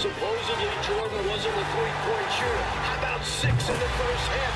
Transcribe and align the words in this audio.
Supposedly 0.00 0.70
Jordan 0.88 1.28
wasn't 1.28 1.54
a 1.54 1.64
three-point 1.76 2.30
shooter. 2.32 2.64
How 2.88 2.96
about 3.00 3.22
six 3.22 3.68
in 3.68 3.74
the 3.74 3.90
first 4.00 4.26
half? 4.32 4.54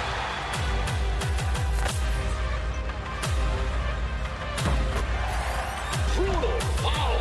Brutal 6.17 6.60
foul. 6.80 7.21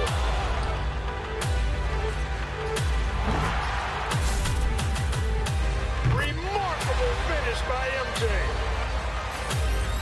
Remarkable 6.15 7.15
finish 7.27 7.61
by 7.67 7.85
MJ. 8.07 8.23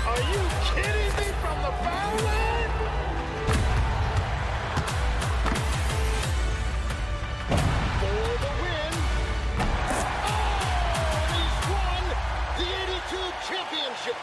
Are 0.05 0.23
you 0.29 0.41
kidding 0.69 1.11
me 1.17 1.27
from 1.41 1.57
the 1.63 1.71
foul 1.81 2.15
line? 2.23 2.50
Championship. 13.51 14.15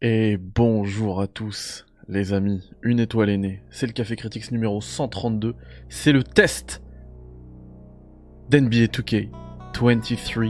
Et 0.00 0.36
bonjour 0.36 1.20
à 1.20 1.26
tous, 1.26 1.86
les 2.08 2.32
amis. 2.32 2.70
Une 2.82 3.00
étoile 3.00 3.30
est 3.30 3.36
née. 3.36 3.62
C'est 3.70 3.86
le 3.86 3.92
Café 3.92 4.14
Critics 4.14 4.52
numéro 4.52 4.80
132. 4.80 5.56
C'est 5.88 6.12
le 6.12 6.22
test 6.22 6.82
d'NBA 8.48 8.86
2K 8.86 9.28
23. 9.74 10.44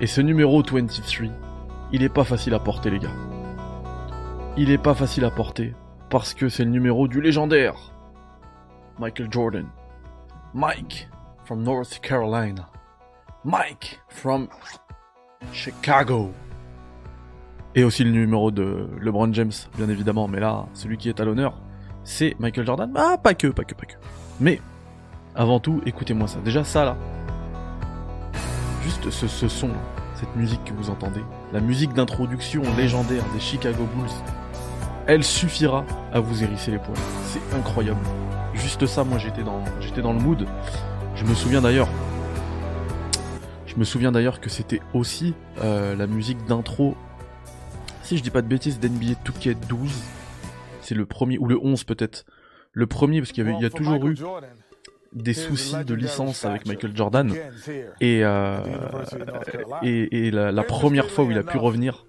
Et 0.00 0.06
ce 0.06 0.20
numéro 0.20 0.62
23, 0.62 1.30
il 1.92 2.02
est 2.02 2.08
pas 2.10 2.24
facile 2.24 2.52
à 2.52 2.58
porter, 2.58 2.90
les 2.90 2.98
gars. 2.98 3.16
Il 4.58 4.70
est 4.70 4.78
pas 4.78 4.94
facile 4.94 5.24
à 5.24 5.30
porter 5.30 5.72
parce 6.10 6.34
que 6.34 6.48
c'est 6.48 6.64
le 6.64 6.70
numéro 6.70 7.08
du 7.08 7.22
légendaire 7.22 7.74
Michael 8.98 9.28
Jordan. 9.30 9.66
Mike 10.52 11.08
from 11.44 11.62
North 11.62 12.00
Carolina. 12.00 12.70
Mike 13.44 14.00
from 14.08 14.48
Chicago. 15.52 16.32
Et 17.74 17.84
aussi 17.84 18.04
le 18.04 18.10
numéro 18.10 18.50
de 18.50 18.88
LeBron 19.00 19.32
James, 19.32 19.52
bien 19.76 19.88
évidemment, 19.88 20.28
mais 20.28 20.40
là, 20.40 20.66
celui 20.74 20.96
qui 20.96 21.08
est 21.08 21.20
à 21.20 21.24
l'honneur, 21.24 21.60
c'est 22.04 22.36
Michael 22.38 22.66
Jordan. 22.66 22.92
Ah, 22.94 23.16
pas 23.22 23.34
que, 23.34 23.48
pas 23.48 23.64
que, 23.64 23.74
pas 23.74 23.86
que. 23.86 23.94
Mais, 24.40 24.60
avant 25.34 25.58
tout, 25.58 25.80
écoutez-moi 25.84 26.28
ça. 26.28 26.38
Déjà 26.44 26.62
ça, 26.62 26.84
là. 26.84 26.96
Juste 28.82 29.10
ce, 29.10 29.48
son, 29.48 29.70
cette 30.14 30.36
musique 30.36 30.62
que 30.64 30.72
vous 30.74 30.90
entendez, 30.90 31.22
la 31.52 31.60
musique 31.60 31.94
d'introduction 31.94 32.62
légendaire 32.76 33.24
des 33.32 33.40
Chicago 33.40 33.88
Bulls, 33.96 34.10
elle 35.06 35.24
suffira 35.24 35.84
à 36.12 36.20
vous 36.20 36.42
hérisser 36.44 36.70
les 36.70 36.78
poils. 36.78 36.96
C'est 37.24 37.56
incroyable. 37.56 38.00
Juste 38.54 38.86
ça, 38.86 39.02
moi, 39.02 39.18
j'étais 39.18 39.42
dans 39.42 40.12
le 40.12 40.20
mood. 40.20 40.46
Je 41.16 41.24
me 41.24 41.34
souviens 41.34 41.60
d'ailleurs, 41.60 41.88
je 43.74 43.80
me 43.80 43.84
souviens 43.84 44.12
d'ailleurs 44.12 44.40
que 44.40 44.48
c'était 44.48 44.80
aussi 44.92 45.34
euh, 45.60 45.96
la 45.96 46.06
musique 46.06 46.44
d'intro. 46.46 46.96
Si 48.02 48.16
je 48.16 48.22
dis 48.22 48.30
pas 48.30 48.42
de 48.42 48.46
bêtises, 48.46 48.78
d'NBA 48.78 49.14
2K12, 49.24 49.90
c'est 50.80 50.94
le 50.94 51.06
premier, 51.06 51.38
ou 51.38 51.48
le 51.48 51.58
11 51.60 51.82
peut-être. 51.84 52.24
Le 52.72 52.86
premier, 52.86 53.20
parce 53.20 53.32
qu'il 53.32 53.44
y, 53.44 53.64
a 53.64 53.70
toujours 53.70 54.06
eu 54.06 54.16
des 55.12 55.34
soucis 55.34 55.84
de 55.84 55.94
licence 55.94 56.44
avec 56.44 56.66
Michael 56.66 56.96
Jordan. 56.96 57.32
Et, 58.00 58.24
euh, 58.24 58.58
et, 59.82 60.26
et 60.26 60.30
la, 60.30 60.52
la 60.52 60.62
première 60.62 61.10
fois 61.10 61.24
où 61.24 61.30
il 61.30 61.38
a 61.38 61.42
pu 61.42 61.56
revenir, 61.56 62.04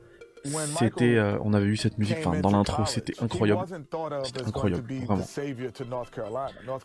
c'était, 0.77 1.15
euh, 1.15 1.37
on 1.43 1.53
avait 1.53 1.65
eu 1.65 1.77
cette 1.77 1.97
musique, 1.97 2.17
enfin 2.19 2.39
dans 2.39 2.51
l'intro, 2.51 2.85
c'était 2.85 3.13
incroyable, 3.21 3.61
c'était 4.23 4.43
incroyable, 4.43 4.83
vraiment. 5.05 5.25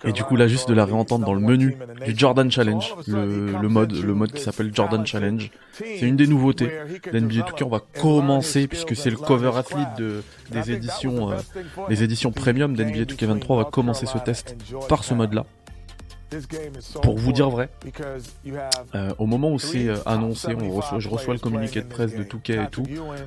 Et 0.04 0.12
du 0.12 0.22
coup 0.24 0.36
là, 0.36 0.46
juste 0.48 0.68
de 0.68 0.74
la 0.74 0.84
réentendre 0.84 1.24
dans 1.26 1.34
le 1.34 1.40
menu 1.40 1.76
du 2.04 2.14
Jordan 2.16 2.50
Challenge, 2.50 2.94
le, 3.06 3.52
le 3.60 3.68
mode, 3.68 3.92
le 3.92 4.14
mode 4.14 4.32
qui 4.32 4.42
s'appelle 4.42 4.70
Jordan 4.74 5.04
Challenge, 5.06 5.50
c'est 5.72 6.00
une 6.00 6.16
des 6.16 6.26
nouveautés 6.26 6.70
d'NBA 7.12 7.40
2K. 7.50 7.64
On 7.64 7.68
va 7.68 7.80
commencer 8.00 8.66
puisque 8.66 8.96
c'est 8.96 9.10
le 9.10 9.16
cover 9.16 9.52
athlete 9.56 9.88
de, 9.98 10.22
des 10.50 10.72
éditions, 10.72 11.30
euh, 11.30 11.36
des 11.88 12.02
éditions 12.02 12.32
premium 12.32 12.74
d'NBA 12.74 13.04
2K23. 13.04 13.44
On 13.50 13.56
va 13.56 13.64
commencer 13.64 14.06
ce 14.06 14.18
test 14.18 14.56
par 14.88 15.04
ce 15.04 15.14
mode-là. 15.14 15.44
Pour 17.02 17.16
vous 17.18 17.32
dire 17.32 17.50
vrai, 17.50 17.70
euh, 18.94 19.10
au 19.18 19.26
moment 19.26 19.50
où 19.50 19.58
c'est 19.58 19.88
euh, 19.88 19.96
annoncé, 20.06 20.54
on 20.54 20.70
reçoit, 20.70 20.98
je 21.00 21.08
reçois 21.08 21.34
le 21.34 21.40
communiqué 21.40 21.80
de 21.80 21.86
presse 21.86 22.14
de 22.14 22.22
Touquet 22.22 22.64
et 22.64 22.66
tout, 22.70 22.84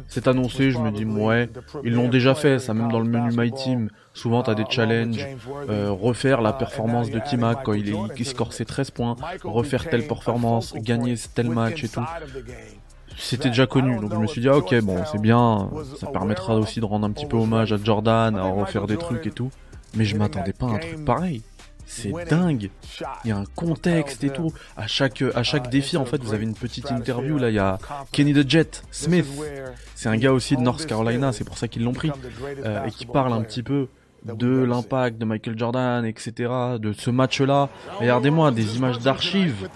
c'est 0.07 0.27
annoncé, 0.27 0.71
je 0.71 0.79
me 0.79 0.91
dis 0.91 1.05
ouais, 1.05 1.49
ils 1.83 1.93
l'ont 1.93 2.09
déjà 2.09 2.35
fait, 2.35 2.59
ça 2.59 2.73
même 2.73 2.91
dans 2.91 2.99
le 2.99 3.09
menu 3.09 3.29
My 3.35 3.51
Team, 3.51 3.89
souvent 4.13 4.41
t'as 4.43 4.55
des 4.55 4.65
challenges, 4.69 5.27
euh, 5.69 5.91
refaire 5.91 6.41
la 6.41 6.53
performance 6.53 7.09
de 7.09 7.19
Timac 7.19 7.63
quand 7.63 7.73
il, 7.73 7.89
est, 7.89 7.97
il 8.17 8.25
score 8.25 8.53
ses 8.53 8.65
13 8.65 8.91
points, 8.91 9.15
refaire 9.43 9.89
telle 9.89 10.07
performance, 10.07 10.73
gagner 10.73 11.15
tel 11.35 11.49
match 11.49 11.83
et 11.83 11.89
tout. 11.89 12.05
C'était 13.17 13.49
déjà 13.49 13.67
connu, 13.67 13.99
donc 13.99 14.13
je 14.13 14.17
me 14.17 14.27
suis 14.27 14.41
dit 14.41 14.49
ah, 14.49 14.57
ok 14.57 14.79
bon 14.81 14.97
c'est 15.11 15.21
bien, 15.21 15.69
ça 15.99 16.07
permettra 16.07 16.55
aussi 16.55 16.79
de 16.79 16.85
rendre 16.85 17.05
un 17.05 17.11
petit 17.11 17.25
peu 17.25 17.37
hommage 17.37 17.73
à 17.73 17.77
Jordan, 17.77 18.35
à 18.37 18.43
refaire 18.43 18.87
des 18.87 18.97
trucs 18.97 19.27
et 19.27 19.31
tout, 19.31 19.51
mais 19.95 20.05
je 20.05 20.15
m'attendais 20.15 20.53
pas 20.53 20.67
à 20.67 20.69
un 20.69 20.77
truc 20.79 21.05
pareil. 21.05 21.43
C'est 21.85 22.11
dingue. 22.29 22.69
Il 23.23 23.29
y 23.29 23.31
a 23.31 23.37
un 23.37 23.45
contexte 23.55 24.23
et 24.23 24.29
tout. 24.29 24.53
À 24.77 24.87
chaque, 24.87 25.23
à 25.35 25.43
chaque 25.43 25.69
défi, 25.69 25.97
en 25.97 26.05
fait, 26.05 26.21
vous 26.23 26.33
avez 26.33 26.43
une 26.43 26.55
petite 26.55 26.91
interview. 26.91 27.37
Là, 27.37 27.49
il 27.49 27.55
y 27.55 27.59
a 27.59 27.77
Kenny 28.11 28.33
the 28.33 28.49
Jet 28.49 28.83
Smith. 28.91 29.27
C'est 29.95 30.09
un 30.09 30.17
gars 30.17 30.33
aussi 30.33 30.55
de 30.55 30.61
North 30.61 30.85
Carolina, 30.85 31.31
c'est 31.31 31.43
pour 31.43 31.57
ça 31.57 31.67
qu'ils 31.67 31.83
l'ont 31.83 31.93
pris. 31.93 32.11
Euh, 32.65 32.85
et 32.85 32.91
qui 32.91 33.05
parle 33.05 33.33
un 33.33 33.41
petit 33.41 33.63
peu 33.63 33.87
de 34.25 34.63
l'impact 34.63 35.17
de 35.17 35.25
Michael 35.25 35.57
Jordan, 35.57 36.05
etc. 36.05 36.33
De 36.79 36.93
ce 36.93 37.09
match-là. 37.09 37.69
Regardez-moi, 37.99 38.51
des 38.51 38.77
images 38.77 38.99
d'archives. 38.99 39.69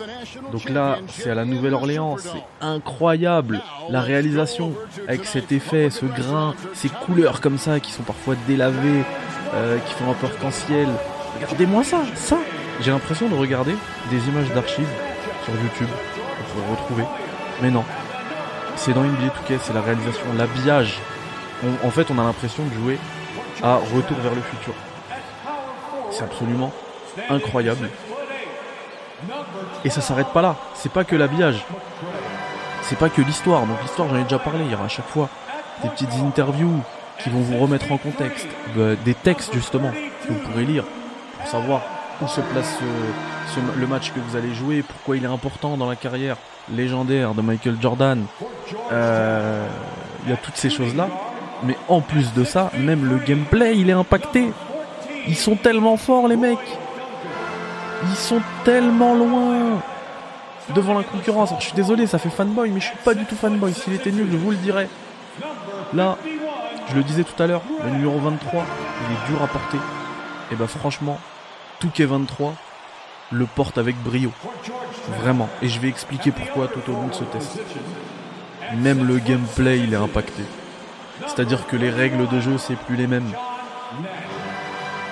Donc 0.52 0.70
là, 0.70 1.00
c'est 1.10 1.30
à 1.30 1.36
la 1.36 1.46
Nouvelle-Orléans. 1.46 2.18
C'est 2.18 2.44
incroyable. 2.62 3.62
La 3.90 4.02
réalisation 4.02 4.74
avec 5.08 5.26
cet 5.26 5.52
effet, 5.52 5.90
ce 5.90 6.06
grain, 6.06 6.56
ces 6.74 6.90
couleurs 6.90 7.42
comme 7.42 7.58
ça 7.58 7.80
qui 7.80 7.92
sont 7.92 8.04
parfois 8.04 8.36
délavées, 8.48 9.04
euh, 9.54 9.78
qui 9.80 9.94
font 9.94 10.12
un 10.12 10.14
peu 10.14 10.28
arc-en-ciel. 10.28 10.88
Regardez-moi 11.42 11.84
ça, 11.84 11.98
ça 12.16 12.38
J'ai 12.82 12.92
l'impression 12.92 13.28
de 13.28 13.36
regarder 13.36 13.76
des 14.10 14.28
images 14.28 14.52
d'archives 14.54 14.88
sur 15.46 15.54
YouTube 15.54 15.88
pour 16.54 16.72
retrouver. 16.78 17.04
Mais 17.62 17.72
non. 17.72 17.84
C'est 18.76 18.94
dans 18.94 19.02
NBA 19.02 19.28
2K, 19.28 19.58
c'est 19.62 19.74
la 19.74 19.82
réalisation, 19.82 20.26
l'habillage. 20.38 21.00
En 21.84 21.90
fait, 21.90 22.08
on 22.12 22.20
a 22.20 22.24
l'impression 22.24 22.64
de 22.66 22.74
jouer 22.76 23.00
à 23.64 23.76
Retour 23.76 24.18
vers 24.20 24.36
le 24.36 24.42
futur. 24.42 24.74
C'est 26.12 26.24
absolument 26.24 26.72
incroyable. 27.30 27.90
Et 29.84 29.90
ça 29.90 30.02
s'arrête 30.02 30.28
pas 30.28 30.42
là. 30.44 30.56
C'est 30.76 30.92
pas 30.92 31.04
que 31.04 31.16
l'habillage. 31.16 31.66
C'est 32.84 32.98
pas 32.98 33.10
que 33.10 33.22
l'histoire. 33.22 33.66
Donc 33.66 33.82
l'histoire, 33.82 34.08
j'en 34.10 34.18
ai 34.18 34.24
déjà 34.24 34.38
parlé. 34.40 34.60
Il 34.66 34.72
y 34.72 34.76
aura 34.76 34.86
à 34.86 34.90
chaque 34.90 35.08
fois 35.08 35.30
des 35.84 35.90
petites 35.90 36.14
interviews 36.24 36.82
qui 37.24 37.30
vont 37.30 37.40
vous 37.42 37.58
remettre 37.58 37.92
en 37.92 37.98
contexte. 37.98 38.48
de- 38.76 38.96
des 39.06 39.14
textes, 39.16 39.54
justement, 39.54 39.92
que 39.92 40.28
vous 40.34 40.40
pourrez 40.40 40.66
lire 40.66 40.84
pour 41.40 41.48
savoir 41.48 41.82
où 42.22 42.28
se 42.28 42.42
place 42.42 42.78
ce- 42.80 43.54
ce- 43.56 43.80
le 43.80 43.88
match 43.88 44.12
que 44.12 44.20
vous 44.20 44.36
allez 44.36 44.54
jouer, 44.54 44.82
pourquoi 44.84 45.18
il 45.18 45.24
est 45.24 45.28
important 45.28 45.78
dans 45.78 45.88
la 45.88 45.96
carrière 45.96 46.38
légendaire 46.74 47.34
de 47.34 47.42
Michael 47.42 47.78
Jordan. 47.82 48.26
Euh, 48.92 49.68
Il 50.26 50.32
y 50.32 50.34
a 50.34 50.38
toutes 50.38 50.58
ces 50.58 50.70
choses-là. 50.70 51.08
Mais 51.64 51.78
en 51.88 52.02
plus 52.02 52.34
de 52.34 52.44
ça, 52.44 52.70
même 52.78 53.06
le 53.10 53.18
gameplay, 53.18 53.78
il 53.78 53.90
est 53.90 53.94
impacté. 53.94 54.52
Ils 55.26 55.38
sont 55.38 55.56
tellement 55.56 55.96
forts, 55.96 56.28
les 56.28 56.36
mecs. 56.36 56.58
Ils 58.10 58.16
sont 58.16 58.42
tellement 58.66 59.16
loin 59.16 59.80
devant 60.76 60.96
la 60.96 61.04
concurrence. 61.04 61.50
Alors, 61.50 61.62
je 61.62 61.68
suis 61.68 61.76
désolé, 61.76 62.08
ça 62.08 62.18
fait 62.20 62.30
fanboy, 62.30 62.70
mais 62.72 62.82
je 62.82 62.88
suis 62.88 62.98
pas 63.06 63.14
du 63.14 63.24
tout 63.26 63.36
fanboy. 63.38 63.74
S'il 63.74 63.94
était 63.94 64.12
nul, 64.12 64.28
je 64.30 64.36
vous 64.38 64.52
le 64.52 64.58
dirais. 64.58 64.90
Là, 65.94 66.18
je 66.90 66.96
le 66.96 67.04
disais 67.04 67.24
tout 67.24 67.42
à 67.42 67.48
l'heure, 67.48 67.62
le 67.86 67.90
numéro 67.92 68.20
23, 68.20 68.64
il 69.10 69.14
est 69.16 69.32
dur 69.32 69.42
à 69.44 69.48
porter. 69.48 69.78
Et 70.52 70.56
bah 70.56 70.68
franchement, 70.68 71.20
Touquet 71.80 72.06
23 72.06 72.54
le 73.32 73.46
porte 73.46 73.78
avec 73.78 73.96
brio. 74.02 74.32
Vraiment. 75.20 75.50
Et 75.62 75.68
je 75.68 75.80
vais 75.80 75.90
expliquer 75.90 76.32
pourquoi 76.32 76.68
tout 76.68 76.90
au 76.90 76.94
long 76.94 77.08
de 77.08 77.14
ce 77.14 77.24
test. 77.26 77.60
Même 78.76 79.06
le 79.06 79.20
gameplay, 79.20 79.80
il 79.80 79.94
est 79.94 79.98
impacté. 79.98 80.44
C'est-à-dire 81.26 81.68
que 81.68 81.76
les 81.76 81.90
règles 81.90 82.28
de 82.28 82.40
jeu, 82.40 82.58
c'est 82.58 82.76
plus 82.76 82.96
les 82.96 83.08
mêmes. 83.08 83.32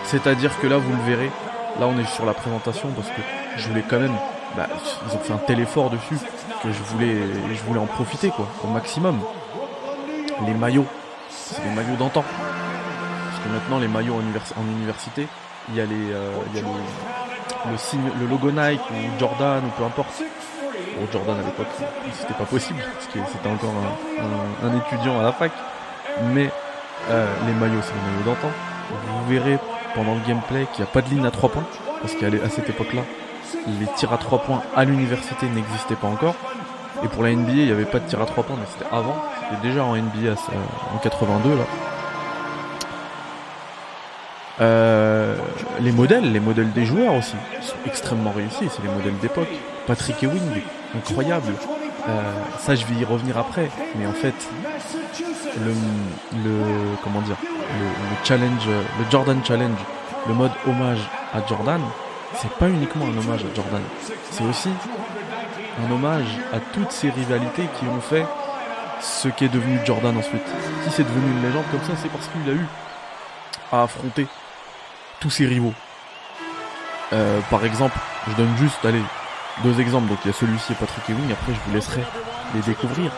C'est-à-dire 0.03 0.57
que 0.59 0.67
là, 0.67 0.77
vous 0.77 0.91
le 0.91 1.01
verrez, 1.03 1.31
là 1.79 1.87
on 1.87 1.97
est 1.97 2.07
sur 2.07 2.25
la 2.25 2.33
présentation 2.33 2.89
parce 2.91 3.09
que 3.09 3.21
je 3.57 3.67
voulais 3.67 3.83
quand 3.89 3.99
même, 3.99 4.15
bah, 4.55 4.67
ils 5.07 5.15
ont 5.15 5.19
fait 5.19 5.33
un 5.33 5.37
tel 5.37 5.59
effort 5.59 5.89
dessus 5.89 6.17
que 6.61 6.71
je 6.71 6.83
voulais, 6.83 7.15
je 7.53 7.63
voulais 7.63 7.79
en 7.79 7.85
profiter 7.85 8.29
quoi, 8.29 8.47
au 8.63 8.67
maximum. 8.67 9.19
Les 10.45 10.53
maillots, 10.53 10.85
c'est 11.29 11.63
des 11.63 11.69
maillots 11.69 11.95
d'antan. 11.97 12.23
Maintenant 13.51 13.79
les 13.79 13.87
maillots 13.87 14.15
en, 14.15 14.21
univers- 14.21 14.53
en 14.57 14.63
université, 14.77 15.27
il 15.69 15.75
y 15.75 15.81
a 15.81 15.85
les, 15.85 16.11
euh, 16.11 16.31
il 16.51 16.55
y 16.55 16.59
a 16.59 16.61
le, 16.63 17.71
le 17.71 17.77
signe, 17.77 18.01
le 18.19 18.27
logo 18.27 18.51
Nike 18.51 18.81
ou 18.91 19.19
Jordan 19.19 19.63
ou 19.65 19.69
peu 19.77 19.83
importe. 19.83 20.21
Bon, 20.99 21.07
Jordan 21.11 21.37
à 21.39 21.43
l'époque, 21.43 21.67
c'était 22.13 22.33
pas 22.33 22.45
possible 22.45 22.79
parce 22.93 23.07
que 23.07 23.19
c'était 23.31 23.49
encore 23.49 23.73
un, 24.63 24.77
étudiant 24.77 25.19
à 25.19 25.23
la 25.23 25.31
fac. 25.33 25.51
Mais 26.33 26.49
euh, 27.09 27.27
les 27.47 27.53
maillots, 27.53 27.81
c'est 27.81 27.93
les 27.93 28.11
maillots 28.11 28.25
d'antan. 28.35 28.53
Vous 28.91 29.29
verrez 29.31 29.59
pendant 29.95 30.13
le 30.15 30.21
gameplay 30.27 30.65
qu'il 30.73 30.83
n'y 30.83 30.89
a 30.89 30.93
pas 30.93 31.01
de 31.01 31.09
ligne 31.09 31.25
à 31.25 31.31
3 31.31 31.49
points. 31.49 31.65
parce 32.01 32.13
qu'à 32.15 32.27
cette 32.49 32.69
époque-là, 32.69 33.01
les 33.67 33.87
tirs 33.95 34.13
à 34.13 34.17
3 34.17 34.39
points 34.39 34.61
à 34.75 34.85
l'université 34.85 35.47
n'existaient 35.47 35.95
pas 35.95 36.07
encore. 36.07 36.35
Et 37.03 37.07
pour 37.07 37.23
la 37.23 37.31
NBA, 37.31 37.51
il 37.51 37.65
n'y 37.65 37.71
avait 37.71 37.85
pas 37.85 37.99
de 37.99 38.07
tir 38.07 38.21
à 38.21 38.25
3 38.25 38.43
points, 38.43 38.55
mais 38.59 38.65
c'était 38.71 38.89
avant. 38.93 39.15
C'était 39.49 39.67
déjà 39.67 39.83
en 39.83 39.95
NBA 39.95 40.35
ce- 40.35 40.51
en 40.95 40.97
82 40.99 41.55
là. 41.55 41.63
Euh, 44.61 45.35
les 45.81 45.91
modèles, 45.91 46.31
les 46.31 46.39
modèles 46.39 46.71
des 46.71 46.85
joueurs 46.85 47.13
aussi, 47.13 47.35
sont 47.61 47.75
extrêmement 47.85 48.31
réussis. 48.31 48.69
C'est 48.69 48.83
les 48.83 48.93
modèles 48.93 49.17
d'époque. 49.19 49.49
Patrick 49.87 50.23
Ewing, 50.23 50.61
incroyable. 50.95 51.53
Euh, 52.07 52.21
ça, 52.59 52.75
je 52.75 52.85
vais 52.85 52.95
y 52.95 53.05
revenir 53.05 53.37
après. 53.37 53.69
Mais 53.97 54.05
en 54.05 54.13
fait, 54.13 54.35
le, 55.63 55.73
le 56.43 56.63
comment 57.03 57.21
dire, 57.21 57.37
le, 57.43 57.85
le 57.85 58.25
challenge, 58.25 58.67
le 58.67 59.11
Jordan 59.11 59.39
Challenge, 59.43 59.79
le 60.27 60.33
mode 60.33 60.51
hommage 60.67 60.99
à 61.33 61.45
Jordan, 61.47 61.81
c'est 62.35 62.51
pas 62.53 62.69
uniquement 62.69 63.05
un 63.05 63.17
hommage 63.17 63.41
à 63.43 63.55
Jordan. 63.55 63.81
C'est 64.31 64.43
aussi 64.45 64.69
un 65.85 65.91
hommage 65.91 66.39
à 66.53 66.59
toutes 66.73 66.91
ces 66.91 67.09
rivalités 67.09 67.67
qui 67.79 67.85
ont 67.85 68.01
fait 68.01 68.25
ce 69.01 69.27
qu'est 69.27 69.49
devenu 69.49 69.79
Jordan 69.85 70.17
ensuite. 70.17 70.47
Si 70.83 70.91
c'est 70.91 71.03
devenu 71.03 71.31
une 71.31 71.41
légende 71.43 71.65
comme 71.71 71.83
ça, 71.83 71.93
c'est 72.01 72.09
parce 72.09 72.27
qu'il 72.27 72.49
a 72.49 72.55
eu 72.55 72.65
à 73.71 73.83
affronter 73.83 74.27
ses 75.29 75.45
rivaux. 75.45 75.73
Euh, 77.13 77.39
par 77.49 77.63
exemple, 77.65 77.97
je 78.27 78.35
donne 78.35 78.55
juste, 78.57 78.83
allez, 78.83 79.01
deux 79.63 79.79
exemples. 79.79 80.09
Donc 80.09 80.19
il 80.25 80.27
y 80.27 80.31
a 80.31 80.33
celui-ci 80.33 80.73
et 80.73 80.75
Patrick 80.75 81.09
Ewing. 81.09 81.31
Après, 81.31 81.53
je 81.53 81.59
vous 81.67 81.75
laisserai 81.75 82.01
les 82.53 82.61
découvrir. 82.61 83.11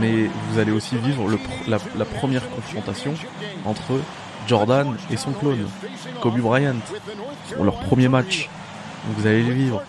Mais 0.00 0.28
vous 0.48 0.58
allez 0.58 0.72
aussi 0.72 0.96
vivre 0.96 1.24
la, 1.68 2.04
première 2.04 2.48
confrontation 2.50 3.14
entre 3.64 4.00
Jordan 4.48 4.96
et 5.10 5.16
son 5.16 5.32
clone, 5.32 5.68
Kobe 6.20 6.40
Bryant, 6.40 6.74
pour 7.54 7.64
leur 7.64 7.78
premier 7.78 8.08
match. 8.08 8.48
Vous 9.16 9.26
allez 9.26 9.42
les 9.42 9.52
vivre. 9.52 9.82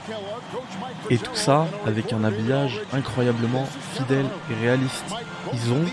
Et 1.09 1.17
tout 1.17 1.35
ça 1.35 1.67
avec 1.85 2.13
un 2.13 2.23
habillage 2.23 2.81
incroyablement 2.93 3.67
fidèle 3.93 4.25
et 4.51 4.65
réaliste. 4.65 5.05
Ils 5.53 5.71
ont... 5.71 5.85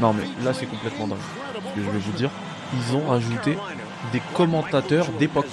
Non 0.00 0.12
mais 0.12 0.24
là 0.44 0.52
c'est 0.52 0.66
complètement 0.66 1.06
dingue. 1.06 1.18
Je 1.76 1.82
vais 1.82 1.98
vous 1.98 2.12
dire. 2.12 2.30
Ils 2.74 2.96
ont 2.96 3.06
rajouté 3.06 3.56
des 4.12 4.20
commentateurs 4.34 5.06
d'époque. 5.18 5.46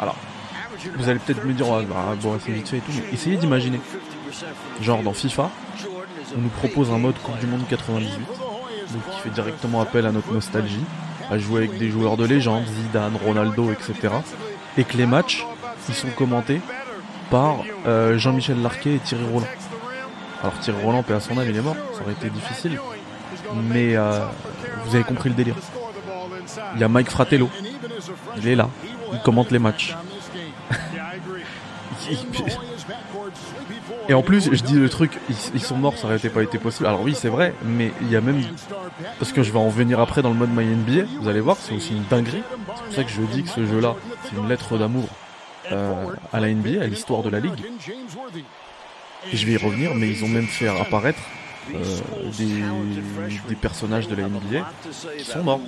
Alors, 0.00 0.16
vous 0.96 1.08
allez 1.08 1.18
peut-être 1.18 1.44
me 1.44 1.52
dire, 1.52 1.68
ouais, 1.68 1.84
bah, 1.84 2.16
bon, 2.20 2.38
c'est 2.44 2.52
vite 2.52 2.68
fait 2.68 2.78
et 2.78 2.80
tout, 2.80 2.92
mais 2.94 3.04
essayez 3.12 3.36
d'imaginer. 3.36 3.80
Genre 4.80 5.02
dans 5.02 5.12
FIFA, 5.12 5.50
on 6.36 6.40
nous 6.40 6.48
propose 6.48 6.90
un 6.90 6.98
mode 6.98 7.16
Coupe 7.22 7.38
du 7.38 7.46
Monde 7.46 7.62
98, 7.68 8.08
donc 8.08 9.14
qui 9.14 9.20
fait 9.22 9.30
directement 9.30 9.80
appel 9.80 10.06
à 10.06 10.12
notre 10.12 10.32
nostalgie, 10.32 10.84
à 11.30 11.38
jouer 11.38 11.64
avec 11.64 11.78
des 11.78 11.90
joueurs 11.90 12.16
de 12.16 12.24
légende, 12.24 12.64
Zidane, 12.66 13.16
Ronaldo, 13.24 13.70
etc. 13.70 14.14
Et 14.76 14.84
que 14.84 14.96
les 14.96 15.06
matchs, 15.06 15.46
ils 15.88 15.94
sont 15.94 16.10
commentés 16.10 16.60
par 17.30 17.58
euh, 17.86 18.18
Jean-Michel 18.18 18.60
Larquet 18.60 18.94
et 18.94 18.98
Thierry 18.98 19.24
Roland. 19.24 19.46
Alors 20.42 20.58
Thierry 20.58 20.82
Roland, 20.82 21.02
paix 21.02 21.14
à 21.14 21.20
son 21.20 21.38
âme, 21.38 21.46
il 21.48 21.56
est 21.56 21.62
mort, 21.62 21.76
ça 21.94 22.02
aurait 22.02 22.12
été 22.12 22.28
difficile. 22.30 22.78
Mais 23.54 23.96
euh, 23.96 24.20
vous 24.84 24.94
avez 24.94 25.04
compris 25.04 25.28
le 25.28 25.34
délire. 25.34 25.56
Il 26.74 26.80
y 26.80 26.84
a 26.84 26.88
Mike 26.88 27.10
Fratello, 27.10 27.48
il 28.36 28.48
est 28.48 28.54
là, 28.54 28.68
il 29.12 29.20
commente 29.20 29.50
les 29.50 29.58
matchs. 29.58 29.96
Et 34.08 34.14
en 34.14 34.22
plus, 34.22 34.50
je 34.52 34.62
dis 34.62 34.74
le 34.74 34.88
truc, 34.88 35.12
ils, 35.54 35.60
sont 35.60 35.76
morts, 35.76 35.96
ça 35.96 36.06
aurait 36.06 36.16
été 36.16 36.28
pas 36.28 36.42
été 36.42 36.58
possible. 36.58 36.86
Alors 36.86 37.02
oui, 37.02 37.14
c'est 37.14 37.28
vrai, 37.28 37.54
mais 37.64 37.92
il 38.00 38.10
y 38.10 38.16
a 38.16 38.20
même 38.20 38.42
parce 39.18 39.32
que 39.32 39.42
je 39.42 39.52
vais 39.52 39.58
en 39.58 39.68
venir 39.68 40.00
après 40.00 40.22
dans 40.22 40.30
le 40.30 40.34
mode 40.34 40.50
My 40.54 40.64
NBA. 40.64 41.04
Vous 41.20 41.28
allez 41.28 41.40
voir, 41.40 41.56
c'est 41.60 41.74
aussi 41.74 41.92
une 41.92 42.04
dinguerie. 42.04 42.42
C'est 42.66 42.84
pour 42.84 42.94
ça 42.94 43.04
que 43.04 43.10
je 43.10 43.22
dis 43.22 43.44
que 43.44 43.50
ce 43.50 43.64
jeu-là, 43.64 43.94
c'est 44.24 44.36
une 44.36 44.48
lettre 44.48 44.76
d'amour 44.76 45.08
euh, 45.70 46.06
à 46.32 46.40
la 46.40 46.52
NBA, 46.52 46.82
à 46.82 46.86
l'histoire 46.86 47.22
de 47.22 47.30
la 47.30 47.38
ligue. 47.38 47.52
Et 49.32 49.36
je 49.36 49.46
vais 49.46 49.52
y 49.52 49.56
revenir, 49.56 49.94
mais 49.94 50.08
ils 50.08 50.24
ont 50.24 50.28
même 50.28 50.46
fait 50.46 50.68
apparaître 50.68 51.20
des, 51.70 52.62
des 53.48 53.54
personnages 53.54 54.08
de 54.08 54.14
la 54.16 54.24
NBA 54.28 54.68
qui 55.18 55.24
sont 55.24 55.42
morts. 55.42 55.60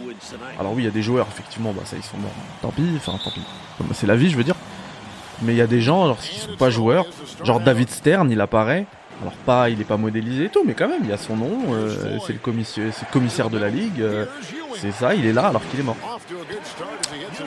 Alors 0.58 0.72
oui, 0.72 0.82
il 0.82 0.84
y 0.86 0.88
a 0.88 0.92
des 0.92 1.02
joueurs, 1.02 1.26
effectivement, 1.30 1.72
bah 1.72 1.82
ça 1.84 1.96
ils 1.96 2.02
sont 2.02 2.18
morts. 2.18 2.32
Tant 2.62 2.70
pis, 2.70 2.84
enfin 2.96 3.18
tant 3.22 3.30
pis. 3.30 3.42
C'est 3.92 4.06
la 4.06 4.16
vie, 4.16 4.30
je 4.30 4.36
veux 4.36 4.44
dire. 4.44 4.56
Mais 5.42 5.52
il 5.52 5.56
y 5.56 5.62
a 5.62 5.66
des 5.66 5.80
gens, 5.80 6.04
alors 6.04 6.18
qui 6.18 6.38
sont 6.38 6.56
pas 6.56 6.70
joueurs, 6.70 7.06
genre 7.42 7.60
David 7.60 7.90
Stern, 7.90 8.30
il 8.30 8.40
apparaît. 8.40 8.86
Alors 9.20 9.32
pas, 9.32 9.70
il 9.70 9.80
est 9.80 9.84
pas 9.84 9.96
modélisé 9.96 10.46
et 10.46 10.48
tout, 10.48 10.62
mais 10.66 10.74
quand 10.74 10.88
même, 10.88 11.02
il 11.04 11.12
a 11.12 11.16
son 11.16 11.36
nom. 11.36 11.72
euh, 11.72 12.18
c'est 12.26 12.32
le 12.32 12.38
commissaire, 13.12 13.48
de 13.50 13.58
la 13.58 13.68
ligue. 13.68 14.00
euh, 14.00 14.26
c'est 14.80 14.90
ça, 14.92 15.14
il 15.14 15.24
est 15.26 15.32
là 15.32 15.46
alors 15.46 15.62
qu'il 15.68 15.78
est 15.80 15.84
mort. 15.84 15.96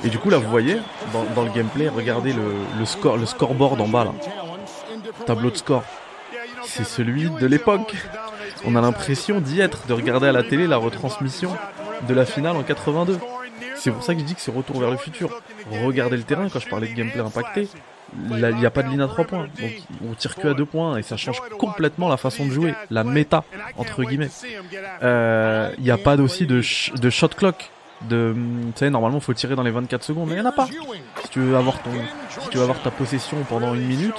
Et 0.03 0.09
du 0.09 0.17
coup 0.17 0.29
là, 0.29 0.37
vous 0.37 0.49
voyez 0.49 0.77
dans, 1.11 1.23
dans 1.35 1.43
le 1.43 1.51
gameplay, 1.51 1.89
regardez 1.89 2.31
le, 2.33 2.43
le 2.79 2.85
score, 2.85 3.17
le 3.17 3.25
scoreboard 3.25 3.81
en 3.81 3.87
bas 3.87 4.05
là, 4.05 4.13
tableau 5.25 5.49
de 5.51 5.57
score. 5.57 5.83
C'est 6.65 6.85
celui 6.85 7.29
de 7.29 7.45
l'époque. 7.47 7.95
On 8.65 8.75
a 8.75 8.81
l'impression 8.81 9.39
d'y 9.39 9.59
être, 9.61 9.85
de 9.87 9.93
regarder 9.93 10.27
à 10.27 10.31
la 10.31 10.43
télé 10.43 10.67
la 10.67 10.77
retransmission 10.77 11.51
de 12.07 12.13
la 12.13 12.25
finale 12.25 12.55
en 12.55 12.63
82. 12.63 13.17
C'est 13.75 13.91
pour 13.91 14.03
ça 14.03 14.13
que 14.13 14.19
je 14.21 14.25
dis 14.25 14.35
que 14.35 14.41
c'est 14.41 14.53
retour 14.53 14.79
vers 14.79 14.89
le 14.91 14.97
futur. 14.97 15.41
Regardez 15.83 16.17
le 16.17 16.23
terrain 16.23 16.47
quand 16.49 16.59
je 16.59 16.67
parlais 16.67 16.87
de 16.87 16.93
gameplay 16.93 17.21
impacté. 17.21 17.67
Il 18.31 18.37
n'y 18.55 18.65
a 18.65 18.69
pas 18.71 18.83
de 18.83 18.89
ligne 18.89 19.01
à 19.01 19.07
3 19.07 19.25
points. 19.25 19.47
Donc 19.59 19.71
on 20.09 20.13
tire 20.13 20.35
que 20.35 20.47
à 20.47 20.53
2 20.53 20.65
points 20.65 20.97
et 20.97 21.03
ça 21.03 21.17
change 21.17 21.41
complètement 21.59 22.07
la 22.07 22.17
façon 22.17 22.45
de 22.45 22.51
jouer, 22.51 22.73
la 22.89 23.03
méta 23.03 23.43
entre 23.77 24.03
guillemets. 24.03 24.29
Euh, 25.03 25.71
Il 25.77 25.83
n'y 25.83 25.91
a 25.91 25.97
pas 25.97 26.15
aussi 26.17 26.45
de, 26.47 26.61
sh- 26.61 26.93
de 26.99 27.09
shot 27.09 27.29
clock. 27.29 27.69
De, 28.09 28.35
tu 28.35 28.71
sais, 28.79 28.89
normalement 28.91 29.19
faut 29.19 29.33
tirer 29.33 29.55
dans 29.55 29.63
les 29.63 29.71
24 29.71 30.03
secondes, 30.03 30.27
mais 30.29 30.35
il 30.35 30.41
n'y 30.41 30.45
en 30.45 30.49
a 30.49 30.53
pas. 30.53 30.67
Si 31.23 31.29
tu 31.29 31.39
veux 31.39 31.57
avoir 31.57 31.81
ton, 31.81 31.89
si 32.41 32.49
tu 32.49 32.57
veux 32.57 32.63
avoir 32.63 32.79
ta 32.81 32.91
possession 32.91 33.37
pendant 33.49 33.73
une 33.73 33.85
minute 33.87 34.13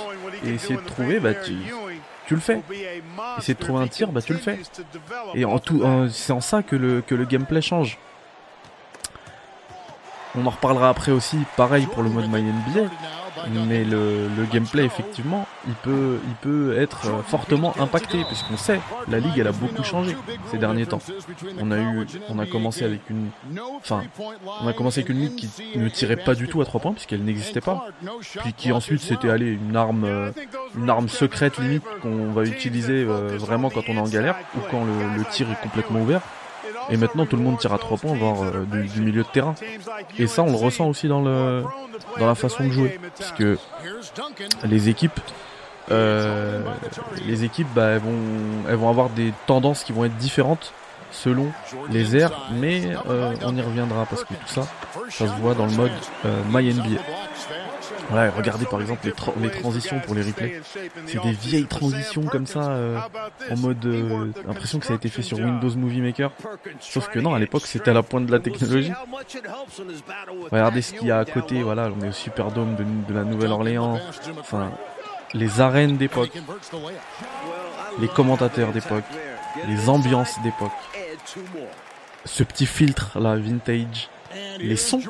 et 0.44 0.50
essayer 0.50 0.74
de 0.76 0.84
trouver, 0.84 1.20
bah 1.20 1.32
tu, 1.34 1.52
tu 2.28 2.34
le 2.34 2.40
fais. 2.42 2.60
Essayer 3.38 3.54
de 3.54 3.58
trouver 3.58 3.84
un 3.84 3.88
tir, 3.88 4.12
bah 4.12 4.20
tu 4.20 4.34
le 4.34 4.38
fais. 4.38 4.58
Et 5.34 5.46
en 5.46 5.58
tout, 5.58 5.82
c'est 6.10 6.34
en 6.34 6.42
ça 6.42 6.62
que 6.62 6.76
le, 6.76 7.00
que 7.00 7.14
le 7.14 7.24
gameplay 7.24 7.62
change. 7.62 7.96
On 10.36 10.44
en 10.44 10.50
reparlera 10.50 10.90
après 10.90 11.10
aussi, 11.10 11.38
pareil 11.56 11.86
pour 11.86 12.02
le 12.02 12.10
mode 12.10 12.26
My 12.28 12.42
NBA, 12.42 12.90
mais 13.66 13.84
le, 13.84 14.28
le 14.36 14.44
gameplay 14.52 14.84
effectivement, 14.84 15.46
il 15.66 15.74
peut, 15.74 16.18
il 16.26 16.34
peut 16.34 16.78
être 16.78 17.06
euh, 17.06 17.22
fortement 17.22 17.74
impacté 17.78 18.24
puisqu'on 18.24 18.56
sait, 18.56 18.80
la 19.08 19.18
ligue 19.20 19.38
elle 19.38 19.46
a 19.48 19.52
beaucoup 19.52 19.82
changé 19.82 20.16
ces 20.50 20.58
derniers 20.58 20.86
temps. 20.86 21.00
On 21.60 21.70
a 21.70 21.78
eu, 21.78 22.06
on 22.28 22.38
a 22.38 22.46
commencé 22.46 22.84
avec 22.84 23.00
une, 23.10 23.28
enfin, 23.76 24.02
on 24.62 24.66
a 24.66 24.72
commencé 24.72 25.00
avec 25.00 25.10
une 25.10 25.20
ligue 25.20 25.36
qui 25.36 25.78
ne 25.78 25.88
tirait 25.88 26.16
pas 26.16 26.34
du 26.34 26.48
tout 26.48 26.60
à 26.60 26.64
3 26.64 26.80
points 26.80 26.92
puisqu'elle 26.92 27.24
n'existait 27.24 27.60
pas, 27.60 27.86
puis 28.42 28.52
qui 28.52 28.72
ensuite 28.72 29.00
c'était 29.00 29.30
allé 29.30 29.46
une 29.52 29.76
arme, 29.76 30.04
euh, 30.04 30.30
une 30.76 30.90
arme 30.90 31.08
secrète 31.08 31.58
limite 31.58 31.84
qu'on 32.02 32.32
va 32.32 32.44
utiliser 32.44 33.04
euh, 33.04 33.36
vraiment 33.38 33.70
quand 33.70 33.82
on 33.88 33.96
est 33.96 34.00
en 34.00 34.08
galère 34.08 34.36
ou 34.56 34.60
quand 34.70 34.84
le, 34.84 35.16
le 35.18 35.24
tir 35.24 35.50
est 35.50 35.60
complètement 35.62 36.00
ouvert. 36.00 36.20
Et 36.90 36.96
maintenant 36.96 37.26
tout 37.26 37.36
le 37.36 37.42
monde 37.42 37.58
tire 37.58 37.72
à 37.72 37.78
3 37.78 37.98
points, 37.98 38.14
voire 38.14 38.42
euh, 38.42 38.64
du, 38.64 39.00
milieu 39.00 39.22
de 39.22 39.28
terrain. 39.28 39.54
Et 40.18 40.26
ça, 40.26 40.42
on 40.42 40.50
le 40.50 40.56
ressent 40.56 40.88
aussi 40.88 41.08
dans 41.08 41.20
le 41.20 41.62
dans 42.18 42.26
la 42.26 42.34
façon 42.34 42.64
de 42.64 42.70
jouer, 42.70 42.98
parce 43.16 43.32
que 43.32 43.58
les 44.64 44.88
équipes, 44.88 45.20
euh, 45.90 46.62
les 47.26 47.44
équipes, 47.44 47.68
bah, 47.74 47.90
elles 47.90 48.00
vont 48.00 48.18
elles 48.68 48.76
vont 48.76 48.88
avoir 48.88 49.10
des 49.10 49.32
tendances 49.46 49.84
qui 49.84 49.92
vont 49.92 50.04
être 50.04 50.16
différentes 50.16 50.72
selon 51.10 51.50
les 51.90 52.16
airs, 52.16 52.50
mais 52.52 52.82
euh, 53.08 53.34
on 53.42 53.56
y 53.56 53.62
reviendra 53.62 54.04
parce 54.06 54.24
que 54.24 54.34
tout 54.34 54.46
ça, 54.46 54.66
ça 55.10 55.26
se 55.26 55.40
voit 55.40 55.54
dans 55.54 55.66
le 55.66 55.72
mode 55.72 55.92
My 56.50 56.72
NBA. 56.72 57.00
Voilà, 58.10 58.30
regardez 58.30 58.64
par 58.64 58.80
exemple 58.80 59.04
les, 59.04 59.12
tra- 59.12 59.34
les 59.40 59.50
transitions 59.50 60.00
pour 60.00 60.14
les 60.14 60.22
replays. 60.22 60.60
C'est 61.06 61.22
des 61.22 61.32
vieilles 61.32 61.66
transitions 61.66 62.22
comme 62.22 62.46
ça, 62.46 62.70
euh, 62.70 62.98
en 63.50 63.56
mode 63.56 63.84
euh, 63.84 64.32
l'impression 64.46 64.78
que 64.78 64.86
ça 64.86 64.94
a 64.94 64.96
été 64.96 65.08
fait 65.10 65.22
sur 65.22 65.38
Windows 65.38 65.74
Movie 65.76 66.00
Maker. 66.00 66.30
Sauf 66.80 67.08
que 67.08 67.18
non, 67.18 67.34
à 67.34 67.38
l'époque 67.38 67.66
c'était 67.66 67.90
à 67.90 67.94
la 67.94 68.02
pointe 68.02 68.26
de 68.26 68.32
la 68.32 68.40
technologie. 68.40 68.92
Regardez 70.50 70.82
ce 70.82 70.94
qu'il 70.94 71.08
y 71.08 71.10
a 71.10 71.18
à 71.18 71.24
côté, 71.24 71.62
voilà, 71.62 71.90
on 71.94 72.02
est 72.02 72.08
au 72.08 72.12
Superdome 72.12 72.76
de, 72.76 72.84
de 73.12 73.14
la 73.14 73.24
Nouvelle-Orléans. 73.24 74.00
Enfin, 74.40 74.72
les 75.34 75.60
arènes 75.60 75.98
d'époque, 75.98 76.32
les 78.00 78.08
commentateurs 78.08 78.72
d'époque, 78.72 79.04
les 79.68 79.88
ambiances 79.90 80.40
d'époque, 80.42 80.72
ce 82.24 82.42
petit 82.42 82.66
filtre 82.66 83.20
là, 83.20 83.36
vintage, 83.36 84.08
les 84.58 84.76
sons, 84.76 85.00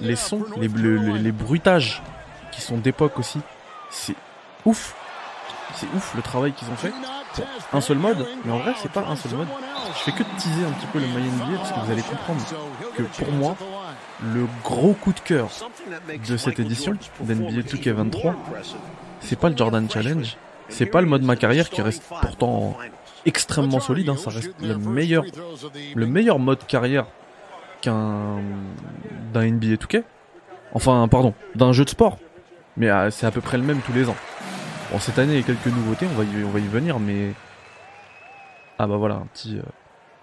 les 0.00 0.16
sons, 0.16 0.44
les, 0.58 0.68
le- 0.68 0.96
le- 0.96 1.16
les 1.16 1.32
bruitages 1.32 2.02
qui 2.52 2.60
sont 2.60 2.76
d'époque 2.78 3.18
aussi. 3.18 3.40
C'est 3.90 4.14
ouf. 4.64 4.94
C'est 5.76 5.86
ouf 5.96 6.14
le 6.14 6.22
travail 6.22 6.52
qu'ils 6.52 6.68
ont 6.68 6.76
fait 6.76 6.92
pour 7.34 7.44
un 7.72 7.80
seul 7.80 7.98
mode. 7.98 8.26
Mais 8.44 8.52
en 8.52 8.58
vrai, 8.58 8.74
c'est 8.80 8.90
pas 8.92 9.04
un 9.08 9.16
seul 9.16 9.32
mode. 9.34 9.48
Je 9.96 10.00
fais 10.00 10.12
que 10.12 10.22
teaser 10.38 10.64
un 10.64 10.70
petit 10.72 10.86
peu 10.92 10.98
le 11.00 11.06
My 11.06 11.28
NBA 11.28 11.58
parce 11.58 11.72
que 11.72 11.80
vous 11.80 11.92
allez 11.92 12.02
comprendre 12.02 12.40
que 12.96 13.02
pour 13.02 13.32
moi, 13.32 13.56
le 14.22 14.46
gros 14.62 14.92
coup 14.94 15.12
de 15.12 15.20
cœur 15.20 15.48
de 16.28 16.36
cette 16.36 16.58
édition 16.60 16.92
d'NBA 17.20 17.62
2K23, 17.62 18.34
c'est 19.20 19.38
pas 19.38 19.48
le 19.50 19.56
Jordan 19.56 19.88
Challenge, 19.90 20.36
c'est 20.68 20.86
pas 20.86 21.00
le 21.00 21.06
mode 21.08 21.22
ma 21.22 21.36
carrière 21.36 21.68
qui 21.70 21.82
reste 21.82 22.02
pourtant 22.20 22.76
extrêmement 23.26 23.80
solide, 23.80 24.08
hein, 24.10 24.16
ça 24.16 24.30
reste 24.30 24.52
le 24.60 24.76
meilleur, 24.78 25.24
le 25.94 26.06
meilleur 26.06 26.38
mode 26.38 26.64
carrière 26.66 27.06
d'un 27.92 28.40
NBA 29.34 29.74
2K 29.76 30.02
Enfin, 30.74 31.06
pardon, 31.08 31.34
d'un 31.54 31.72
jeu 31.72 31.84
de 31.84 31.90
sport. 31.90 32.18
Mais 32.76 32.90
euh, 32.90 33.10
c'est 33.10 33.26
à 33.26 33.30
peu 33.30 33.40
près 33.40 33.56
le 33.56 33.62
même 33.62 33.80
tous 33.80 33.92
les 33.92 34.08
ans. 34.08 34.16
Bon, 34.90 34.98
cette 34.98 35.18
année, 35.18 35.34
il 35.34 35.40
y 35.40 35.42
a 35.42 35.46
quelques 35.46 35.66
nouveautés, 35.66 36.06
on 36.06 36.48
va 36.50 36.58
y, 36.58 36.66
venir, 36.66 36.98
mais... 36.98 37.32
Ah 38.78 38.86
bah 38.86 38.96
voilà, 38.96 39.14
un 39.16 39.26
petit... 39.32 39.58
euh, 39.58 39.62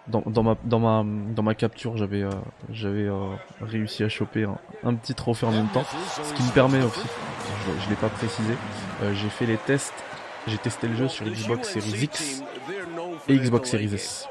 Dans, 0.07 0.23
dans, 0.25 0.43
ma, 0.43 0.55
dans, 0.65 0.79
ma, 0.79 1.05
dans 1.33 1.43
ma 1.43 1.55
capture, 1.55 1.95
j'avais 1.95 2.23
euh, 2.23 3.35
réussi 3.61 4.03
à 4.03 4.09
choper 4.09 4.45
un, 4.83 4.95
petit 4.95 5.15
trophée 5.15 5.45
en 5.45 5.51
même 5.51 5.69
temps. 5.69 5.85
Ce 6.23 6.33
qui 6.33 6.43
me 6.43 6.51
permet 6.51 6.81
aussi, 6.83 7.07
je, 7.65 7.83
je 7.85 7.89
l'ai 7.89 7.95
pas 7.95 8.09
précisé, 8.09 8.53
j'ai 9.13 9.29
fait 9.29 9.45
les 9.45 9.57
tests, 9.57 9.93
j'ai 10.47 10.57
testé 10.57 10.87
le 10.87 10.95
jeu 10.95 11.07
sur 11.07 11.25
Xbox 11.25 11.69
Series 11.69 12.03
X 12.03 12.43
et 13.29 13.37
Xbox 13.37 13.69
Series 13.69 13.93
S. 13.93 14.27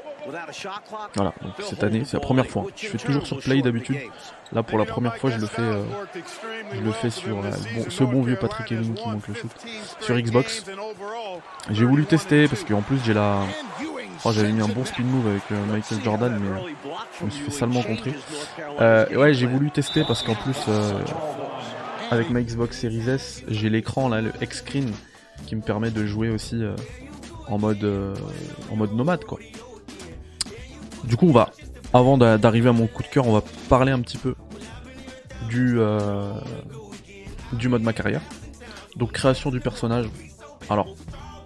Voilà, 1.15 1.33
donc 1.43 1.53
cette 1.61 1.83
année, 1.83 2.03
c'est 2.05 2.15
la 2.15 2.21
première 2.21 2.47
fois. 2.47 2.67
Je 2.77 2.87
fais 2.89 2.99
toujours 2.99 3.27
sur 3.27 3.39
Play 3.39 3.63
d'habitude. 3.63 3.97
Là, 4.53 4.63
pour 4.63 4.79
la 4.79 4.85
première 4.85 5.17
fois, 5.17 5.31
je 5.31 5.39
le 5.39 5.47
fais, 5.47 5.63
euh, 5.63 5.85
je 6.75 6.81
le 6.81 6.93
fais 6.93 7.11
sur 7.11 7.43
ce 7.89 8.05
bon 8.05 8.23
vieux 8.23 8.37
Patrick 8.37 8.73
Ewing 8.73 8.95
qui 8.95 9.09
manque 9.09 9.29
le 9.29 9.35
shoot 9.35 9.51
sur 10.01 10.17
Xbox. 10.17 10.65
J'ai 11.71 11.85
voulu 11.85 12.05
tester 12.05 12.49
parce 12.49 12.65
qu'en 12.65 12.83
plus 12.83 12.99
j'ai 13.05 13.15
la, 13.15 13.43
oh, 14.25 14.33
j'avais 14.33 14.51
mis 14.51 14.61
un 14.61 14.69
bon 14.69 14.85
spin 14.85 15.05
move 15.05 15.29
avec 15.29 15.43
euh, 15.53 15.67
Michael 15.67 16.03
Jordan, 16.03 16.39
mais 16.41 16.73
je 17.21 17.25
me 17.25 17.31
suis 17.31 17.45
fait 17.45 17.51
salement 17.53 17.83
contrer. 17.83 18.13
Euh, 18.81 19.07
ouais, 19.17 19.35
j'ai 19.35 19.47
voulu 19.47 19.71
tester 19.71 20.03
parce 20.07 20.23
qu'en 20.23 20.35
plus, 20.35 20.59
avec 22.11 22.31
ma 22.31 22.43
Xbox 22.43 22.79
Series 22.79 23.09
S, 23.09 23.45
j'ai 23.47 23.71
l'écran 23.71 24.09
là, 24.09 24.21
le 24.21 24.33
X-Screen, 24.41 24.91
qui 25.47 25.55
me 25.55 25.63
permet 25.63 25.91
de 25.91 26.05
jouer 26.05 26.31
aussi 26.31 26.61
en 27.47 27.59
mode, 27.59 28.17
en 28.71 28.77
mode 28.77 28.95
nomade 28.95 29.25
quoi. 29.25 29.39
Du 31.05 31.17
coup, 31.17 31.29
on 31.29 31.33
va, 31.33 31.51
avant 31.93 32.19
d'a- 32.19 32.39
d'arriver 32.39 32.69
à 32.69 32.73
mon 32.73 32.87
coup 32.87 33.03
de 33.03 33.09
cœur, 33.09 33.27
on 33.27 33.33
va 33.33 33.43
parler 33.69 33.93
un 33.93 34.01
petit 34.01 34.19
peu 34.19 34.35
du, 35.49 35.77
euh, 35.79 36.33
du 37.53 37.69
mode 37.69 37.83
ma 37.83 37.93
carrière. 37.93 38.21
Donc 38.97 39.13
création 39.13 39.51
du 39.51 39.61
personnage. 39.61 40.07
Alors, 40.69 40.95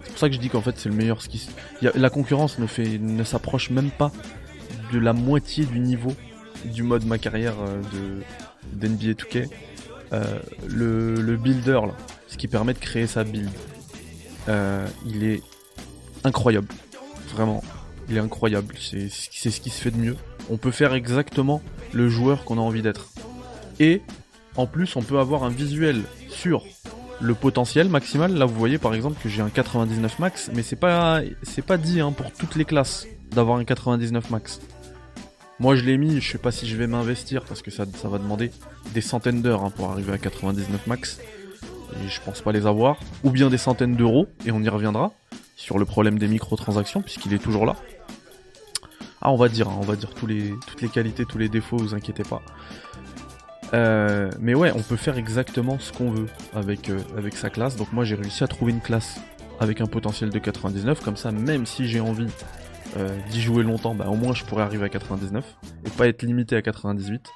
c'est 0.03 0.09
pour 0.09 0.19
ça 0.19 0.29
que 0.29 0.35
je 0.35 0.39
dis 0.39 0.49
qu'en 0.49 0.61
fait 0.61 0.77
c'est 0.77 0.89
le 0.89 0.95
meilleur 0.95 1.21
ski. 1.21 1.49
La 1.81 2.09
concurrence 2.09 2.59
ne 2.59 2.67
fait, 2.67 2.97
ne 2.99 3.23
s'approche 3.23 3.69
même 3.69 3.91
pas 3.91 4.11
de 4.91 4.99
la 4.99 5.13
moitié 5.13 5.65
du 5.65 5.79
niveau 5.79 6.13
du 6.65 6.83
mode 6.83 7.05
ma 7.05 7.17
carrière 7.17 7.53
euh, 7.59 7.81
de 7.93 8.87
d'NBA 8.87 9.13
2K. 9.13 9.47
Euh, 10.13 10.23
le, 10.67 11.15
le 11.15 11.37
builder 11.37 11.79
là, 11.87 11.93
ce 12.27 12.37
qui 12.37 12.47
permet 12.47 12.73
de 12.73 12.79
créer 12.79 13.07
sa 13.07 13.23
build, 13.23 13.49
euh, 14.49 14.85
il 15.05 15.23
est 15.23 15.41
incroyable, 16.23 16.67
vraiment, 17.33 17.63
il 18.09 18.17
est 18.17 18.19
incroyable. 18.19 18.75
C'est 18.79 19.09
ce 19.09 19.29
qui 19.61 19.69
se 19.69 19.81
fait 19.81 19.91
de 19.91 19.97
mieux. 19.97 20.15
On 20.49 20.57
peut 20.57 20.71
faire 20.71 20.93
exactement 20.93 21.61
le 21.93 22.09
joueur 22.09 22.43
qu'on 22.43 22.57
a 22.57 22.61
envie 22.61 22.81
d'être. 22.81 23.09
Et 23.79 24.01
en 24.55 24.67
plus, 24.67 24.95
on 24.95 25.01
peut 25.01 25.19
avoir 25.19 25.43
un 25.43 25.49
visuel 25.49 26.01
sur 26.29 26.63
le 27.21 27.33
potentiel 27.33 27.89
maximal. 27.89 28.33
Là, 28.33 28.45
vous 28.45 28.55
voyez 28.55 28.77
par 28.77 28.93
exemple 28.93 29.21
que 29.21 29.29
j'ai 29.29 29.41
un 29.41 29.49
99 29.49 30.19
max, 30.19 30.51
mais 30.53 30.63
c'est 30.63 30.75
pas 30.75 31.21
c'est 31.43 31.65
pas 31.65 31.77
dit 31.77 31.99
hein, 31.99 32.11
pour 32.11 32.31
toutes 32.31 32.55
les 32.55 32.65
classes 32.65 33.07
d'avoir 33.31 33.57
un 33.57 33.65
99 33.65 34.29
max. 34.29 34.61
Moi, 35.59 35.75
je 35.75 35.83
l'ai 35.83 35.97
mis. 35.97 36.19
Je 36.19 36.31
sais 36.31 36.37
pas 36.37 36.51
si 36.51 36.67
je 36.67 36.75
vais 36.75 36.87
m'investir 36.87 37.43
parce 37.45 37.61
que 37.61 37.71
ça, 37.71 37.85
ça 37.95 38.09
va 38.09 38.17
demander 38.17 38.51
des 38.93 39.01
centaines 39.01 39.41
d'heures 39.41 39.63
hein, 39.63 39.71
pour 39.73 39.89
arriver 39.89 40.13
à 40.13 40.17
99 40.17 40.87
max. 40.87 41.19
Et 41.93 42.09
je 42.09 42.19
pense 42.21 42.41
pas 42.41 42.51
les 42.51 42.65
avoir. 42.65 42.99
Ou 43.23 43.31
bien 43.31 43.49
des 43.49 43.57
centaines 43.57 43.95
d'euros. 43.95 44.27
Et 44.45 44.51
on 44.51 44.61
y 44.61 44.69
reviendra 44.69 45.13
sur 45.55 45.77
le 45.77 45.85
problème 45.85 46.19
des 46.19 46.27
microtransactions 46.27 47.01
puisqu'il 47.01 47.33
est 47.33 47.39
toujours 47.39 47.65
là. 47.65 47.75
Ah, 49.25 49.31
on 49.31 49.37
va 49.37 49.49
dire, 49.49 49.67
hein, 49.67 49.77
on 49.79 49.85
va 49.85 49.95
dire 49.95 50.13
toutes 50.13 50.29
les 50.29 50.87
qualités, 50.87 51.25
tous 51.25 51.39
les 51.39 51.49
défauts. 51.49 51.77
Vous 51.77 51.95
inquiétez 51.95 52.21
pas. 52.21 52.43
Euh, 53.73 54.29
mais 54.39 54.53
ouais, 54.53 54.71
on 54.75 54.83
peut 54.83 54.97
faire 54.97 55.17
exactement 55.17 55.79
ce 55.79 55.91
qu'on 55.91 56.11
veut 56.11 56.27
avec, 56.53 56.91
euh, 56.91 56.99
avec 57.17 57.35
sa 57.35 57.49
classe. 57.49 57.75
Donc 57.75 57.91
moi 57.91 58.03
j'ai 58.05 58.13
réussi 58.13 58.43
à 58.43 58.47
trouver 58.47 58.71
une 58.71 58.81
classe 58.81 59.19
avec 59.59 59.81
un 59.81 59.87
potentiel 59.87 60.29
de 60.29 60.37
99. 60.37 61.01
Comme 61.03 61.17
ça, 61.17 61.31
même 61.31 61.65
si 61.65 61.87
j'ai 61.87 62.01
envie 62.01 62.27
euh, 62.97 63.17
d'y 63.31 63.41
jouer 63.41 63.63
longtemps, 63.63 63.95
bah, 63.95 64.05
au 64.09 64.15
moins 64.15 64.35
je 64.35 64.43
pourrais 64.43 64.61
arriver 64.61 64.85
à 64.85 64.89
99 64.89 65.43
et 65.87 65.89
pas 65.89 66.07
être 66.07 66.21
limité 66.21 66.55
à 66.55 66.61
98. 66.61 67.27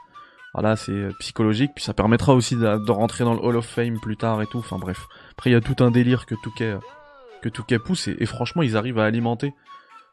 Voilà, 0.53 0.75
c'est 0.75 1.09
psychologique, 1.17 1.71
puis 1.73 1.83
ça 1.83 1.95
permettra 1.95 2.35
aussi 2.35 2.55
de, 2.55 2.91
rentrer 2.91 3.23
dans 3.23 3.33
le 3.33 3.39
Hall 3.39 3.57
of 3.57 3.65
Fame 3.65 3.99
plus 3.99 4.15
tard 4.15 4.43
et 4.43 4.45
tout. 4.45 4.59
Enfin 4.59 4.77
bref, 4.77 5.07
après 5.31 5.49
il 5.49 5.53
y 5.53 5.55
a 5.55 5.61
tout 5.61 5.83
un 5.83 5.89
délire 5.89 6.27
que 6.27 6.35
Touquet 6.43 6.75
que 7.41 7.49
Touquet 7.49 7.79
pousse 7.79 8.09
et 8.09 8.25
franchement 8.27 8.61
ils 8.61 8.77
arrivent 8.77 8.99
à 8.99 9.05
alimenter 9.05 9.55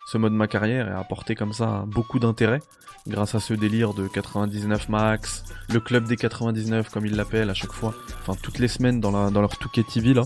ce 0.07 0.19
mode 0.19 0.33
ma 0.33 0.47
carrière 0.47 0.89
et 0.89 0.93
à 0.93 1.01
apporter 1.01 1.35
comme 1.35 1.53
ça 1.53 1.85
beaucoup 1.87 2.19
d'intérêt 2.19 2.63
grâce 3.09 3.35
à 3.35 3.41
ce 3.41 3.55
délire 3.55 3.95
de 3.95 4.09
99 4.09 4.89
max, 4.89 5.45
le 5.73 5.81
club 5.81 6.07
des 6.07 6.17
99 6.17 6.91
comme 6.91 7.07
ils 7.07 7.15
l'appellent 7.15 7.51
à 7.51 7.55
chaque 7.55 7.73
fois, 7.73 7.95
enfin 8.21 8.35
toutes 8.41 8.59
les 8.59 8.69
semaines 8.69 9.01
dans, 9.01 9.31
leur 9.31 9.59
Touquet 9.59 9.83
TV 9.83 10.15
là. 10.15 10.23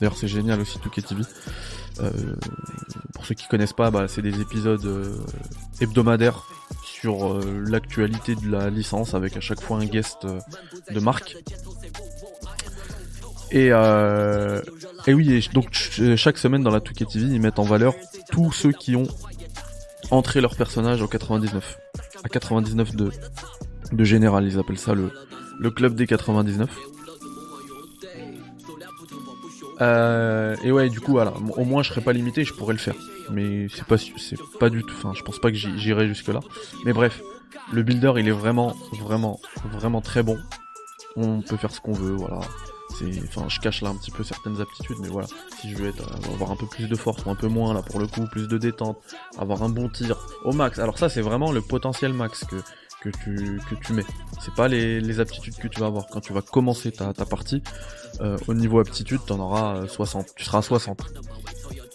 D'ailleurs 0.00 0.16
c'est 0.16 0.28
génial 0.28 0.60
aussi 0.60 0.78
Touquet 0.78 1.02
TV. 1.02 1.22
Euh, 2.00 2.10
pour 3.14 3.24
ceux 3.24 3.34
qui 3.34 3.48
connaissent 3.48 3.72
pas, 3.72 3.90
bah, 3.90 4.06
c'est 4.06 4.20
des 4.20 4.40
épisodes 4.40 4.84
euh, 4.84 5.16
hebdomadaires 5.80 6.46
sur 6.84 7.32
euh, 7.32 7.64
l'actualité 7.66 8.34
de 8.34 8.50
la 8.50 8.68
licence 8.68 9.14
avec 9.14 9.36
à 9.38 9.40
chaque 9.40 9.62
fois 9.62 9.78
un 9.78 9.86
guest 9.86 10.26
de 10.26 11.00
marque. 11.00 11.38
Et, 13.56 13.68
euh, 13.72 14.60
et 15.06 15.14
oui, 15.14 15.32
et 15.32 15.40
donc 15.54 15.74
ch- 15.74 16.14
chaque 16.16 16.36
semaine 16.36 16.62
dans 16.62 16.70
la 16.70 16.80
Touquet 16.80 17.06
TV, 17.06 17.24
ils 17.26 17.40
mettent 17.40 17.58
en 17.58 17.62
valeur 17.64 17.94
tous 18.30 18.52
ceux 18.52 18.70
qui 18.70 18.96
ont 18.96 19.06
entré 20.10 20.42
leur 20.42 20.56
personnage 20.56 21.00
au 21.00 21.08
99. 21.08 21.78
À 22.22 22.28
99 22.28 22.94
de, 22.94 23.10
général, 24.04 24.44
ils 24.46 24.58
appellent 24.58 24.78
ça 24.78 24.92
le, 24.92 25.10
le 25.58 25.70
club 25.70 25.94
des 25.94 26.06
99. 26.06 26.68
Euh, 29.80 30.54
et 30.62 30.70
ouais, 30.70 30.90
du 30.90 31.00
coup, 31.00 31.12
voilà, 31.12 31.32
au 31.56 31.64
moins 31.64 31.82
je 31.82 31.88
serais 31.88 32.02
pas 32.02 32.12
limité, 32.12 32.44
je 32.44 32.52
pourrais 32.52 32.74
le 32.74 32.78
faire. 32.78 32.94
Mais 33.30 33.68
c'est 33.74 33.84
pas, 33.86 33.96
c'est 33.96 34.38
pas 34.60 34.68
du 34.68 34.82
tout, 34.82 34.94
enfin, 34.98 35.12
je 35.14 35.22
pense 35.22 35.38
pas 35.38 35.50
que 35.50 35.56
j'irai 35.56 36.08
jusque 36.08 36.28
là. 36.28 36.40
Mais 36.84 36.92
bref, 36.92 37.22
le 37.72 37.82
builder, 37.82 38.12
il 38.18 38.28
est 38.28 38.32
vraiment, 38.32 38.74
vraiment, 39.00 39.40
vraiment 39.72 40.02
très 40.02 40.22
bon. 40.22 40.36
On 41.16 41.40
peut 41.40 41.56
faire 41.56 41.70
ce 41.70 41.80
qu'on 41.80 41.92
veut, 41.94 42.12
voilà. 42.12 42.40
Enfin, 43.24 43.48
je 43.48 43.60
cache 43.60 43.82
là 43.82 43.90
un 43.90 43.94
petit 43.96 44.10
peu 44.10 44.24
certaines 44.24 44.60
aptitudes, 44.60 44.96
mais 45.00 45.08
voilà. 45.08 45.28
Si 45.60 45.70
je 45.70 45.76
veux 45.76 45.88
être, 45.88 46.04
avoir 46.34 46.50
un 46.50 46.56
peu 46.56 46.66
plus 46.66 46.88
de 46.88 46.96
force 46.96 47.24
ou 47.24 47.30
un 47.30 47.34
peu 47.34 47.48
moins 47.48 47.74
là 47.74 47.82
pour 47.82 48.00
le 48.00 48.06
coup, 48.06 48.26
plus 48.30 48.48
de 48.48 48.58
détente, 48.58 48.98
avoir 49.38 49.62
un 49.62 49.68
bon 49.68 49.88
tir 49.88 50.18
au 50.44 50.52
max. 50.52 50.78
Alors 50.78 50.98
ça, 50.98 51.08
c'est 51.08 51.20
vraiment 51.20 51.52
le 51.52 51.60
potentiel 51.60 52.12
max 52.12 52.44
que 52.44 52.56
que 53.02 53.10
tu 53.10 53.60
que 53.68 53.74
tu 53.74 53.92
mets. 53.92 54.06
C'est 54.40 54.54
pas 54.54 54.68
les, 54.68 55.20
aptitudes 55.20 55.56
que 55.56 55.68
tu 55.68 55.80
vas 55.80 55.86
avoir 55.86 56.06
quand 56.06 56.20
tu 56.20 56.32
vas 56.32 56.42
commencer 56.42 56.92
ta, 56.92 57.12
ta 57.12 57.24
partie. 57.24 57.62
Euh, 58.20 58.38
au 58.48 58.54
niveau 58.54 58.80
aptitude, 58.80 59.20
t'en 59.26 59.38
auras 59.38 59.76
euh, 59.76 59.86
60. 59.86 60.28
Tu 60.36 60.44
seras 60.44 60.58
à 60.58 60.62
60. 60.62 61.02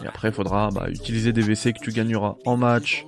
Et 0.04 0.08
après, 0.08 0.30
il 0.30 0.34
faudra 0.34 0.70
bah, 0.72 0.90
utiliser 0.90 1.34
des 1.34 1.42
WC 1.42 1.74
que 1.74 1.80
tu 1.80 1.92
gagneras 1.92 2.36
en 2.46 2.58
match, 2.58 3.06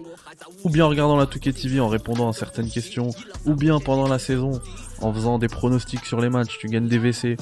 ou 0.64 0.70
bien 0.70 0.86
en 0.86 0.90
regardant 0.90 1.18
la 1.18 1.26
Touquet 1.26 1.54
TV 1.54 1.80
en 1.80 1.88
répondant 1.88 2.30
à 2.30 2.34
certaines 2.34 2.70
questions, 2.70 3.10
ou 3.46 3.56
bien 3.56 3.80
pendant 3.80 4.08
la 4.08 4.20
saison 4.20 4.62
en 5.02 5.14
faisant 5.14 5.38
des 5.38 5.48
pronostics 5.48 6.06
sur 6.06 6.22
les 6.22 6.30
matchs, 6.30 6.58
tu 6.60 6.68
gagnes 6.68 6.88
des 6.88 6.98
WC, 6.98 7.38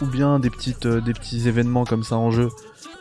ou 0.00 0.06
bien 0.06 0.38
des 0.38 0.50
petites 0.50 0.86
euh, 0.86 1.00
des 1.00 1.12
petits 1.12 1.46
événements 1.48 1.84
comme 1.84 2.02
ça 2.02 2.16
en 2.16 2.30
jeu 2.30 2.48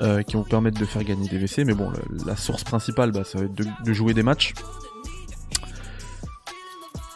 euh, 0.02 0.22
qui 0.24 0.36
vont 0.36 0.44
permettre 0.44 0.80
de 0.80 0.86
faire 0.86 1.04
gagner 1.04 1.28
des 1.30 1.38
WC. 1.40 1.64
Mais 1.66 1.74
bon, 1.74 1.92
la 2.26 2.36
source 2.36 2.64
principale, 2.64 3.12
bah, 3.12 3.24
ça 3.24 3.40
va 3.40 3.46
être 3.46 3.54
de, 3.56 3.94
jouer 3.94 4.14
des 4.14 4.24
matchs. 4.24 4.54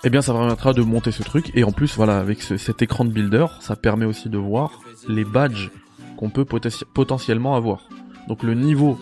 Eh 0.03 0.09
bien, 0.09 0.21
ça 0.21 0.33
permettra 0.33 0.73
de 0.73 0.81
monter 0.83 1.11
ce 1.11 1.23
truc. 1.23 1.51
Et 1.55 1.63
en 1.63 1.71
plus, 1.71 1.95
voilà, 1.95 2.19
avec 2.19 2.41
ce- 2.43 2.57
cet 2.57 2.81
écran 2.83 3.05
de 3.05 3.09
builder, 3.11 3.47
ça 3.59 3.75
permet 3.75 4.05
aussi 4.05 4.29
de 4.29 4.37
voir 4.37 4.79
les 5.07 5.25
badges 5.25 5.71
qu'on 6.17 6.29
peut 6.29 6.43
poten- 6.43 6.83
potentiellement 6.93 7.55
avoir. 7.55 7.87
Donc 8.27 8.43
le 8.43 8.53
niveau 8.53 8.99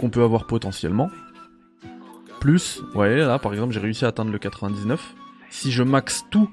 qu'on 0.00 0.08
peut 0.10 0.22
avoir 0.22 0.46
potentiellement, 0.46 1.10
plus, 2.40 2.82
ouais, 2.94 3.16
là 3.16 3.38
par 3.38 3.52
exemple, 3.52 3.72
j'ai 3.72 3.80
réussi 3.80 4.04
à 4.04 4.08
atteindre 4.08 4.30
le 4.30 4.38
99. 4.38 5.14
Si 5.50 5.70
je 5.70 5.82
max 5.82 6.24
tout, 6.30 6.48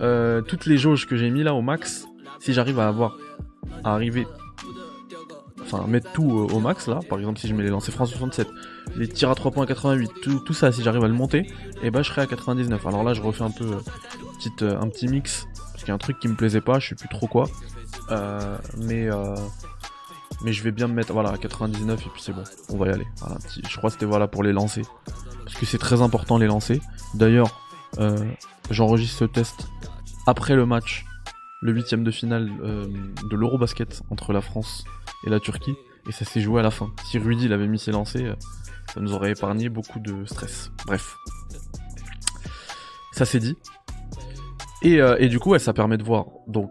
euh, 0.00 0.42
toutes 0.42 0.66
les 0.66 0.78
jauges 0.78 1.06
que 1.06 1.16
j'ai 1.16 1.30
mis 1.30 1.42
là 1.42 1.54
au 1.54 1.62
max, 1.62 2.06
si 2.40 2.52
j'arrive 2.52 2.78
à 2.78 2.88
avoir, 2.88 3.16
à 3.84 3.94
arriver, 3.94 4.26
enfin, 5.62 5.82
à 5.84 5.86
mettre 5.86 6.12
tout 6.12 6.30
euh, 6.30 6.54
au 6.54 6.60
max 6.60 6.86
là, 6.86 7.00
par 7.08 7.18
exemple, 7.18 7.38
si 7.38 7.48
je 7.48 7.54
mets 7.54 7.62
les 7.62 7.70
lancers 7.70 7.94
francs 7.94 8.08
67, 8.08 8.48
les 8.96 9.08
tirs 9.08 9.30
à 9.30 9.34
3 9.34 9.50
points 9.50 9.64
à 9.64 9.66
88, 9.66 10.10
tout, 10.44 10.52
ça, 10.52 10.72
si 10.72 10.82
j'arrive 10.82 11.04
à 11.04 11.08
le 11.08 11.14
monter, 11.14 11.46
et 11.82 11.90
ben 11.90 12.02
je 12.02 12.10
serai 12.10 12.22
à 12.22 12.26
99. 12.26 12.86
Alors 12.86 13.02
là, 13.02 13.14
je 13.14 13.22
refais 13.22 13.42
un 13.44 13.50
peu 13.50 13.64
euh, 13.64 13.80
petite, 14.38 14.62
un 14.62 14.88
petit 14.88 15.08
mix, 15.08 15.46
parce 15.72 15.84
qu'il 15.84 15.88
y 15.88 15.92
a 15.92 15.94
un 15.94 15.98
truc 15.98 16.18
qui 16.18 16.28
me 16.28 16.34
plaisait 16.34 16.60
pas, 16.60 16.78
je 16.78 16.88
sais 16.88 16.94
plus 16.94 17.08
trop 17.08 17.26
quoi. 17.26 17.48
Mais 18.78 19.08
mais 20.44 20.52
je 20.52 20.62
vais 20.62 20.70
bien 20.70 20.86
me 20.86 20.94
mettre 20.94 21.12
voilà 21.12 21.30
à 21.30 21.36
99 21.36 22.00
et 22.00 22.10
puis 22.10 22.22
c'est 22.22 22.32
bon, 22.32 22.44
on 22.68 22.76
va 22.76 22.86
y 22.86 22.90
aller. 22.90 23.06
Je 23.68 23.76
crois 23.76 23.90
que 23.90 23.94
c'était 23.94 24.06
voilà 24.06 24.28
pour 24.28 24.44
les 24.44 24.52
lancer, 24.52 24.82
parce 25.44 25.56
que 25.56 25.66
c'est 25.66 25.78
très 25.78 26.00
important 26.00 26.38
les 26.38 26.46
lancer. 26.46 26.80
D'ailleurs, 27.14 27.67
euh, 27.98 28.16
j'enregistre 28.70 29.18
ce 29.18 29.24
test 29.24 29.68
après 30.26 30.54
le 30.54 30.66
match, 30.66 31.04
le 31.62 31.72
huitième 31.72 32.04
de 32.04 32.10
finale 32.10 32.50
euh, 32.62 32.86
de 33.30 33.36
l'Eurobasket 33.36 34.02
entre 34.10 34.32
la 34.32 34.40
France 34.40 34.84
et 35.26 35.30
la 35.30 35.40
Turquie, 35.40 35.74
et 36.08 36.12
ça 36.12 36.24
s'est 36.24 36.40
joué 36.40 36.60
à 36.60 36.62
la 36.62 36.70
fin. 36.70 36.90
Si 37.04 37.18
Rudy 37.18 37.46
il 37.46 37.52
avait 37.52 37.66
mis 37.66 37.78
ses 37.78 37.92
lancers, 37.92 38.32
euh, 38.32 38.36
ça 38.92 39.00
nous 39.00 39.12
aurait 39.14 39.32
épargné 39.32 39.68
beaucoup 39.68 40.00
de 40.00 40.24
stress. 40.24 40.70
Bref, 40.86 41.16
ça 43.12 43.24
c'est 43.24 43.40
dit. 43.40 43.56
Et, 44.82 45.00
euh, 45.00 45.16
et 45.18 45.28
du 45.28 45.38
coup, 45.38 45.58
ça 45.58 45.72
permet 45.72 45.96
de 45.96 46.04
voir 46.04 46.26
donc 46.46 46.70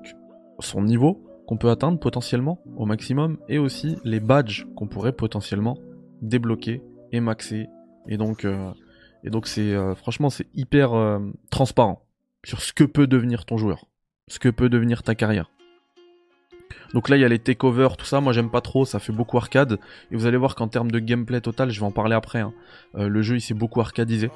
son 0.59 0.81
niveau 0.81 1.23
qu'on 1.45 1.57
peut 1.57 1.69
atteindre 1.69 1.99
potentiellement 1.99 2.61
au 2.77 2.85
maximum 2.85 3.37
et 3.47 3.57
aussi 3.57 3.97
les 4.03 4.19
badges 4.19 4.65
qu'on 4.75 4.87
pourrait 4.87 5.13
potentiellement 5.13 5.77
débloquer 6.21 6.81
et 7.11 7.19
maxer. 7.19 7.67
Et 8.07 8.17
donc, 8.17 8.45
euh, 8.45 8.71
et 9.27 9.29
donc 9.29 9.45
c'est 9.45 9.73
euh, 9.73 9.93
franchement 9.93 10.29
c'est 10.29 10.47
hyper 10.55 10.93
euh, 10.93 11.19
transparent 11.49 12.01
sur 12.45 12.61
ce 12.61 12.71
que 12.71 12.85
peut 12.85 13.07
devenir 13.07 13.45
ton 13.45 13.57
joueur, 13.57 13.85
ce 14.29 14.39
que 14.39 14.47
peut 14.47 14.69
devenir 14.69 15.03
ta 15.03 15.15
carrière. 15.15 15.51
Donc 16.93 17.09
là 17.09 17.17
il 17.17 17.19
y 17.19 17.25
a 17.25 17.27
les 17.27 17.39
takeovers, 17.39 17.97
tout 17.97 18.05
ça, 18.05 18.21
moi 18.21 18.31
j'aime 18.31 18.49
pas 18.49 18.61
trop, 18.61 18.85
ça 18.85 18.99
fait 18.99 19.11
beaucoup 19.11 19.37
arcade. 19.37 19.79
Et 20.11 20.15
vous 20.15 20.27
allez 20.27 20.37
voir 20.37 20.55
qu'en 20.55 20.69
termes 20.69 20.91
de 20.91 20.99
gameplay 20.99 21.41
total, 21.41 21.71
je 21.71 21.79
vais 21.81 21.85
en 21.85 21.91
parler 21.91 22.15
après. 22.15 22.39
hein, 22.39 22.53
euh, 22.95 23.09
le 23.09 23.21
jeu 23.21 23.35
il 23.35 23.41
s'est 23.41 23.53
beaucoup 23.53 23.81
arcadisé. 23.81 24.31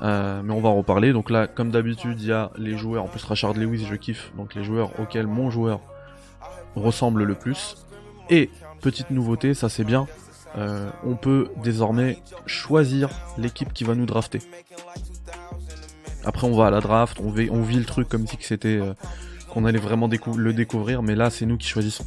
Mais 0.00 0.52
on 0.52 0.60
va 0.60 0.68
en 0.68 0.76
reparler. 0.76 1.12
Donc 1.12 1.28
là, 1.28 1.48
comme 1.48 1.72
d'habitude, 1.72 2.20
il 2.20 2.28
y 2.28 2.32
a 2.32 2.52
les 2.56 2.76
joueurs. 2.76 3.02
En 3.02 3.08
plus, 3.08 3.24
Rashard 3.24 3.54
Lewis, 3.54 3.84
je 3.84 3.96
kiffe. 3.96 4.30
Donc 4.36 4.54
les 4.54 4.62
joueurs 4.62 4.92
auxquels 5.00 5.26
mon 5.26 5.50
joueur 5.50 5.80
ressemble 6.76 7.24
le 7.24 7.34
plus. 7.34 7.84
Et 8.30 8.48
petite 8.80 9.10
nouveauté, 9.10 9.54
ça 9.54 9.68
c'est 9.68 9.82
bien. 9.82 10.06
Euh, 10.56 10.90
on 11.04 11.16
peut 11.16 11.48
désormais 11.62 12.18
choisir 12.46 13.10
l'équipe 13.36 13.72
qui 13.72 13.84
va 13.84 13.94
nous 13.94 14.06
drafter. 14.06 14.40
Après, 16.24 16.46
on 16.46 16.56
va 16.56 16.66
à 16.66 16.70
la 16.70 16.80
draft, 16.80 17.18
on 17.20 17.30
vit, 17.30 17.48
le 17.76 17.84
truc 17.84 18.08
comme 18.08 18.26
si 18.26 18.36
c'était 18.40 18.78
euh, 18.80 18.94
qu'on 19.50 19.64
allait 19.64 19.78
vraiment 19.78 20.08
le 20.36 20.52
découvrir, 20.52 21.02
mais 21.02 21.14
là, 21.14 21.30
c'est 21.30 21.46
nous 21.46 21.56
qui 21.56 21.68
choisissons. 21.68 22.04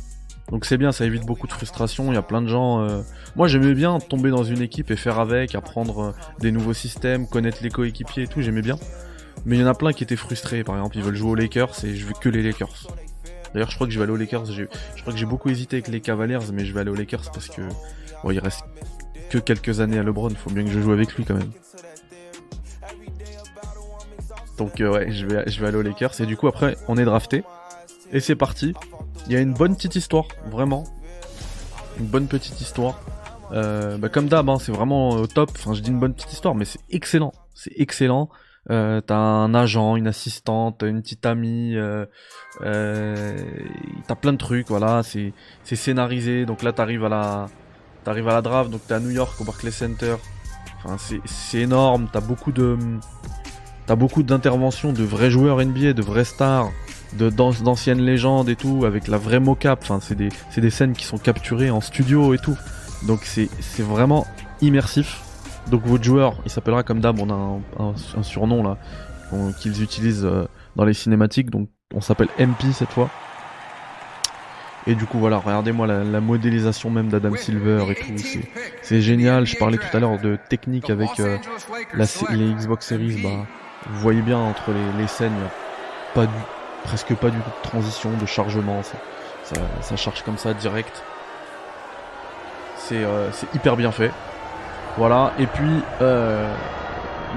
Donc 0.51 0.65
c'est 0.65 0.77
bien, 0.77 0.91
ça 0.91 1.05
évite 1.05 1.25
beaucoup 1.25 1.47
de 1.47 1.53
frustration. 1.53 2.11
Il 2.11 2.15
y 2.15 2.17
a 2.17 2.21
plein 2.21 2.41
de 2.41 2.47
gens. 2.47 2.81
euh, 2.81 3.01
Moi, 3.35 3.47
j'aimais 3.47 3.73
bien 3.73 3.99
tomber 3.99 4.31
dans 4.31 4.43
une 4.43 4.61
équipe 4.61 4.91
et 4.91 4.97
faire 4.97 5.19
avec, 5.19 5.55
apprendre 5.55 6.13
des 6.39 6.51
nouveaux 6.51 6.73
systèmes, 6.73 7.25
connaître 7.27 7.59
les 7.61 7.69
coéquipiers 7.69 8.23
et 8.23 8.27
tout. 8.27 8.41
J'aimais 8.41 8.61
bien. 8.61 8.77
Mais 9.45 9.55
il 9.55 9.61
y 9.61 9.63
en 9.63 9.67
a 9.67 9.73
plein 9.73 9.93
qui 9.93 10.03
étaient 10.03 10.17
frustrés. 10.17 10.63
Par 10.63 10.75
exemple, 10.75 10.97
ils 10.97 11.03
veulent 11.03 11.15
jouer 11.15 11.31
aux 11.31 11.35
Lakers 11.35 11.85
et 11.85 11.95
je 11.95 12.05
veux 12.05 12.13
que 12.19 12.27
les 12.27 12.43
Lakers. 12.43 12.87
D'ailleurs, 13.53 13.69
je 13.69 13.75
crois 13.75 13.87
que 13.87 13.93
je 13.93 13.99
vais 13.99 14.03
aller 14.03 14.13
aux 14.13 14.17
Lakers. 14.17 14.45
Je 14.45 14.65
crois 15.01 15.13
que 15.13 15.19
j'ai 15.19 15.25
beaucoup 15.25 15.49
hésité 15.49 15.77
avec 15.77 15.87
les 15.87 16.01
Cavaliers, 16.01 16.39
mais 16.53 16.65
je 16.65 16.73
vais 16.73 16.81
aller 16.81 16.91
aux 16.91 16.95
Lakers 16.95 17.31
parce 17.33 17.47
que 17.47 17.61
bon, 18.23 18.31
il 18.31 18.39
reste 18.39 18.63
que 19.29 19.37
quelques 19.37 19.79
années 19.81 19.99
à 19.99 20.03
LeBron. 20.03 20.29
Faut 20.31 20.49
bien 20.49 20.63
que 20.63 20.71
je 20.71 20.79
joue 20.79 20.91
avec 20.91 21.15
lui 21.15 21.25
quand 21.25 21.35
même. 21.35 21.51
Donc 24.57 24.79
euh, 24.79 24.91
ouais, 24.91 25.11
je 25.11 25.25
vais, 25.25 25.43
je 25.47 25.59
vais 25.59 25.67
aller 25.67 25.77
aux 25.77 25.81
Lakers. 25.81 26.21
Et 26.21 26.25
du 26.25 26.37
coup, 26.37 26.47
après, 26.47 26.77
on 26.87 26.97
est 26.97 27.05
drafté. 27.05 27.43
Et 28.11 28.19
c'est 28.19 28.35
parti. 28.35 28.73
Il 29.27 29.33
y 29.33 29.35
a 29.35 29.39
une 29.39 29.53
bonne 29.53 29.75
petite 29.75 29.95
histoire, 29.95 30.27
vraiment. 30.49 30.85
Une 31.99 32.05
bonne 32.05 32.27
petite 32.27 32.59
histoire. 32.61 32.99
Euh, 33.53 33.97
bah, 33.97 34.09
comme 34.09 34.27
d'hab, 34.27 34.49
hein, 34.49 34.57
c'est 34.59 34.71
vraiment 34.71 35.09
au 35.09 35.27
top. 35.27 35.51
Enfin, 35.55 35.73
je 35.73 35.81
dis 35.81 35.89
une 35.89 35.99
bonne 35.99 36.13
petite 36.13 36.33
histoire, 36.33 36.55
mais 36.55 36.65
c'est 36.65 36.79
excellent. 36.89 37.33
C'est 37.53 37.73
excellent. 37.77 38.29
Euh, 38.69 39.01
t'as 39.01 39.15
un 39.17 39.53
agent, 39.55 39.95
une 39.95 40.07
assistante, 40.07 40.83
une 40.83 41.01
petite 41.01 41.25
amie. 41.25 41.75
Euh, 41.75 42.05
euh, 42.61 43.35
t'as 44.07 44.15
plein 44.15 44.33
de 44.33 44.37
trucs, 44.37 44.67
voilà. 44.67 45.01
C'est 45.03 45.33
scénarisé. 45.63 46.45
Donc 46.45 46.63
là, 46.63 46.71
t'arrives 46.71 47.05
à 47.05 47.09
la 47.09 47.45
t'arrives 48.03 48.27
à 48.27 48.33
la 48.33 48.41
draft. 48.41 48.69
Donc 48.69 48.81
t'es 48.87 48.93
à 48.93 48.99
New 48.99 49.09
York 49.11 49.39
au 49.41 49.43
Barclays 49.43 49.71
Center. 49.71 50.15
Enfin, 50.83 50.97
c'est 51.25 51.59
énorme. 51.59 52.07
T'as 52.11 52.21
beaucoup 52.21 52.51
de 52.51 52.77
T'as 53.87 53.95
beaucoup 53.95 54.23
d'interventions 54.23 54.93
de 54.93 55.03
vrais 55.03 55.31
joueurs 55.31 55.59
NBA, 55.59 55.93
de 55.93 56.01
vrais 56.03 56.23
stars, 56.23 56.69
de 57.13 57.29
d'an- 57.29 57.51
d'anciennes 57.63 57.99
légendes 58.01 58.47
et 58.47 58.55
tout, 58.55 58.85
avec 58.85 59.07
la 59.07 59.17
vraie 59.17 59.39
mocap. 59.39 59.79
Enfin, 59.81 59.99
c'est 60.01 60.15
des, 60.15 60.29
c'est 60.51 60.61
des 60.61 60.69
scènes 60.69 60.93
qui 60.93 61.03
sont 61.03 61.17
capturées 61.17 61.71
en 61.71 61.81
studio 61.81 62.33
et 62.33 62.37
tout. 62.37 62.55
Donc 63.07 63.21
c'est, 63.23 63.49
c'est 63.59 63.83
vraiment 63.83 64.27
immersif. 64.61 65.21
Donc 65.67 65.85
votre 65.85 66.03
joueur, 66.03 66.35
il 66.45 66.51
s'appellera 66.51 66.83
comme 66.83 66.99
d'hab, 66.99 67.19
on 67.19 67.29
a 67.29 67.33
un, 67.33 67.85
un- 67.89 67.93
un 68.19 68.23
surnom 68.23 68.63
là 68.63 68.77
qu'ils 69.59 69.81
utilisent 69.81 70.25
euh, 70.25 70.45
dans 70.75 70.83
les 70.83 70.93
cinématiques. 70.93 71.49
Donc 71.49 71.69
on 71.93 72.01
s'appelle 72.01 72.27
MP 72.39 72.71
cette 72.73 72.91
fois. 72.91 73.09
Et 74.87 74.95
du 74.95 75.05
coup 75.05 75.19
voilà, 75.19 75.37
regardez-moi 75.37 75.85
la, 75.87 76.03
la 76.03 76.19
modélisation 76.21 76.89
même 76.89 77.07
d'Adam 77.09 77.35
Silver 77.37 77.85
et 77.91 77.95
tout. 77.95 78.13
C'est, 78.81 79.01
génial. 79.01 79.45
Je 79.45 79.55
parlais 79.55 79.77
tout 79.77 79.95
à 79.95 79.99
l'heure 79.99 80.19
de 80.19 80.37
technique 80.49 80.89
avec 80.89 81.19
euh, 81.19 81.37
la, 81.93 82.05
les 82.31 82.53
Xbox 82.53 82.87
Series. 82.87 83.21
Bah, 83.21 83.45
vous 83.89 83.99
voyez 83.99 84.21
bien 84.21 84.39
entre 84.39 84.71
les, 84.71 85.01
les 85.01 85.07
scènes, 85.07 85.31
pas 86.15 86.25
du, 86.25 86.33
presque 86.83 87.13
pas 87.15 87.29
du 87.29 87.37
tout 87.37 87.49
de 87.63 87.69
transition, 87.69 88.09
de 88.19 88.25
chargement. 88.25 88.81
Ça, 88.83 88.97
ça, 89.43 89.55
ça 89.81 89.95
charge 89.95 90.23
comme 90.23 90.37
ça 90.37 90.53
direct. 90.55 91.03
C'est 92.77 93.03
euh, 93.03 93.31
c'est 93.31 93.53
hyper 93.55 93.77
bien 93.77 93.91
fait. 93.91 94.11
Voilà. 94.97 95.33
Et 95.39 95.47
puis 95.47 95.83
euh, 96.01 96.53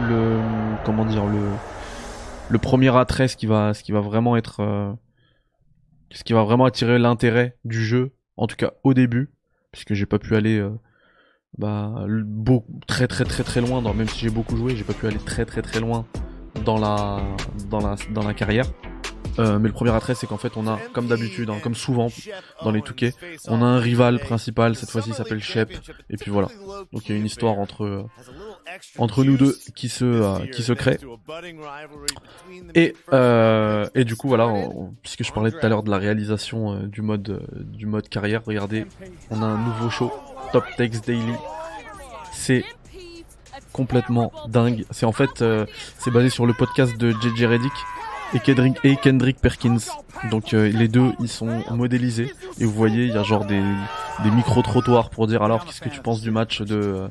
le 0.08 0.40
comment 0.84 1.04
dire 1.04 1.24
le 1.26 1.40
le 2.50 2.58
premier 2.58 2.94
attrait, 2.96 3.28
ce 3.28 3.36
qui 3.36 3.46
va 3.46 3.74
ce 3.74 3.82
qui 3.82 3.92
va 3.92 4.00
vraiment 4.00 4.36
être 4.36 4.60
euh, 4.60 4.92
ce 6.10 6.24
qui 6.24 6.32
va 6.32 6.42
vraiment 6.42 6.64
attirer 6.66 6.98
l'intérêt 6.98 7.56
du 7.64 7.82
jeu, 7.82 8.12
en 8.36 8.46
tout 8.46 8.56
cas 8.56 8.72
au 8.82 8.94
début, 8.94 9.30
puisque 9.72 9.94
j'ai 9.94 10.06
pas 10.06 10.18
pu 10.18 10.36
aller 10.36 10.58
euh, 10.58 10.70
bah, 11.58 11.92
beau- 12.08 12.66
très 12.86 13.06
très 13.08 13.24
très 13.24 13.42
très 13.44 13.60
loin, 13.60 13.82
dans, 13.82 13.94
même 13.94 14.08
si 14.08 14.20
j'ai 14.20 14.30
beaucoup 14.30 14.56
joué, 14.56 14.76
j'ai 14.76 14.84
pas 14.84 14.92
pu 14.92 15.06
aller 15.06 15.18
très 15.18 15.44
très 15.44 15.62
très 15.62 15.80
loin 15.80 16.04
dans 16.64 16.78
la 16.78 17.20
dans 17.70 17.80
la 17.80 17.96
dans 18.10 18.22
la 18.22 18.34
carrière. 18.34 18.66
Euh, 19.38 19.58
mais 19.58 19.68
le 19.68 19.74
premier 19.74 19.90
attrait, 19.92 20.14
c'est 20.14 20.26
qu'en 20.26 20.36
fait, 20.36 20.56
on 20.56 20.66
a, 20.66 20.78
comme 20.92 21.06
d'habitude, 21.06 21.50
hein, 21.50 21.58
comme 21.62 21.74
souvent 21.74 22.08
dans 22.62 22.70
les 22.70 22.82
Touquets, 22.82 23.14
on 23.48 23.62
a 23.62 23.64
un 23.64 23.78
rival 23.78 24.18
principal. 24.18 24.76
Cette 24.76 24.90
fois-ci, 24.90 25.10
il 25.10 25.14
s'appelle 25.14 25.42
Shep. 25.42 25.72
Et 26.10 26.16
puis 26.16 26.30
voilà. 26.30 26.48
Donc 26.92 27.08
il 27.08 27.12
y 27.12 27.14
a 27.14 27.18
une 27.18 27.26
histoire 27.26 27.58
entre 27.58 27.84
euh, 27.84 28.04
entre 28.98 29.24
nous 29.24 29.36
deux 29.36 29.56
qui 29.74 29.88
se 29.88 30.04
euh, 30.04 30.46
qui 30.46 30.62
se 30.62 30.72
crée. 30.72 30.98
Et 32.74 32.94
et 33.94 34.04
du 34.04 34.16
coup 34.16 34.28
voilà, 34.28 34.52
puisque 35.02 35.24
je 35.24 35.32
parlais 35.32 35.50
tout 35.50 35.58
à 35.62 35.68
l'heure 35.68 35.82
de 35.82 35.90
la 35.90 35.98
réalisation 35.98 36.84
du 36.86 37.02
mode 37.02 37.46
du 37.54 37.86
mode 37.86 38.08
carrière, 38.08 38.42
regardez, 38.44 38.86
on 39.30 39.42
a 39.42 39.46
un 39.46 39.58
nouveau 39.58 39.90
show, 39.90 40.12
Top 40.52 40.64
Text 40.76 41.06
Daily. 41.06 41.34
C'est 42.32 42.64
complètement 43.72 44.32
dingue. 44.48 44.84
C'est 44.90 45.06
en 45.06 45.12
fait, 45.12 45.44
c'est 45.98 46.10
basé 46.10 46.28
sur 46.28 46.46
le 46.46 46.52
podcast 46.52 46.96
de 46.96 47.12
JJ 47.12 47.44
Reddick 47.44 47.72
et 48.32 48.40
Kendrick, 48.40 48.76
et 48.84 48.96
Kendrick 48.96 49.38
Perkins. 49.40 49.78
Donc 50.30 50.54
euh, 50.54 50.68
les 50.68 50.88
deux, 50.88 51.12
ils 51.20 51.28
sont 51.28 51.62
modélisés 51.70 52.32
et 52.58 52.64
vous 52.64 52.72
voyez, 52.72 53.04
il 53.04 53.12
y 53.14 53.18
a 53.18 53.22
genre 53.22 53.44
des, 53.44 53.62
des 54.22 54.30
micro 54.30 54.62
trottoirs 54.62 55.10
pour 55.10 55.26
dire 55.26 55.42
alors 55.42 55.64
qu'est-ce 55.64 55.80
que 55.80 55.88
tu 55.88 56.00
penses 56.00 56.20
du 56.20 56.30
match 56.30 56.62
de 56.62 57.08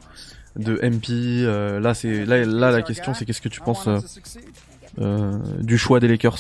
de 0.56 0.80
MP. 0.84 1.10
euh, 1.46 1.80
là 1.80 1.94
c'est 1.94 2.26
là 2.26 2.46
là 2.46 2.72
la 2.72 2.82
question 2.82 3.14
c'est 3.14 3.26
qu'est-ce 3.26 3.42
que 3.42 3.50
tu 3.50 3.60
penses 3.62 3.90
euh, 5.00 5.32
du 5.60 5.78
choix 5.78 6.00
des 6.00 6.08
Lakers? 6.08 6.40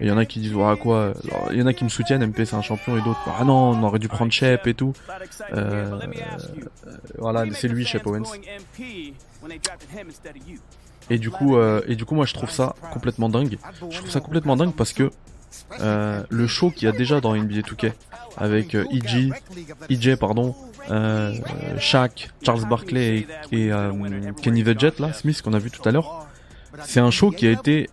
Il 0.00 0.08
y 0.08 0.10
en 0.10 0.18
a 0.18 0.24
qui 0.24 0.40
disent 0.40 0.52
voilà 0.52 0.76
quoi, 0.76 1.12
alors, 1.28 1.48
il 1.52 1.60
y 1.60 1.62
en 1.62 1.66
a 1.66 1.72
qui 1.72 1.84
me 1.84 1.88
soutiennent, 1.88 2.24
MP 2.26 2.44
c'est 2.44 2.56
un 2.56 2.62
champion 2.62 2.96
et 2.96 3.02
d'autres 3.02 3.20
ah 3.38 3.44
non 3.44 3.70
on 3.70 3.82
aurait 3.84 4.00
dû 4.00 4.08
prendre 4.08 4.32
Shep 4.32 4.66
et 4.66 4.74
tout. 4.74 4.92
Voilà 7.18 7.44
c'est 7.52 7.68
lui 7.68 7.84
Shep 7.84 8.06
Owens. 8.06 8.24
Et 11.12 11.18
du 11.18 11.30
coup, 11.30 11.56
euh, 11.56 11.82
et 11.86 11.94
du 11.94 12.06
coup, 12.06 12.14
moi, 12.14 12.24
je 12.24 12.32
trouve 12.32 12.50
ça 12.50 12.74
complètement 12.90 13.28
dingue. 13.28 13.58
Je 13.90 13.98
trouve 13.98 14.10
ça 14.10 14.20
complètement 14.20 14.56
dingue 14.56 14.72
parce 14.74 14.94
que 14.94 15.10
euh, 15.80 16.22
le 16.30 16.46
show 16.46 16.70
qu'il 16.70 16.84
y 16.84 16.88
a 16.88 16.92
déjà 16.92 17.20
dans 17.20 17.36
NBA 17.36 17.60
2K 17.60 17.92
avec 18.38 18.74
euh, 18.74 18.86
EJ, 19.90 20.16
pardon, 20.16 20.54
euh, 20.90 21.34
Shaq, 21.78 22.30
Charles 22.42 22.66
Barkley 22.66 23.26
et, 23.52 23.66
et, 23.66 23.72
euh, 23.72 23.92
Kenny 24.40 24.64
Jet, 24.64 24.98
là, 25.00 25.12
Smith, 25.12 25.42
qu'on 25.42 25.52
a 25.52 25.58
vu 25.58 25.70
tout 25.70 25.86
à 25.86 25.92
l'heure. 25.92 26.26
C'est 26.84 27.00
un 27.00 27.10
show 27.10 27.30
qui 27.30 27.46
a 27.46 27.50
été 27.50 27.90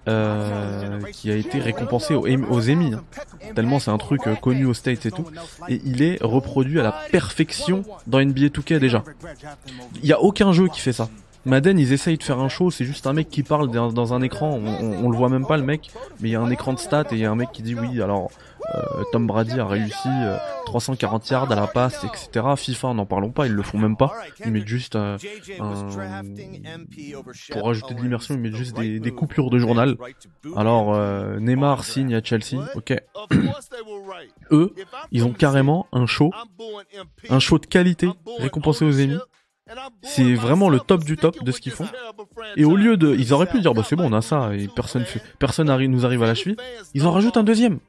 qui 1.11 1.29
a 1.29 1.35
été 1.35 1.59
récompensé 1.59 2.15
aux, 2.15 2.25
aux 2.25 2.69
Emmy, 2.69 2.93
hein. 2.93 3.03
tellement 3.53 3.77
c'est 3.77 3.91
un 3.91 3.97
truc 3.97 4.21
connu 4.41 4.65
aux 4.65 4.73
States 4.73 5.05
et 5.05 5.11
tout, 5.11 5.25
et 5.67 5.81
il 5.83 6.01
est 6.01 6.17
reproduit 6.21 6.79
à 6.79 6.83
la 6.83 6.93
perfection 7.11 7.83
dans 8.07 8.23
NBA 8.23 8.47
2K 8.47 8.79
déjà. 8.79 9.03
Il 10.01 10.07
y 10.07 10.13
a 10.13 10.21
aucun 10.21 10.53
jeu 10.53 10.69
qui 10.69 10.79
fait 10.79 10.93
ça. 10.93 11.09
Madden, 11.49 11.79
ils 11.79 11.93
essayent 11.93 12.17
de 12.17 12.23
faire 12.23 12.39
un 12.39 12.47
show, 12.47 12.69
c'est 12.69 12.85
juste 12.85 13.07
un 13.07 13.13
mec 13.13 13.27
qui 13.27 13.41
parle 13.41 13.71
dans, 13.71 14.13
un 14.13 14.21
écran, 14.21 14.51
on, 14.51 15.09
le 15.09 15.17
voit 15.17 15.29
même 15.29 15.47
pas 15.47 15.57
le 15.57 15.63
mec, 15.63 15.89
mais 16.19 16.29
il 16.29 16.31
y 16.31 16.35
a 16.35 16.41
un 16.41 16.49
écran 16.51 16.73
de 16.73 16.79
stats 16.79 17.07
et 17.11 17.15
il 17.15 17.19
y 17.19 17.25
a 17.25 17.31
un 17.31 17.35
mec 17.35 17.51
qui 17.51 17.63
dit 17.63 17.73
oui, 17.73 18.01
alors 18.03 18.29
euh, 18.75 19.03
Tom 19.11 19.25
Brady 19.25 19.59
a 19.59 19.65
réussi 19.65 20.07
euh, 20.07 20.37
340 20.67 21.27
yards 21.29 21.51
à 21.51 21.55
la 21.55 21.65
passe, 21.65 22.03
etc. 22.03 22.45
FIFA, 22.55 22.93
n'en 22.93 23.07
parlons 23.07 23.31
pas, 23.31 23.47
ils 23.47 23.53
le 23.53 23.63
font 23.63 23.79
même 23.79 23.97
pas, 23.97 24.13
ils 24.45 24.51
mettent 24.51 24.67
juste 24.67 24.95
euh, 24.95 25.17
un- 25.59 25.87
pour 27.51 27.65
rajouter 27.65 27.95
de 27.95 28.01
l'immersion, 28.01 28.35
ils 28.35 28.41
mettent 28.41 28.55
juste 28.55 28.75
des, 28.77 29.11
coupures 29.11 29.49
de 29.49 29.57
journal. 29.57 29.97
Alors 30.55 30.93
euh, 30.93 31.39
Neymar 31.39 31.83
signe 31.83 32.13
à 32.13 32.23
Chelsea, 32.23 32.63
ok. 32.75 32.93
Eux, 34.51 34.75
ils 35.11 35.25
ont 35.25 35.33
carrément 35.33 35.87
un 35.91 36.05
show, 36.05 36.31
un 37.29 37.39
show 37.39 37.57
de 37.57 37.65
qualité 37.65 38.07
récompensé 38.37 38.85
aux 38.85 39.01
Emmy. 39.01 39.17
C'est 40.03 40.33
vraiment 40.33 40.69
le 40.69 40.79
top 40.79 41.03
du 41.03 41.15
top 41.17 41.43
de 41.43 41.51
ce 41.51 41.59
qu'ils 41.61 41.71
font. 41.71 41.87
Et 42.55 42.65
au 42.65 42.75
lieu 42.75 42.97
de, 42.97 43.15
ils 43.15 43.33
auraient 43.33 43.45
pu 43.45 43.59
dire 43.61 43.73
bah 43.73 43.83
c'est 43.87 43.95
bon 43.95 44.11
on 44.11 44.13
a 44.13 44.21
ça 44.21 44.53
et 44.55 44.67
personne 44.67 45.05
personne 45.37 45.69
arrive, 45.69 45.89
nous 45.89 46.05
arrive 46.05 46.23
à 46.23 46.27
la 46.27 46.35
cheville. 46.35 46.57
Ils 46.93 47.05
en 47.05 47.11
rajoutent 47.11 47.37
un 47.37 47.43
deuxième. 47.43 47.79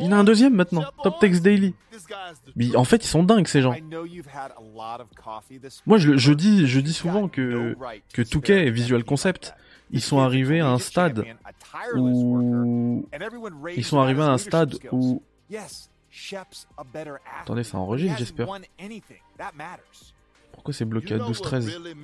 Il 0.00 0.06
y 0.06 0.08
en 0.08 0.12
a 0.12 0.16
un 0.16 0.24
deuxième 0.24 0.54
maintenant. 0.54 0.84
Top 1.02 1.18
Text 1.20 1.42
Daily. 1.42 1.74
Mais 2.56 2.74
en 2.76 2.84
fait 2.84 3.04
ils 3.04 3.08
sont 3.08 3.22
dingues 3.22 3.46
ces 3.46 3.60
gens. 3.60 3.74
Moi 5.86 5.98
je, 5.98 6.16
je 6.16 6.32
dis 6.32 6.66
je 6.66 6.80
dis 6.80 6.94
souvent 6.94 7.28
que 7.28 7.76
que 8.12 8.22
Touquet 8.22 8.66
et 8.66 8.70
Visual 8.70 9.04
Concept 9.04 9.54
ils 9.90 10.00
sont 10.00 10.18
arrivés 10.18 10.60
à 10.60 10.68
un 10.68 10.78
stade 10.78 11.24
où 11.94 13.06
ils 13.76 13.84
sont 13.84 14.00
arrivés 14.00 14.22
à 14.22 14.30
un 14.30 14.38
stade 14.38 14.76
où 14.90 15.22
Attendez, 17.40 17.64
ça 17.64 17.78
enregistre, 17.78 18.18
j'espère. 18.18 18.48
Pourquoi 20.54 20.72
c'est 20.72 20.84
bloqué 20.84 21.14
à 21.14 21.18
12-13 21.18 21.94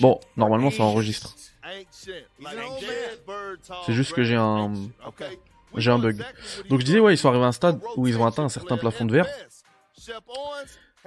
Bon, 0.00 0.18
normalement 0.36 0.70
ça 0.70 0.84
enregistre. 0.84 1.34
C'est 3.86 3.92
juste 3.92 4.12
que 4.14 4.22
j'ai 4.22 4.36
un 4.36 4.72
j'ai 5.76 5.90
un 5.90 5.98
bug. 5.98 6.22
Donc 6.68 6.80
je 6.80 6.84
disais 6.84 7.00
ouais, 7.00 7.14
ils 7.14 7.18
sont 7.18 7.28
arrivés 7.28 7.44
à 7.44 7.48
un 7.48 7.52
stade 7.52 7.80
où 7.96 8.06
ils 8.06 8.18
ont 8.18 8.26
atteint 8.26 8.44
un 8.44 8.48
certain 8.48 8.76
plafond 8.76 9.04
de 9.04 9.12
verre. 9.12 9.26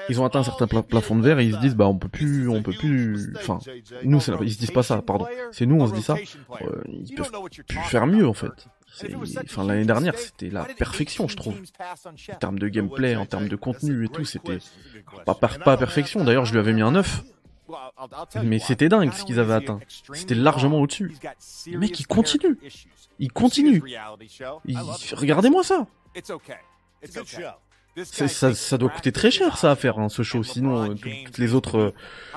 Ils 0.09 0.19
ont 0.19 0.25
atteint 0.25 0.39
un 0.39 0.43
certain 0.43 0.67
plafond 0.67 1.15
de 1.15 1.21
verre 1.21 1.39
et 1.39 1.45
ils 1.45 1.53
se 1.53 1.59
disent 1.59 1.75
bah 1.75 1.87
on 1.87 1.97
peut 1.97 2.09
plus 2.09 2.49
on 2.49 2.61
peut 2.61 2.73
plus 2.73 3.33
enfin 3.37 3.59
nous 4.03 4.19
c'est 4.19 4.33
ils 4.41 4.53
se 4.53 4.59
disent 4.59 4.71
pas 4.71 4.83
ça 4.83 5.01
pardon. 5.01 5.25
C'est 5.51 5.65
nous 5.65 5.79
on 5.81 5.87
se 5.87 5.93
dit 5.93 6.01
ça. 6.01 6.15
Euh, 6.61 6.81
ils 6.87 7.15
peuvent 7.15 7.31
plus 7.67 7.79
faire 7.79 8.05
mieux 8.05 8.27
en 8.27 8.33
fait. 8.33 8.67
Enfin, 9.43 9.65
l'année 9.65 9.85
dernière, 9.85 10.17
c'était 10.17 10.49
la 10.49 10.65
perfection, 10.65 11.27
je 11.27 11.35
trouve. 11.35 11.55
En 12.29 12.35
termes 12.35 12.59
de 12.59 12.67
gameplay, 12.67 13.15
en 13.15 13.25
termes 13.25 13.47
de 13.47 13.55
contenu 13.55 14.05
et 14.05 14.09
tout, 14.09 14.25
c'était 14.25 14.59
pas, 15.25 15.35
pas 15.35 15.77
perfection. 15.77 16.23
D'ailleurs, 16.23 16.45
je 16.45 16.53
lui 16.53 16.59
avais 16.59 16.73
mis 16.73 16.81
un 16.81 16.91
9. 16.91 17.23
Mais 18.43 18.59
c'était 18.59 18.89
dingue 18.89 19.11
ce 19.13 19.23
qu'ils 19.23 19.39
avaient 19.39 19.53
atteint. 19.53 19.79
C'était 20.13 20.35
largement 20.35 20.79
au-dessus. 20.79 21.15
Les 21.67 21.77
mecs, 21.77 21.99
ils 21.99 22.07
continuent. 22.07 22.57
Ils 23.19 23.31
continuent. 23.31 23.81
Regardez-moi 25.13 25.63
ça. 25.63 25.87
Ça, 28.03 28.53
ça, 28.53 28.77
doit 28.77 28.89
coûter 28.89 29.13
très 29.13 29.31
cher 29.31 29.57
ça 29.57 29.71
à 29.71 29.75
faire 29.77 29.99
hein, 29.99 30.09
ce 30.09 30.21
show, 30.21 30.43
sinon 30.43 30.91
euh, 30.91 30.95
toutes 30.95 31.37
les 31.37 31.53
autres 31.53 31.77
euh, 31.77 31.93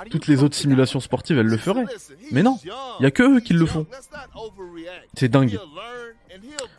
toutes 0.09 0.29
les 0.29 0.45
autres 0.45 0.55
simulations 0.55 1.01
sportives 1.01 1.37
elles 1.37 1.49
le 1.49 1.57
feraient. 1.57 1.85
Mais 2.31 2.45
non, 2.45 2.61
il 2.63 3.03
y 3.03 3.07
a 3.07 3.11
que 3.11 3.25
eux 3.25 3.41
qui 3.41 3.55
le 3.55 3.67
font. 3.67 3.85
C'est 5.15 5.29
dingue. 5.29 5.59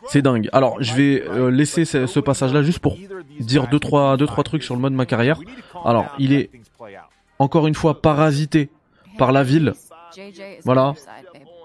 C'est 0.06 0.22
dingue. 0.22 0.48
Alors 0.52 0.82
je 0.82 0.94
vais 0.94 1.22
euh, 1.28 1.50
laisser 1.50 1.84
ce, 1.84 2.06
ce 2.06 2.20
passage 2.20 2.52
là 2.52 2.62
juste 2.62 2.78
pour 2.80 2.96
dire 3.38 3.68
deux 3.68 3.78
trois 3.78 4.16
deux 4.16 4.26
trois 4.26 4.44
trucs 4.44 4.62
sur 4.62 4.74
le 4.74 4.80
mode 4.80 4.92
ma 4.92 5.06
carrière. 5.06 5.40
Alors 5.84 6.06
il 6.18 6.32
est 6.32 6.50
encore 7.38 7.66
une 7.66 7.74
fois 7.74 8.00
parasité 8.02 8.70
par 9.18 9.32
la 9.32 9.42
ville. 9.42 9.72
Voilà. 10.64 10.94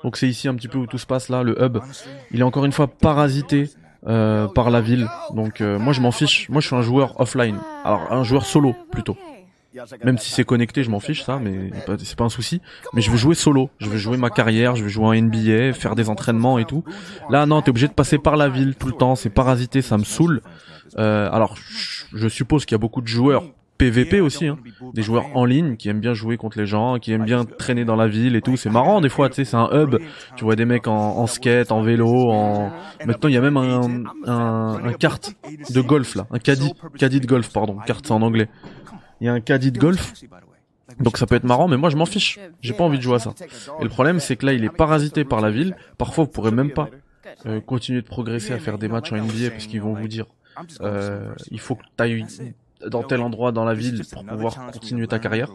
Donc 0.04 0.18
c'est 0.18 0.28
ici 0.28 0.48
un 0.48 0.56
petit 0.56 0.68
peu 0.68 0.78
où 0.78 0.86
tout 0.86 0.98
se 1.00 1.06
passe 1.08 1.30
là, 1.30 1.42
le 1.44 1.62
hub. 1.62 1.80
Il 2.32 2.42
est 2.42 2.44
encore 2.44 2.66
une 2.66 2.72
fois 2.72 2.88
parasité 2.88 3.70
euh, 4.08 4.48
par 4.48 4.70
la 4.70 4.82
ville. 4.82 5.08
Donc 5.34 5.62
euh, 5.62 5.80
moi 5.80 5.94
je 5.94 6.02
m'en 6.02 6.12
fiche. 6.12 6.48
Moi 6.50 6.62
je 6.62 6.68
suis 6.68 6.76
un 6.76 6.82
joueur 6.82 7.20
offline. 7.20 7.58
Alors 7.84 8.12
un 8.12 8.24
joueur 8.24 8.46
solo 8.46 8.76
plutôt. 8.92 9.18
Même 10.04 10.18
si 10.18 10.32
c'est 10.32 10.44
connecté, 10.44 10.84
je 10.84 10.90
m'en 10.90 11.00
fiche 11.00 11.24
ça, 11.24 11.40
mais 11.40 11.72
c'est 12.00 12.18
pas 12.18 12.26
un 12.26 12.30
souci. 12.30 12.62
Mais 12.94 13.02
je 13.02 13.12
veux 13.12 13.18
jouer 13.18 13.36
solo. 13.36 13.70
Je 13.80 13.90
veux 13.90 13.98
jouer 13.98 14.18
ma 14.18 14.30
carrière. 14.30 14.76
Je 14.76 14.84
veux 14.84 14.90
jouer 14.90 15.06
en 15.06 15.14
NBA, 15.14 15.74
faire 15.74 15.96
des 15.96 16.10
entraînements 16.10 16.60
et 16.60 16.66
tout. 16.66 16.84
Là 17.30 17.46
non, 17.46 17.62
t'es 17.62 17.70
obligé 17.70 17.88
de 17.88 17.94
passer 17.94 18.18
par 18.18 18.38
la 18.38 18.50
ville 18.50 18.76
tout 18.76 18.88
le 18.88 18.94
temps. 18.94 19.16
C'est 19.16 19.30
parasité, 19.30 19.82
ça 19.82 19.98
me 19.98 20.04
saoule. 20.04 20.42
Euh, 20.98 21.30
alors 21.32 21.56
je 22.14 22.28
suppose 22.28 22.66
qu'il 22.66 22.76
y 22.76 22.80
a 22.80 22.80
beaucoup 22.80 23.02
de 23.02 23.08
joueurs 23.08 23.44
PVP 23.78 24.22
aussi, 24.22 24.48
hein. 24.48 24.58
des 24.94 25.02
joueurs 25.02 25.26
en 25.34 25.44
ligne 25.44 25.76
qui 25.76 25.90
aiment 25.90 26.00
bien 26.00 26.14
jouer 26.14 26.38
contre 26.38 26.58
les 26.58 26.66
gens, 26.66 26.98
qui 26.98 27.12
aiment 27.12 27.26
bien 27.26 27.44
traîner 27.44 27.84
dans 27.84 27.98
la 27.98 28.08
ville 28.08 28.36
et 28.36 28.42
tout. 28.42 28.56
C'est 28.56 28.70
marrant 28.70 29.02
des 29.02 29.10
fois, 29.10 29.28
tu 29.28 29.36
sais, 29.36 29.46
c'est 29.46 29.58
un 29.58 29.70
hub. 29.74 29.98
Tu 30.38 30.46
vois 30.46 30.56
des 30.56 30.64
mecs 30.64 30.88
en, 30.88 31.28
skate, 31.28 31.72
en 31.72 31.82
vélo, 31.82 32.30
en. 32.30 32.72
Maintenant, 33.06 33.28
il 33.28 33.36
y 33.36 33.38
a 33.38 33.42
même 33.42 33.58
un, 33.58 34.04
un, 34.26 34.80
un 34.86 34.94
kart 34.94 35.36
de 35.70 35.82
golf 35.82 36.16
là, 36.16 36.26
un 36.32 36.40
caddie, 36.40 36.74
caddie 36.98 37.20
de 37.20 37.28
golf, 37.28 37.52
pardon, 37.52 37.78
carte 37.86 38.08
c'est 38.08 38.14
en 38.14 38.22
anglais. 38.22 38.48
Il 39.22 39.28
y 39.28 39.30
a 39.30 39.34
un 39.34 39.40
caddie 39.40 39.72
de 39.72 39.80
golf. 39.80 40.14
Donc 41.00 41.18
ça 41.18 41.26
peut 41.26 41.36
être 41.36 41.46
marrant, 41.46 41.68
mais 41.68 41.78
moi 41.78 41.90
je 41.90 41.98
m'en 41.98 42.06
fiche. 42.06 42.40
J'ai 42.62 42.74
pas 42.74 42.84
envie 42.84 42.98
de 42.98 43.04
jouer 43.04 43.16
à 43.16 43.20
ça. 43.20 43.34
Et 43.80 43.84
le 43.84 43.90
problème, 43.90 44.20
c'est 44.20 44.36
que 44.36 44.46
là, 44.46 44.54
il 44.54 44.64
est 44.64 44.70
parasité 44.70 45.26
par 45.26 45.42
la 45.42 45.50
ville. 45.50 45.76
Parfois, 45.98 46.26
vous 46.26 46.30
pourrez 46.30 46.52
même 46.52 46.72
pas 46.72 46.90
euh, 47.46 47.60
continuer 47.60 48.02
de 48.02 48.08
progresser 48.08 48.54
à 48.54 48.60
faire 48.60 48.78
des 48.78 48.88
matchs 48.88 49.12
en 49.12 49.18
NBA 49.18 49.50
parce 49.52 49.66
qu'ils 49.68 49.82
vont 49.82 49.94
vous 49.94 50.08
dire, 50.08 50.26
euh, 50.82 51.34
il 51.50 51.60
faut 51.60 51.76
que 51.76 51.84
tu 51.84 52.04
ailles 52.04 52.26
dans 52.88 53.04
tel 53.04 53.22
endroit 53.22 53.52
dans 53.52 53.66
la 53.66 53.74
ville 53.74 54.04
pour 54.12 54.26
pouvoir 54.26 54.72
continuer 54.72 55.08
ta 55.08 55.20
carrière. 55.20 55.50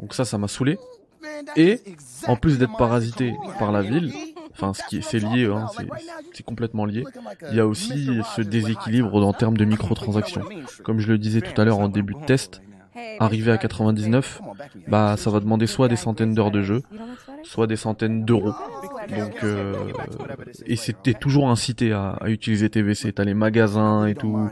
Donc 0.00 0.14
ça, 0.14 0.24
ça 0.24 0.36
m'a 0.36 0.48
saoulé. 0.48 0.78
Et 1.56 1.80
en 2.26 2.36
plus 2.36 2.58
d'être 2.58 2.76
parasité 2.76 3.34
par 3.58 3.72
la 3.72 3.82
ville, 3.82 4.12
enfin 4.52 4.74
ce 4.74 4.82
qui 4.88 5.02
c'est 5.02 5.18
lié, 5.18 5.46
hein, 5.46 5.66
c'est 6.32 6.44
complètement 6.44 6.84
lié. 6.84 7.04
Il 7.50 7.56
y 7.56 7.60
a 7.60 7.66
aussi 7.66 8.20
ce 8.36 8.42
déséquilibre 8.42 9.14
en 9.24 9.32
termes 9.32 9.56
de 9.56 9.64
microtransactions. 9.64 10.42
Comme 10.84 10.98
je 10.98 11.08
le 11.08 11.18
disais 11.18 11.40
tout 11.40 11.58
à 11.60 11.64
l'heure 11.64 11.78
en 11.78 11.88
début 11.88 12.14
de 12.14 12.24
test, 12.24 12.62
arrivé 13.18 13.52
à 13.52 13.58
99, 13.58 14.40
bah 14.88 15.16
ça 15.16 15.30
va 15.30 15.40
demander 15.40 15.66
soit 15.66 15.88
des 15.88 15.96
centaines 15.96 16.34
d'heures 16.34 16.50
de 16.50 16.62
jeu, 16.62 16.82
soit 17.42 17.66
des 17.66 17.76
centaines 17.76 18.24
d'euros. 18.24 18.54
Donc 19.08 19.44
euh, 19.44 19.74
et 20.66 20.76
c'était 20.76 21.14
toujours 21.14 21.50
incité 21.50 21.92
à, 21.92 22.10
à 22.10 22.28
utiliser 22.28 22.68
TVC. 22.70 23.12
T'as 23.12 23.24
les 23.24 23.34
magasins 23.34 24.06
et 24.06 24.14
tout. 24.14 24.48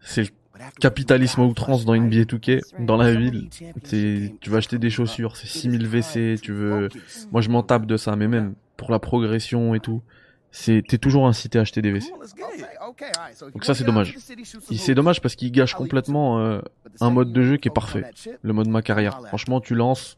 C'est 0.00 0.22
le 0.22 0.30
capitalisme 0.80 1.42
outrance 1.42 1.84
dans 1.84 1.94
NBA 1.94 2.22
2K, 2.22 2.84
dans 2.84 2.96
la 2.96 3.14
ville. 3.14 3.48
Tu 4.40 4.50
vas 4.50 4.58
acheter 4.58 4.78
des 4.78 4.90
chaussures, 4.90 5.36
c'est 5.36 5.46
6000 5.46 5.86
WC, 5.86 6.40
tu 6.40 6.52
veux... 6.52 6.88
Moi 7.32 7.40
je 7.40 7.50
m'en 7.50 7.62
tape 7.62 7.86
de 7.86 7.96
ça, 7.96 8.16
mais 8.16 8.28
même 8.28 8.54
pour 8.76 8.90
la 8.90 8.98
progression 8.98 9.74
et 9.74 9.80
tout, 9.80 10.02
c'est 10.58 10.82
t'es 10.88 10.96
toujours 10.96 11.26
incité 11.26 11.58
à 11.58 11.62
acheter 11.62 11.82
des 11.82 11.92
WC. 11.92 12.10
Donc 13.52 13.62
ça 13.62 13.74
c'est 13.74 13.84
dommage. 13.84 14.16
C'est 14.74 14.94
dommage 14.94 15.20
parce 15.20 15.34
qu'il 15.36 15.52
gâche 15.52 15.74
complètement 15.74 16.40
euh, 16.40 16.60
un 17.00 17.10
mode 17.10 17.30
de 17.30 17.42
jeu 17.42 17.56
qui 17.58 17.68
est 17.68 17.70
parfait, 17.70 18.04
le 18.40 18.52
mode 18.54 18.66
ma 18.68 18.80
carrière. 18.80 19.20
Franchement, 19.28 19.60
tu 19.60 19.74
lances, 19.74 20.16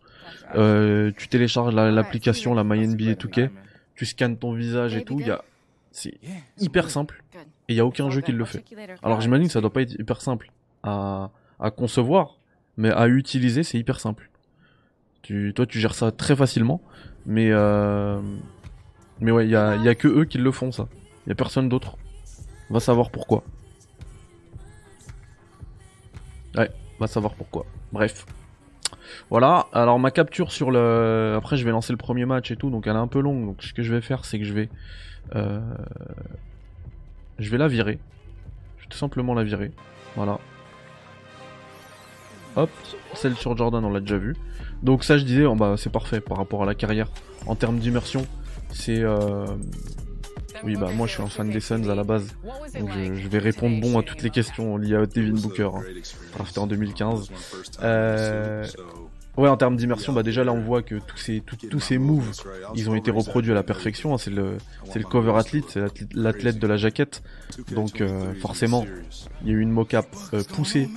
euh, 0.55 1.11
tu 1.16 1.27
télécharges 1.27 1.74
l'application, 1.74 2.55
la, 2.55 2.62
My 2.62 2.87
NBA 2.87 3.14
2K, 3.14 3.51
tu 3.96 4.07
scannes 4.07 4.37
ton 4.37 4.53
visage 4.53 4.94
et 4.94 5.03
tout, 5.03 5.18
il 5.18 5.27
y 5.27 5.31
a 5.31 5.42
c'est 5.90 6.14
hyper 6.61 6.88
simple. 6.88 7.24
Et 7.68 7.72
il 7.72 7.77
y 7.77 7.81
a 7.81 7.85
aucun 7.85 8.09
jeu 8.09 8.20
qui 8.20 8.31
le 8.31 8.44
fait. 8.44 8.64
Alors 9.03 9.20
j'imagine 9.20 9.48
que 9.48 9.53
ça 9.53 9.61
doit 9.61 9.72
pas 9.72 9.83
être 9.83 9.98
hyper 9.98 10.20
simple 10.20 10.53
à, 10.85 11.31
à 11.59 11.72
concevoir, 11.72 12.37
mais 12.77 12.92
à 12.92 13.09
utiliser 13.09 13.64
c'est 13.64 13.79
hyper 13.79 13.98
simple. 13.98 14.31
Tu, 15.22 15.53
toi 15.53 15.66
tu 15.66 15.81
gères 15.81 15.96
ça 15.96 16.12
très 16.12 16.37
facilement, 16.37 16.81
mais 17.27 17.51
euh, 17.51 18.20
mais 19.20 19.31
ouais 19.31 19.46
il 19.46 19.50
y 19.50 19.57
a, 19.57 19.76
y 19.76 19.88
a 19.88 19.94
que 19.94 20.09
eux 20.09 20.24
qui 20.24 20.38
le 20.38 20.52
font 20.52 20.72
ça. 20.72 20.88
Il 21.26 21.33
a 21.33 21.35
personne 21.35 21.68
d'autre. 21.68 21.96
Va 22.70 22.81
savoir 22.81 23.11
pourquoi. 23.11 23.44
Ouais, 26.57 26.70
va 26.98 27.07
savoir 27.07 27.35
pourquoi. 27.35 27.66
Bref. 27.92 28.26
Voilà, 29.31 29.66
alors 29.72 29.98
ma 29.98 30.11
capture 30.11 30.52
sur 30.52 30.70
le... 30.70 31.35
Après 31.37 31.57
je 31.57 31.64
vais 31.64 31.70
lancer 31.70 31.92
le 31.92 31.98
premier 31.98 32.24
match 32.24 32.50
et 32.50 32.57
tout, 32.57 32.70
donc 32.70 32.87
elle 32.87 32.96
est 32.96 32.98
un 32.98 33.07
peu 33.07 33.20
longue. 33.20 33.46
Donc 33.46 33.62
ce 33.62 33.72
que 33.74 33.83
je 33.83 33.94
vais 33.94 34.00
faire, 34.00 34.24
c'est 34.24 34.38
que 34.38 34.44
je 34.44 34.52
vais... 34.52 34.68
Euh... 35.35 35.61
Je 37.38 37.50
vais 37.50 37.59
la 37.59 37.68
virer. 37.68 37.98
Je 38.78 38.85
vais 38.85 38.88
tout 38.88 38.98
simplement 38.98 39.35
la 39.35 39.44
virer. 39.44 39.70
Voilà. 40.16 40.38
Hop, 42.57 42.70
celle 43.14 43.37
sur 43.37 43.57
Jordan 43.57 43.85
on 43.85 43.90
l'a 43.90 44.00
déjà 44.00 44.18
vu. 44.18 44.35
Donc 44.83 45.04
ça 45.04 45.18
je 45.18 45.24
disais, 45.24 45.44
oh, 45.44 45.54
bah, 45.54 45.74
c'est 45.76 45.92
parfait 45.92 46.20
par 46.20 46.38
rapport 46.38 46.62
à 46.62 46.66
la 46.66 46.74
carrière. 46.74 47.09
En 47.46 47.54
termes 47.54 47.78
d'immersion, 47.78 48.26
c'est... 48.72 49.02
Euh... 49.02 49.46
Oui 50.64 50.76
bah 50.76 50.90
moi 50.94 51.07
je 51.07 51.12
suis 51.12 51.22
un 51.22 51.28
fan 51.28 51.50
des 51.50 51.61
Suns 51.61 51.88
à 51.88 51.94
la 51.94 52.04
base. 52.04 52.35
Je, 52.74 53.28
vais 53.28 53.38
répondre 53.38 53.81
bon 53.81 53.98
à 53.98 54.02
toutes 54.02 54.22
les 54.22 54.31
questions 54.31 54.76
liées 54.76 54.96
à 54.96 55.07
Devin 55.07 55.40
Booker. 55.40 55.70
Hein. 55.74 56.44
en 56.57 56.66
2015. 56.66 57.31
Euh... 57.83 58.66
Ouais, 59.37 59.48
en 59.48 59.57
termes 59.57 59.76
d'immersion, 59.76 60.12
bah 60.12 60.24
déjà 60.24 60.42
là 60.42 60.52
on 60.52 60.61
voit 60.61 60.83
que 60.83 60.96
tous 60.96 61.16
ces 61.16 61.42
ces 61.78 61.98
moves, 61.98 62.33
ils 62.74 62.90
ont 62.90 62.96
été 62.96 63.12
reproduits 63.12 63.52
à 63.52 63.54
la 63.54 63.62
perfection. 63.62 64.14
Hein. 64.14 64.18
C'est 64.18 64.31
le 64.31 64.59
cover 65.04 65.35
athlete, 65.37 65.66
c'est 65.68 65.81
l'athlète 66.12 66.59
de 66.59 66.66
la 66.66 66.76
jaquette. 66.76 67.22
Donc 67.72 68.00
euh, 68.00 68.35
forcément, 68.35 68.85
il 69.42 69.48
y 69.48 69.50
a 69.52 69.54
eu 69.54 69.61
une 69.61 69.70
mocap 69.70 70.09
euh, 70.35 70.42
poussée 70.42 70.88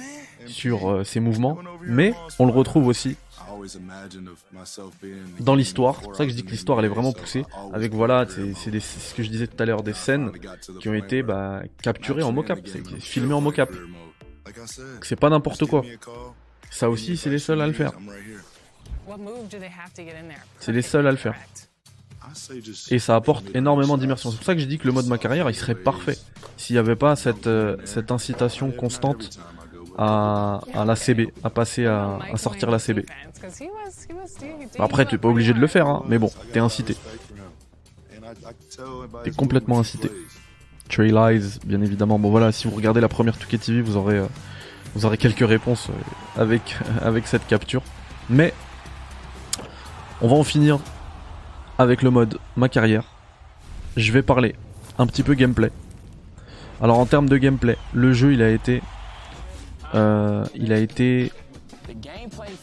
sur 0.47 1.05
ces 1.05 1.19
mouvements, 1.19 1.59
mais 1.83 2.15
on 2.39 2.47
le 2.47 2.51
retrouve 2.51 2.87
aussi 2.87 3.15
dans 5.39 5.55
l'histoire. 5.55 5.95
C'est 5.97 6.03
pour 6.03 6.15
ça 6.15 6.25
que 6.25 6.31
je 6.31 6.35
dis 6.35 6.43
que 6.43 6.51
l'histoire 6.51 6.79
elle 6.79 6.85
est 6.85 6.89
vraiment 6.89 7.13
poussée. 7.13 7.45
Avec 7.73 7.93
voilà, 7.93 8.25
c'est 8.27 8.53
ce 8.79 9.13
que 9.13 9.23
je 9.23 9.29
disais 9.29 9.47
tout 9.47 9.61
à 9.61 9.65
l'heure, 9.65 9.83
des 9.83 9.93
scènes 9.93 10.31
qui 10.79 10.89
ont 10.89 10.93
été 10.93 11.23
bah, 11.23 11.61
capturées 11.81 12.23
en 12.23 12.31
mocap, 12.31 12.59
filmées 12.99 13.33
en 13.33 13.41
mocap. 13.41 13.71
C'est 15.01 15.19
pas 15.19 15.29
n'importe 15.29 15.65
quoi. 15.65 15.83
Ça 16.69 16.89
aussi, 16.89 17.17
c'est 17.17 17.29
les 17.29 17.39
seuls 17.39 17.61
à 17.61 17.67
le 17.67 17.73
faire. 17.73 17.91
C'est 20.59 20.71
les 20.71 20.81
seuls 20.81 21.07
à 21.07 21.11
le 21.11 21.17
faire. 21.17 21.35
Et 22.91 22.99
ça 22.99 23.15
apporte 23.15 23.45
énormément 23.55 23.97
d'immersion. 23.97 24.31
C'est 24.31 24.37
pour 24.37 24.45
ça 24.45 24.53
que 24.53 24.59
j'ai 24.59 24.67
dit 24.67 24.77
que 24.77 24.87
le 24.87 24.93
mode 24.93 25.07
ma 25.07 25.17
carrière, 25.17 25.49
il 25.49 25.55
serait 25.55 25.75
parfait. 25.75 26.17
S'il 26.55 26.75
n'y 26.75 26.79
avait 26.79 26.95
pas 26.95 27.15
cette, 27.15 27.47
euh, 27.47 27.77
cette 27.83 28.11
incitation 28.11 28.71
constante 28.71 29.39
à, 29.97 30.61
la 30.85 30.95
CB, 30.95 31.33
à 31.43 31.49
passer 31.49 31.85
à, 31.85 32.19
sortir 32.35 32.71
la 32.71 32.79
CB. 32.79 33.05
après, 34.79 35.05
tu 35.05 35.15
n'es 35.15 35.19
pas 35.19 35.27
obligé 35.27 35.53
de 35.53 35.59
le 35.59 35.67
faire, 35.67 35.87
hein, 35.87 36.03
mais 36.07 36.17
bon, 36.17 36.31
t'es 36.53 36.59
incité. 36.59 36.95
T'es 39.23 39.31
complètement 39.31 39.79
incité. 39.79 40.09
Trey 40.89 41.07
Lies, 41.07 41.59
bien 41.65 41.81
évidemment. 41.81 42.19
Bon 42.19 42.29
voilà, 42.29 42.51
si 42.51 42.67
vous 42.67 42.75
regardez 42.75 43.01
la 43.01 43.07
première 43.07 43.35
2K 43.35 43.59
TV, 43.59 43.81
vous 43.81 43.95
aurez, 43.95 44.17
euh, 44.17 44.27
vous 44.95 45.05
aurez 45.05 45.17
quelques 45.17 45.47
réponses 45.47 45.89
euh, 45.89 46.41
avec, 46.41 46.77
avec 47.01 47.27
cette 47.27 47.47
capture. 47.47 47.81
Mais 48.29 48.53
on 50.21 50.27
va 50.27 50.35
en 50.35 50.43
finir 50.43 50.79
avec 51.77 52.01
le 52.01 52.11
mode 52.11 52.37
ma 52.55 52.69
carrière. 52.69 53.03
Je 53.97 54.11
vais 54.11 54.21
parler 54.21 54.55
un 54.97 55.07
petit 55.07 55.23
peu 55.23 55.33
gameplay. 55.33 55.71
Alors 56.81 56.99
en 56.99 57.05
termes 57.05 57.29
de 57.29 57.37
gameplay, 57.37 57.77
le 57.93 58.13
jeu 58.13 58.33
il 58.33 58.41
a 58.41 58.49
été, 58.49 58.81
euh, 59.95 60.43
il 60.55 60.73
a 60.73 60.77
été, 60.77 61.31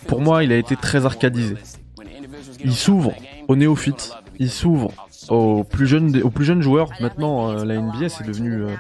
pour 0.06 0.20
moi 0.20 0.44
il 0.44 0.52
a 0.52 0.56
été 0.56 0.76
très 0.76 1.06
arcadisé. 1.06 1.56
Il 2.64 2.74
s'ouvre 2.74 3.14
aux 3.48 3.56
néophytes, 3.56 4.14
il 4.38 4.50
s'ouvre 4.50 4.92
aux 5.28 5.64
plus 5.64 5.86
jeunes, 5.86 6.20
aux 6.22 6.30
plus 6.30 6.44
jeunes 6.44 6.62
joueurs. 6.62 6.90
Maintenant 7.00 7.50
euh, 7.50 7.64
la 7.64 7.78
NBA 7.78 8.08
c'est 8.08 8.24
devenu, 8.24 8.62
euh, 8.62 8.76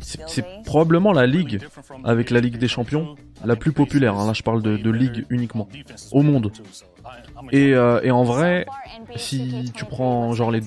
c'est 0.00 0.44
probablement 0.64 1.12
la 1.12 1.26
ligue 1.26 1.60
avec 2.04 2.30
la 2.30 2.40
Ligue 2.40 2.58
des 2.58 2.68
Champions 2.68 3.16
la 3.44 3.56
plus 3.56 3.72
populaire. 3.72 4.14
Hein. 4.16 4.26
Là 4.26 4.32
je 4.32 4.42
parle 4.42 4.62
de, 4.62 4.76
de 4.76 4.90
ligue 4.90 5.26
uniquement 5.30 5.68
au 6.12 6.22
monde. 6.22 6.52
Et, 7.52 7.74
euh, 7.74 8.00
et, 8.02 8.10
en 8.10 8.24
vrai, 8.24 8.66
si 9.14 9.70
tu 9.74 9.84
prends 9.84 10.32
genre 10.32 10.50
les, 10.50 10.60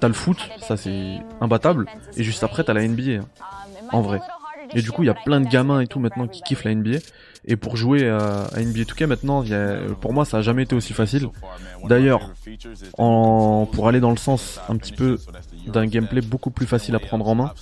t'as 0.00 0.08
le 0.08 0.14
foot, 0.14 0.36
ça 0.58 0.76
c'est 0.76 1.18
imbattable, 1.40 1.86
et 2.16 2.22
juste 2.22 2.44
après 2.44 2.64
t'as 2.64 2.74
la 2.74 2.86
NBA, 2.86 3.20
hein, 3.20 3.20
en 3.90 4.02
vrai. 4.02 4.20
Et 4.74 4.82
du 4.82 4.90
coup, 4.90 5.02
il 5.02 5.06
y 5.06 5.10
a 5.10 5.14
plein 5.14 5.40
de 5.40 5.48
gamins 5.48 5.80
et 5.80 5.86
tout 5.86 6.00
maintenant 6.00 6.26
qui 6.28 6.42
kiffent 6.42 6.64
la 6.64 6.74
NBA. 6.74 6.98
Et 7.44 7.56
pour 7.56 7.76
jouer 7.76 8.08
à, 8.08 8.48
NBA 8.56 8.82
2K 8.82 9.06
maintenant, 9.06 9.44
pour 10.00 10.12
moi, 10.12 10.24
ça 10.24 10.38
a 10.38 10.42
jamais 10.42 10.62
été 10.62 10.74
aussi 10.76 10.92
facile. 10.92 11.28
D'ailleurs, 11.84 12.32
pour 12.96 13.88
aller 13.88 14.00
dans 14.00 14.10
le 14.10 14.16
sens 14.16 14.60
un 14.68 14.76
petit 14.76 14.92
peu 14.92 15.18
d'un 15.66 15.86
gameplay 15.86 16.20
beaucoup 16.20 16.50
plus 16.50 16.66
facile 16.66 16.94
à 16.94 17.00
prendre 17.00 17.26
en 17.26 17.34
main, 17.34 17.52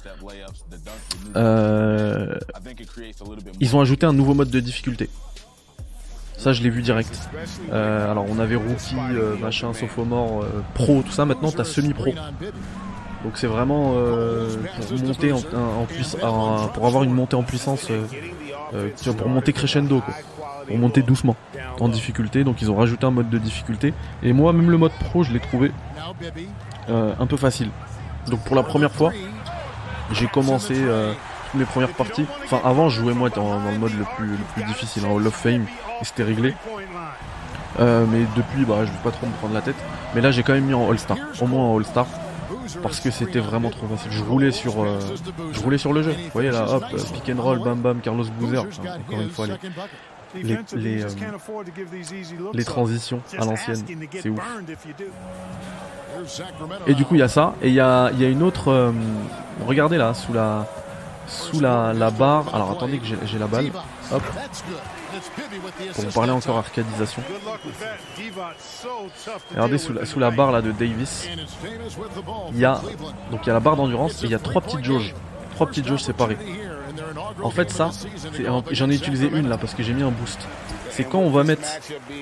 euh, 1.37 2.37
ils 3.61 3.77
ont 3.77 3.81
ajouté 3.81 4.07
un 4.07 4.13
nouveau 4.13 4.35
mode 4.35 4.51
de 4.51 4.61
difficulté. 4.61 5.09
Ça, 6.37 6.53
je 6.53 6.63
l'ai 6.63 6.71
vu 6.71 6.81
direct. 6.81 7.29
Euh, 7.71 8.11
alors, 8.11 8.25
on 8.29 8.39
avait 8.39 8.57
rookie, 8.57 8.95
euh, 9.13 9.37
machin, 9.37 9.75
sophomore, 9.75 10.45
pro, 10.75 11.03
tout 11.03 11.13
ça. 11.13 11.27
Maintenant, 11.27 11.53
t'as 11.53 11.65
semi-pro. 11.65 12.15
Donc, 13.25 13.33
c'est 13.37 13.47
vraiment 13.47 13.93
euh, 13.97 14.49
pour 14.51 16.25
en, 16.25 16.69
pour 16.69 16.87
avoir 16.87 17.03
une 17.03 17.13
montée 17.13 17.37
en 17.37 17.43
puissance, 17.43 17.89
pour 19.17 19.29
monter 19.29 19.53
crescendo, 19.53 20.01
quoi. 20.01 20.15
Pour 20.67 20.79
monter 20.79 21.03
doucement 21.03 21.37
en 21.81 21.89
difficulté. 21.89 22.45
Donc, 22.45 22.63
ils 22.63 22.71
ont 22.71 22.77
rajouté 22.77 23.05
un 23.05 23.11
mode 23.11 23.29
de 23.29 23.39
difficulté. 23.39 23.93
Et 24.23 24.33
moi, 24.33 24.53
même 24.53 24.71
le 24.71 24.79
mode 24.79 24.93
pro, 24.93 25.23
je 25.23 25.33
l'ai 25.33 25.41
trouvé 25.41 25.73
un 26.89 27.27
peu 27.27 27.37
facile. 27.37 27.71
Donc, 28.29 28.41
pour 28.45 28.57
la 28.57 28.63
première 28.63 28.93
fois, 28.93 29.13
j'ai 30.13 30.27
commencé 30.27 30.75
mes 31.55 31.65
premières 31.65 31.93
parties. 31.93 32.27
Enfin, 32.45 32.61
avant, 32.65 32.89
je 32.89 33.01
jouais 33.01 33.15
moi 33.15 33.31
dans, 33.31 33.59
le 33.71 33.79
mode 33.79 33.93
le 33.99 34.05
plus, 34.17 34.31
le 34.31 34.45
plus 34.55 34.65
difficile, 34.65 35.05
en 35.07 35.15
Hall 35.15 35.27
of 35.27 35.35
Fame 35.35 35.67
c'était 36.03 36.23
réglé. 36.23 36.55
Euh, 37.79 38.05
mais 38.11 38.21
depuis, 38.37 38.65
bah, 38.65 38.85
je 38.85 38.91
vais 38.91 38.99
pas 39.03 39.11
trop 39.11 39.27
me 39.27 39.33
prendre 39.33 39.55
la 39.55 39.61
tête. 39.61 39.77
Mais 40.15 40.21
là, 40.21 40.31
j'ai 40.31 40.43
quand 40.43 40.53
même 40.53 40.65
mis 40.65 40.75
en 40.75 40.91
All-Star, 40.91 41.17
au 41.41 41.47
moins 41.47 41.65
en 41.65 41.79
All-Star, 41.79 42.07
parce 42.83 43.01
que 43.01 43.11
c'était 43.11 43.41
vraiment 43.41 43.71
trop 43.71 43.87
facile. 43.87 44.13
Je 44.13 44.23
roulais 44.23 44.53
sur, 44.53 44.83
euh, 44.83 44.99
je 45.53 45.61
roulais 45.61 45.79
sur 45.79 45.93
le 45.93 46.03
jeu. 46.03 46.13
Vous 46.13 46.31
voyez 46.33 46.51
là, 46.51 46.67
hop, 46.69 46.85
pick 47.15 47.35
and 47.35 47.41
roll, 47.43 47.61
bam 47.63 47.81
bam, 47.81 48.01
Carlos 48.01 48.25
Boozer. 48.39 48.61
encore 48.61 49.21
une 49.21 49.31
fois, 49.31 49.47
les, 50.35 50.59
les, 50.77 51.03
euh, 51.03 51.09
les, 52.55 52.65
transitions 52.65 53.21
à 53.37 53.45
l'ancienne, 53.45 53.85
c'est 54.13 54.29
ouf. 54.29 54.41
Et 56.87 56.95
du 56.95 57.05
coup, 57.05 57.17
il 57.17 57.21
y 57.21 57.23
a 57.23 57.29
ça, 57.29 57.55
et 57.63 57.69
il 57.69 57.75
y 57.75 57.81
a, 57.81 58.13
y 58.13 58.25
a, 58.25 58.29
une 58.29 58.43
autre. 58.43 58.93
regardez 59.67 59.97
là, 59.97 60.15
sous 60.15 60.33
la, 60.33 60.67
sous 61.27 61.61
la, 61.61 61.93
la 61.93 62.11
barre. 62.11 62.55
Alors 62.55 62.71
attendez 62.71 62.99
que 62.99 63.07
j'ai 63.07 63.39
la 63.39 63.47
balle. 63.47 63.71
Hop. 64.13 64.23
Pour 65.95 66.05
vous 66.05 66.13
parler 66.13 66.33
encore 66.33 66.59
arcadisation. 66.59 67.23
Regardez 69.51 69.79
sous 69.79 70.19
la, 70.19 70.31
barre 70.31 70.53
là 70.53 70.63
de 70.63 70.73
Davis. 70.73 71.29
Il 72.53 72.59
y 72.59 72.65
a 72.65 72.81
donc 73.31 73.41
il 73.45 73.47
y 73.47 73.51
a 73.51 73.55
la 73.55 73.61
barre 73.61 73.77
d'endurance 73.77 74.23
et 74.23 74.27
il 74.27 74.33
y 74.33 74.35
a 74.35 74.39
trois 74.39 74.63
petites 74.63 74.85
jauges. 74.85 75.15
Trois 75.55 75.67
petites 75.67 75.87
jauges 75.87 76.03
séparées. 76.03 76.39
En 77.43 77.51
fait 77.51 77.71
ça, 77.71 77.91
j'en 78.71 78.91
ai 78.91 78.95
utilisé 78.95 79.31
une 79.33 79.49
là 79.49 79.59
parce 79.59 79.75
que 79.75 79.83
j'ai 79.83 79.93
mis 79.93 80.03
un 80.03 80.11
boost 80.11 80.41
c'est 80.91 81.05
quand 81.05 81.19
on 81.19 81.31
va 81.31 81.45
mettre, 81.45 81.67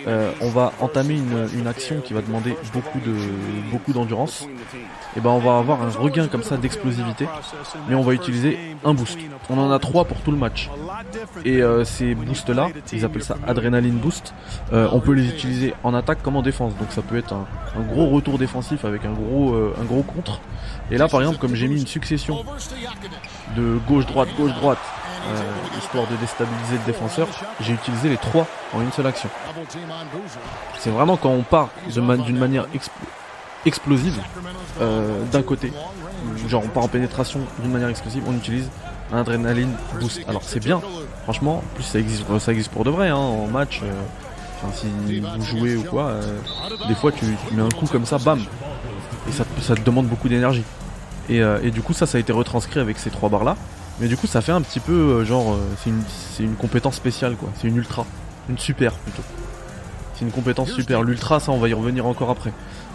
euh, 0.07 0.31
on 0.40 0.51
va 0.51 0.72
entamer 0.81 1.14
une, 1.14 1.66
action 1.66 2.01
qui 2.01 2.12
va 2.14 2.22
demander 2.22 2.57
beaucoup 2.72 2.98
de 3.01 3.14
beaucoup 3.70 3.92
d'endurance, 3.92 4.46
et 5.16 5.20
ben 5.20 5.31
on 5.31 5.38
va 5.38 5.59
avoir 5.59 5.83
un 5.83 5.90
regain 5.90 6.29
comme 6.29 6.42
ça 6.42 6.57
d'explosivité, 6.57 7.27
mais 7.88 7.94
on 7.94 8.03
va 8.03 8.14
utiliser 8.14 8.59
un 8.85 8.94
boost. 8.94 9.18
On 9.51 9.59
en 9.59 9.70
a 9.70 9.79
trois 9.79 10.05
pour 10.05 10.18
tout 10.20 10.31
le 10.31 10.37
match. 10.37 10.70
Et 11.44 11.62
euh, 11.62 11.85
ces 11.85 12.14
boosts 12.14 12.51
là, 12.51 12.68
ils 12.92 13.05
appellent 13.05 13.24
ça 13.24 13.37
adrénaline 13.46 13.96
boost. 13.96 14.33
Euh, 14.72 14.88
on 14.92 15.01
peut 15.01 15.12
les 15.12 15.29
utiliser 15.29 15.74
en 15.83 15.94
attaque 15.94 16.22
comme 16.22 16.37
en 16.37 16.42
défense, 16.42 16.74
donc 16.77 16.88
ça 16.90 17.03
peut 17.03 17.18
être 17.18 17.35
un, 17.35 17.46
gros 17.92 18.09
retour 18.09 18.38
défensif 18.38 18.85
avec 18.85 19.05
un 19.05 19.12
gros 19.12 19.55
un 19.55 19.85
gros 19.85 20.03
contre. 20.03 20.40
Et 20.90 20.98
là 20.98 21.09
par 21.09 21.20
exemple, 21.20 21.38
comme 21.38 21.55
j'ai 21.55 21.68
mis 21.68 21.81
une 21.81 21.87
succession 21.87 22.44
de 23.57 23.79
gauche 23.87 24.07
droite 24.07 24.29
gauche 24.37 24.55
droite 24.55 24.79
euh, 25.29 25.79
histoire 25.79 26.07
de 26.07 26.17
déstabiliser 26.17 26.75
le 26.75 26.93
défenseur, 26.93 27.29
j'ai 27.61 27.75
utilisé 27.75 28.09
les 28.09 28.17
trois 28.17 28.47
en 28.73 28.81
une 28.81 28.93
seule 28.93 29.07
action. 29.07 29.29
C'est 30.79 30.91
vraiment 30.91 31.17
quand 31.17 31.31
on 31.31 31.43
part 31.43 31.69
d'une 31.89 32.39
manière 32.39 32.67
explosive 33.67 34.21
euh, 34.81 35.23
d'un 35.31 35.43
côté, 35.43 35.73
genre 36.47 36.63
on 36.65 36.69
part 36.69 36.85
en 36.85 36.89
pénétration 36.89 37.41
d'une 37.61 37.73
manière 37.73 37.89
explosive, 37.89 38.23
on 38.27 38.35
utilise 38.35 38.71
un 39.13 39.19
adrénaline 39.19 39.73
boost. 40.01 40.21
Alors 40.29 40.43
c'est 40.45 40.61
bien, 40.61 40.81
franchement, 41.25 41.63
plus 41.75 41.85
ça 41.85 41.99
existe, 41.99 42.25
ça 42.39 42.53
existe 42.53 42.71
pour 42.71 42.85
de 42.85 42.91
vrai 42.91 43.09
hein, 43.09 43.17
en 43.17 43.47
match. 43.49 43.81
Euh, 43.83 43.93
si 44.73 44.87
vous 45.21 45.45
jouez 45.45 45.77
ou 45.77 45.85
quoi, 45.85 46.15
des 46.89 46.95
fois 46.95 47.13
tu, 47.13 47.25
mets 47.53 47.63
un 47.63 47.69
coup 47.69 47.87
comme 47.87 48.07
ça, 48.07 48.19
bam, 48.19 48.41
et 49.29 49.33
ça, 49.33 49.45
ça 49.61 49.75
te 49.75 49.83
demande 49.83 50.07
beaucoup 50.07 50.29
d'énergie. 50.29 50.65
Et, 51.29 51.38
et, 51.62 51.71
du 51.71 51.83
coup 51.83 51.93
ça 51.93 52.07
ça 52.07 52.17
a 52.17 52.21
été 52.21 52.33
retranscrit 52.33 52.81
avec 52.81 52.99
ces 52.99 53.11
trois 53.11 53.29
barres 53.29 53.45
là 53.45 53.57
mais 54.01 54.07
du 54.07 54.17
coup, 54.17 54.27
ça 54.27 54.41
fait 54.41 54.53
un 54.53 54.62
petit 54.62 54.81
peu 54.81 54.93
euh, 54.93 55.25
genre, 55.25 55.55
euh, 55.55 55.59
c'est 55.83 55.91
une, 55.91 56.03
une, 56.51 56.55
compétence 56.55 56.95
spéciale 56.95 57.35
quoi. 57.35 57.49
C'est 57.57 57.67
une 57.67 57.77
ultra, 57.77 58.07
une 58.49 58.59
super 58.59 58.93
plutôt. 58.93 59.23
C'est 60.14 60.25
une 60.25 60.31
compétence 60.31 60.73
super. 60.73 61.03
L'ultra, 61.03 61.41
ça, 61.41 61.53
on 61.53 61.59
va 61.59 61.69
y 61.69 61.75
revenir 61.75 62.07
encore 62.07 62.31
après. 62.31 62.53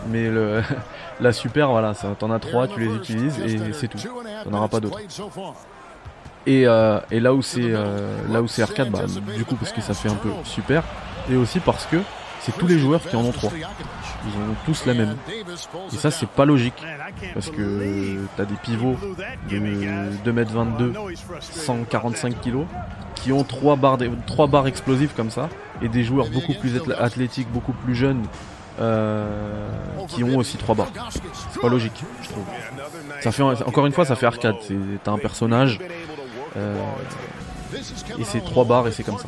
Mais 0.09 0.29
le, 0.29 0.61
la 1.19 1.33
super, 1.33 1.69
voilà, 1.71 1.93
t'en 2.19 2.31
as 2.31 2.39
trois, 2.39 2.67
tu 2.67 2.79
les 2.79 2.95
utilises 2.95 3.39
et 3.39 3.73
c'est 3.73 3.87
tout. 3.87 3.97
T'en 4.43 4.53
auras 4.53 4.67
pas 4.67 4.79
d'autres. 4.79 4.99
Et, 6.45 6.67
euh, 6.67 6.99
et, 7.11 7.21
là 7.21 7.33
où 7.33 7.41
c'est 7.41 7.71
là 8.29 8.41
où 8.41 8.47
c'est 8.47 8.61
arcade, 8.61 8.89
bah, 8.89 9.05
du 9.35 9.45
coup 9.45 9.55
parce 9.55 9.71
que 9.71 9.81
ça 9.81 9.93
fait 9.93 10.09
un 10.09 10.15
peu 10.15 10.29
super, 10.43 10.83
et 11.29 11.35
aussi 11.35 11.59
parce 11.59 11.85
que 11.85 11.97
c'est 12.43 12.57
tous 12.57 12.67
les 12.67 12.77
joueurs 12.77 13.01
qui 13.01 13.15
en 13.15 13.21
ont 13.21 13.31
trois. 13.31 13.51
Ils 13.55 14.31
ont 14.31 14.55
tous 14.65 14.85
la 14.85 14.93
même. 14.93 15.15
Et 15.91 15.95
ça, 15.95 16.11
c'est 16.11 16.29
pas 16.29 16.45
logique. 16.45 16.83
Parce 17.33 17.49
que 17.49 18.17
t'as 18.35 18.45
des 18.45 18.55
pivots 18.55 18.97
de 19.49 20.31
2m22, 20.31 20.93
145 21.39 22.41
kg, 22.41 22.65
qui 23.15 23.31
ont 23.31 23.43
trois 23.43 23.75
barres, 23.75 23.97
trois 24.27 24.47
barres 24.47 24.67
explosives 24.67 25.13
comme 25.15 25.31
ça, 25.31 25.49
et 25.81 25.87
des 25.87 26.03
joueurs 26.03 26.29
beaucoup 26.29 26.53
plus 26.53 26.79
athlétiques, 26.99 27.49
beaucoup 27.49 27.73
plus 27.73 27.95
jeunes, 27.95 28.23
euh, 28.81 29.69
qui 30.09 30.23
ont 30.23 30.37
aussi 30.37 30.57
trois 30.57 30.75
barres. 30.75 30.91
C'est 31.51 31.61
pas 31.61 31.69
logique, 31.69 32.03
je 32.23 32.29
trouve. 32.29 32.45
Ça 33.21 33.31
fait, 33.31 33.43
encore 33.43 33.85
une 33.85 33.93
fois, 33.93 34.05
ça 34.05 34.15
fait 34.15 34.25
arcade. 34.25 34.55
T'as 35.03 35.11
un 35.11 35.17
personnage. 35.17 35.79
Euh, 36.57 36.75
et 38.19 38.23
c'est 38.23 38.41
trois 38.41 38.65
barres 38.65 38.87
et 38.87 38.91
c'est 38.91 39.03
comme 39.03 39.17
ça. 39.17 39.27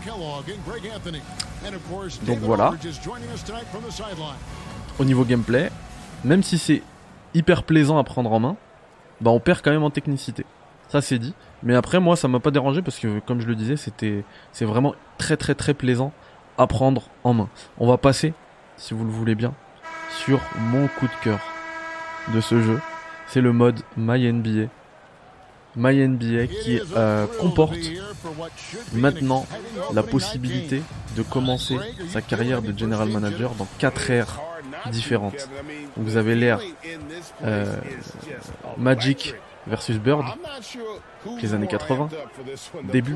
Donc 2.24 2.40
voilà. 2.40 2.74
Au 5.00 5.06
niveau 5.06 5.24
gameplay, 5.26 5.72
même 6.24 6.44
si 6.44 6.58
c'est 6.58 6.82
hyper 7.34 7.64
plaisant 7.64 7.98
à 7.98 8.04
prendre 8.04 8.32
en 8.32 8.40
main, 8.40 8.56
bah 9.22 9.32
on 9.32 9.40
perd 9.40 9.62
quand 9.62 9.72
même 9.72 9.84
en 9.84 9.90
technicité. 9.90 10.46
Ça 10.90 11.02
c'est 11.02 11.20
dit. 11.20 11.34
Mais 11.64 11.76
après 11.76 12.00
moi 12.00 12.16
ça 12.16 12.28
m'a 12.28 12.40
pas 12.40 12.52
dérangé 12.52 12.82
parce 12.82 13.00
que 13.00 13.20
comme 13.20 13.42
je 13.42 13.48
le 13.48 13.56
disais 13.56 13.78
c'était 13.78 14.24
c'est 14.52 14.66
vraiment 14.66 14.94
très 15.18 15.38
très 15.38 15.56
très 15.56 15.74
plaisant 15.74 16.12
à 16.58 16.68
prendre 16.68 17.04
en 17.24 17.34
main. 17.34 17.50
On 17.78 17.88
va 17.88 17.98
passer, 17.98 18.34
si 18.78 18.94
vous 18.94 19.04
le 19.04 19.12
voulez 19.12 19.36
bien, 19.36 19.54
sur 20.10 20.40
mon 20.58 20.88
coup 20.88 21.08
de 21.08 21.24
cœur 21.24 21.40
de 22.34 22.42
ce 22.42 22.62
jeu. 22.62 22.80
C'est 23.28 23.42
le 23.42 23.52
mode 23.52 23.80
My 23.98 24.32
NBA 24.32 24.70
MyNBA 25.76 26.48
qui 26.48 26.80
euh, 26.96 27.28
comporte 27.40 27.78
maintenant 28.94 29.46
la 29.94 30.04
possibilité 30.04 30.82
de 31.16 31.22
commencer 31.22 31.78
sa 32.10 32.22
carrière 32.22 32.62
de 32.62 32.78
general 32.78 33.10
manager 33.10 33.54
dans 33.56 33.68
quatre 33.78 34.10
ères 34.10 34.40
différentes. 34.92 35.48
vous 35.98 36.18
avez 36.18 36.36
l'ère 36.36 36.60
euh, 37.44 37.76
Magic 38.78 39.36
versus 39.68 39.98
Bird, 39.98 40.26
les 41.42 41.54
années 41.54 41.68
80, 41.68 42.10
début. 42.84 43.16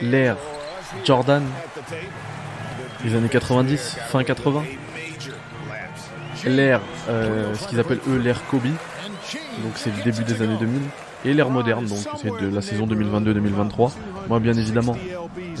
L'ère 0.00 0.36
Jordan, 1.04 1.44
les 3.04 3.14
années 3.14 3.28
90, 3.28 3.96
fin 4.08 4.24
80. 4.24 4.64
L'ère, 6.46 6.80
euh, 7.08 7.52
ce 7.54 7.68
qu'ils 7.68 7.80
appellent 7.80 8.00
eux 8.08 8.16
l'ère 8.16 8.44
Kobe, 8.46 8.62
donc 8.64 9.72
c'est 9.74 9.90
le 9.94 10.02
début 10.02 10.22
des 10.24 10.40
années 10.40 10.56
2000 10.58 10.80
et 11.24 11.34
l'ère 11.34 11.50
moderne, 11.50 11.86
donc 11.86 11.98
c'est 12.16 12.30
de 12.40 12.54
la 12.54 12.62
saison 12.62 12.86
2022-2023. 12.86 13.92
Moi, 14.28 14.40
bien 14.40 14.54
évidemment, 14.54 14.96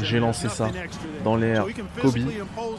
j'ai 0.00 0.20
lancé 0.20 0.48
ça 0.48 0.68
dans 1.24 1.36
l'ère 1.36 1.66
Kobe 2.00 2.18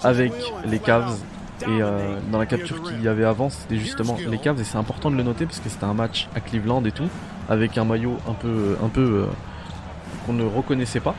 avec 0.04 0.34
les 0.66 0.80
Cavs. 0.80 1.18
Et 1.64 1.82
euh, 1.82 2.18
dans 2.32 2.40
la 2.40 2.46
capture 2.46 2.82
qu'il 2.84 3.04
y 3.04 3.10
avait 3.10 3.26
avant, 3.26 3.50
c'était 3.50 3.76
justement 3.76 4.18
les 4.30 4.38
Cavs, 4.38 4.62
et 4.62 4.64
c'est 4.64 4.78
important 4.78 5.12
de 5.12 5.18
le 5.18 5.24
noter 5.24 5.46
parce 5.46 5.60
que 5.60 5.68
c'était 5.68 5.84
un 5.84 5.94
match 5.94 6.30
à 6.34 6.40
Cleveland 6.40 6.86
et 6.86 6.94
tout, 6.94 7.10
avec 7.50 7.78
un 7.78 7.84
maillot 7.84 8.16
un 8.30 8.34
peu, 8.34 8.78
un 8.82 8.88
peu 8.88 9.02
euh, 9.02 9.26
qu'on 10.26 10.32
ne 10.32 10.46
reconnaissait 10.46 11.02
pas. 11.02 11.16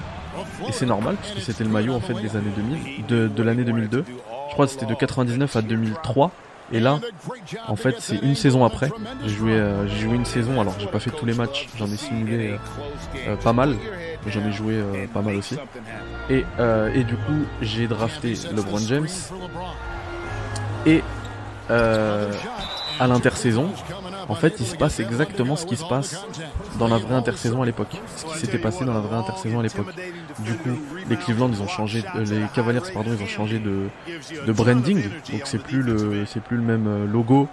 Et 0.66 0.72
c'est 0.72 0.86
normal 0.86 1.16
puisque 1.20 1.40
c'était 1.44 1.64
le 1.64 1.70
maillot 1.70 1.92
en 1.92 2.00
fait 2.00 2.14
des 2.14 2.36
années 2.36 2.52
2000, 2.56 3.06
de, 3.06 3.28
de 3.28 3.42
l'année 3.42 3.64
2002. 3.64 4.04
Je 4.48 4.52
crois 4.54 4.64
que 4.64 4.72
c'était 4.72 4.86
de 4.86 4.94
99 4.94 5.54
à 5.56 5.62
2003. 5.62 6.30
Et 6.72 6.80
là, 6.80 7.00
en 7.66 7.76
fait, 7.76 7.96
c'est 7.98 8.16
une 8.18 8.34
saison 8.34 8.64
après. 8.64 8.90
J'ai 9.24 9.34
joué, 9.34 9.52
euh, 9.52 9.86
j'ai 9.88 9.98
joué 9.98 10.14
une 10.14 10.24
saison. 10.24 10.60
Alors, 10.60 10.74
j'ai 10.78 10.86
pas 10.86 11.00
fait 11.00 11.10
tous 11.10 11.26
les 11.26 11.34
matchs. 11.34 11.68
J'en 11.76 11.86
ai 11.86 11.96
simulé 11.96 12.50
euh, 12.52 12.56
euh, 13.28 13.36
pas 13.36 13.52
mal. 13.52 13.76
J'en 14.26 14.46
ai 14.46 14.52
joué 14.52 14.74
euh, 14.74 15.06
pas 15.12 15.22
mal 15.22 15.36
aussi. 15.36 15.56
Et, 16.28 16.44
euh, 16.58 16.92
et 16.94 17.04
du 17.04 17.16
coup, 17.16 17.44
j'ai 17.60 17.88
drafté 17.88 18.34
LeBron 18.54 18.78
James. 18.78 19.08
Et 20.86 21.02
euh, 21.70 22.32
à 22.98 23.06
l'intersaison, 23.06 23.72
en 24.28 24.34
fait, 24.34 24.54
il 24.60 24.66
se 24.66 24.76
passe 24.76 25.00
exactement 25.00 25.56
ce 25.56 25.66
qui 25.66 25.76
se 25.76 25.84
passe 25.84 26.24
dans 26.78 26.88
la 26.88 26.98
vraie 26.98 27.14
intersaison 27.14 27.62
à 27.62 27.66
l'époque. 27.66 27.96
Ce 28.16 28.24
qui 28.24 28.38
s'était 28.38 28.58
passé 28.58 28.84
dans 28.84 28.94
la 28.94 29.00
vraie 29.00 29.16
intersaison 29.16 29.60
à 29.60 29.62
l'époque. 29.62 29.94
Du 30.40 30.54
coup, 30.54 30.78
les 31.08 31.16
Cleveland, 31.16 31.50
ils 31.52 31.62
ont 31.62 31.68
changé, 31.68 32.04
euh, 32.16 32.24
les 32.24 32.46
Cavaliers, 32.54 32.80
pardon, 32.92 33.10
ils 33.18 33.22
ont 33.22 33.26
changé 33.26 33.58
de, 33.58 33.88
de 34.46 34.52
branding. 34.52 35.02
Donc 35.32 35.42
c'est 35.44 35.62
plus 35.62 35.82
le, 35.82 36.24
c'est 36.26 36.42
plus 36.42 36.56
le 36.56 36.62
même 36.62 36.86
euh, 36.86 37.06
logo, 37.06 37.48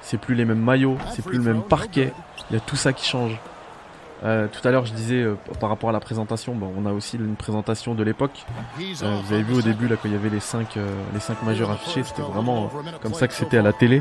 c'est 0.00 0.18
plus 0.18 0.34
les 0.34 0.44
mêmes 0.44 0.62
maillots, 0.62 0.98
c'est 1.14 1.24
plus 1.24 1.38
le 1.38 1.44
même 1.44 1.62
parquet. 1.62 2.12
Il 2.50 2.54
y 2.54 2.56
a 2.56 2.60
tout 2.60 2.76
ça 2.76 2.92
qui 2.92 3.06
change. 3.06 3.38
Euh, 4.24 4.46
tout 4.46 4.66
à 4.68 4.70
l'heure, 4.70 4.86
je 4.86 4.92
disais 4.92 5.16
euh, 5.16 5.34
par 5.58 5.68
rapport 5.68 5.90
à 5.90 5.92
la 5.92 5.98
présentation, 5.98 6.54
bon, 6.54 6.72
on 6.78 6.86
a 6.86 6.92
aussi 6.92 7.16
une 7.16 7.34
présentation 7.34 7.96
de 7.96 8.04
l'époque. 8.04 8.46
Euh, 8.80 9.16
vous 9.24 9.34
avez 9.34 9.42
vu 9.42 9.54
au 9.54 9.62
début 9.62 9.88
là 9.88 9.96
quand 10.00 10.08
il 10.08 10.12
y 10.12 10.16
avait 10.16 10.28
les 10.30 10.38
cinq, 10.38 10.76
euh, 10.76 10.86
les 11.12 11.18
cinq 11.18 11.42
majeurs 11.42 11.72
affichés, 11.72 12.04
c'était 12.04 12.22
vraiment 12.22 12.70
euh, 12.72 12.90
comme 13.02 13.14
ça 13.14 13.26
que 13.26 13.34
c'était 13.34 13.58
à 13.58 13.62
la 13.62 13.72
télé. 13.72 14.00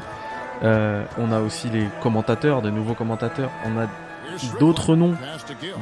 Euh, 0.63 1.03
on 1.17 1.31
a 1.31 1.39
aussi 1.39 1.69
les 1.69 1.87
commentateurs, 2.01 2.61
de 2.61 2.69
nouveaux 2.69 2.93
commentateurs. 2.93 3.49
On 3.65 3.79
a 3.79 3.87
d'autres 4.59 4.95
noms 4.95 5.15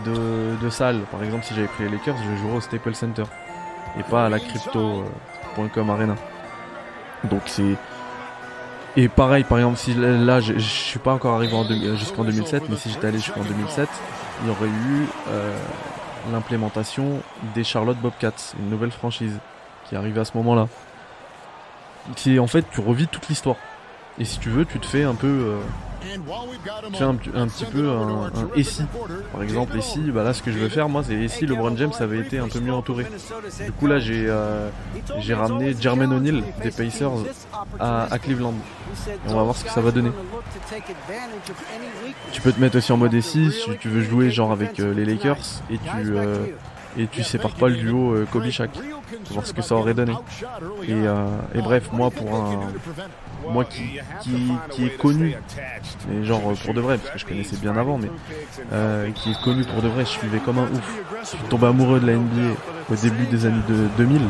de, 0.06 0.70
salles. 0.70 1.02
Par 1.12 1.24
exemple, 1.24 1.44
si 1.44 1.54
j'avais 1.54 1.68
pris 1.68 1.84
les 1.84 1.90
Lakers, 1.90 2.16
je 2.18 2.42
jouerais 2.42 2.58
au 2.58 2.62
Staples 2.62 2.96
Center 2.96 3.24
et 4.00 4.04
pas 4.04 4.26
à 4.26 4.30
la 4.30 4.40
crypto.com 4.40 5.90
arena. 5.90 6.16
Donc 7.30 7.42
c'est 7.46 7.76
et 8.98 9.08
pareil, 9.08 9.44
par 9.44 9.60
exemple, 9.60 9.78
si 9.78 9.94
là, 9.94 10.40
je, 10.40 10.58
suis 10.58 11.00
pas 11.00 11.14
encore 11.14 11.36
arrivé 11.36 11.56
jusqu'en 11.96 12.24
2007, 12.24 12.70
mais 12.70 12.76
si 12.76 12.90
j'étais 12.90 13.08
allé 13.08 13.20
jusqu'en 13.20 13.44
2007, 13.44 13.88
il 14.42 14.48
y 14.48 14.52
aurait 14.52 14.68
eu 14.68 15.08
euh, 15.30 15.56
l'implémentation 16.32 17.22
des 17.54 17.64
Charlotte 17.64 17.98
Bobcats, 17.98 18.54
une 18.60 18.70
nouvelle 18.70 18.92
franchise 18.92 19.38
qui 19.86 19.96
est 19.96 19.98
arrivée 19.98 20.20
à 20.20 20.26
ce 20.26 20.36
moment-là. 20.38 20.68
C'est 22.16 22.40
en 22.40 22.48
fait, 22.48 22.66
tu 22.72 22.82
revis 22.82 23.08
toute 23.08 23.28
l'histoire. 23.28 23.58
Et 24.20 24.26
si 24.26 24.40
tu 24.40 24.50
veux, 24.50 24.66
tu 24.66 24.80
te 24.80 24.86
fais 24.86 25.04
un 25.04 25.16
peu, 25.16 25.28
euh, 25.28 25.58
tu 26.02 26.98
fais 26.98 27.04
un, 27.04 27.16
petit- 27.16 27.30
un 27.36 27.48
petit 27.48 27.66
peu 27.66 27.90
un, 27.90 28.26
un 28.26 28.32
et 28.56 28.64
si. 28.64 28.84
Par 29.32 29.44
exemple, 29.44 29.78
et 29.78 29.82
si, 29.82 30.00
bah 30.12 30.24
là, 30.24 30.34
ce 30.34 30.42
que 30.44 30.52
je 30.52 30.58
veux 30.58 30.68
faire, 30.70 30.90
moi, 30.90 31.04
c'est 31.06 31.14
et 31.14 31.28
si 31.30 31.46
LeBron 31.46 31.76
James 31.78 31.92
avait 32.00 32.20
été 32.20 32.38
un 32.40 32.48
peu 32.48 32.60
mieux 32.60 32.74
entouré. 32.74 33.06
Du 33.66 33.72
coup, 33.72 33.88
là, 33.88 34.00
j'ai 34.00 34.26
euh, 34.28 34.70
j'ai 35.20 35.34
ramené 35.34 35.74
Jermaine 35.80 36.12
O'Neal 36.14 36.44
des 36.64 36.72
Pacers 36.72 37.12
à, 37.80 38.12
à 38.14 38.20
Cleveland. 38.20 38.54
Et 39.08 39.30
on 39.30 39.36
va 39.36 39.44
voir 39.44 39.56
ce 39.56 39.64
que 39.64 39.72
ça 39.72 39.82
va 39.82 39.92
donner. 39.92 40.12
Tu 42.32 42.42
peux 42.42 42.52
te 42.52 42.60
mettre 42.60 42.78
aussi 42.78 42.92
en 42.92 42.98
mode 42.98 43.20
SI 43.22 43.52
si 43.52 43.78
tu 43.80 43.88
veux 43.90 44.02
jouer 44.02 44.32
genre 44.32 44.52
avec 44.52 44.80
euh, 44.80 44.94
les 44.94 45.06
Lakers 45.06 45.38
et 45.72 45.78
tu 45.78 46.14
et 47.00 47.08
tu 47.08 47.24
sépares 47.24 47.56
pas 47.56 47.70
le 47.70 47.76
duo 47.76 48.14
euh, 48.14 48.28
pour 48.30 48.42
voir 49.32 49.46
ce 49.46 49.54
que 49.54 49.62
ça 49.62 49.76
aurait 49.76 49.94
donné. 49.94 50.14
Et, 50.88 50.92
euh, 50.92 51.26
et 51.56 51.62
bref, 51.62 51.90
moi 51.94 52.12
pour 52.12 52.36
un 52.36 52.60
moi 53.50 53.66
qui 53.66 53.84
qui, 54.22 54.52
qui 54.72 54.86
est 54.86 54.98
connu 54.98 55.36
mais 56.10 56.26
genre 56.26 56.42
euh, 56.52 56.56
pour 56.66 56.74
de 56.74 56.82
vrai 56.82 56.98
parce 56.98 57.12
que 57.12 57.20
je 57.20 57.26
connaissais 57.26 57.56
bien 57.56 57.76
avant 57.78 57.98
mais 57.98 58.10
euh, 58.74 59.10
qui 59.12 59.32
est 59.32 59.42
connu 59.42 59.64
pour 59.64 59.82
de 59.82 59.88
vrai, 59.88 60.04
je 60.04 60.10
suivais 60.10 60.40
comme 60.40 60.60
un 60.60 60.64
ouf. 60.64 61.04
Je 61.22 61.28
suis 61.28 61.38
tombé 61.50 61.68
amoureux 61.68 62.00
de 62.00 62.08
la 62.08 62.14
NBA 62.14 62.56
au 62.92 62.96
début 62.96 63.26
des 63.26 63.46
années 63.46 63.64
de 63.68 63.88
2000. 63.98 64.22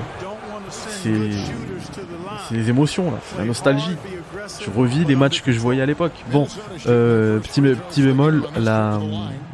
C'est 1.03 2.55
les 2.55 2.69
émotions 2.69 3.11
là, 3.11 3.17
la 3.37 3.45
nostalgie. 3.45 3.95
Je 4.61 4.69
revis 4.71 5.05
les 5.05 5.15
matchs 5.15 5.41
que 5.41 5.51
je 5.51 5.59
voyais 5.59 5.81
à 5.81 5.85
l'époque. 5.85 6.13
Bon, 6.31 6.47
euh, 6.87 7.39
petit, 7.39 7.61
bé- 7.61 7.75
petit 7.75 8.01
bémol, 8.01 8.43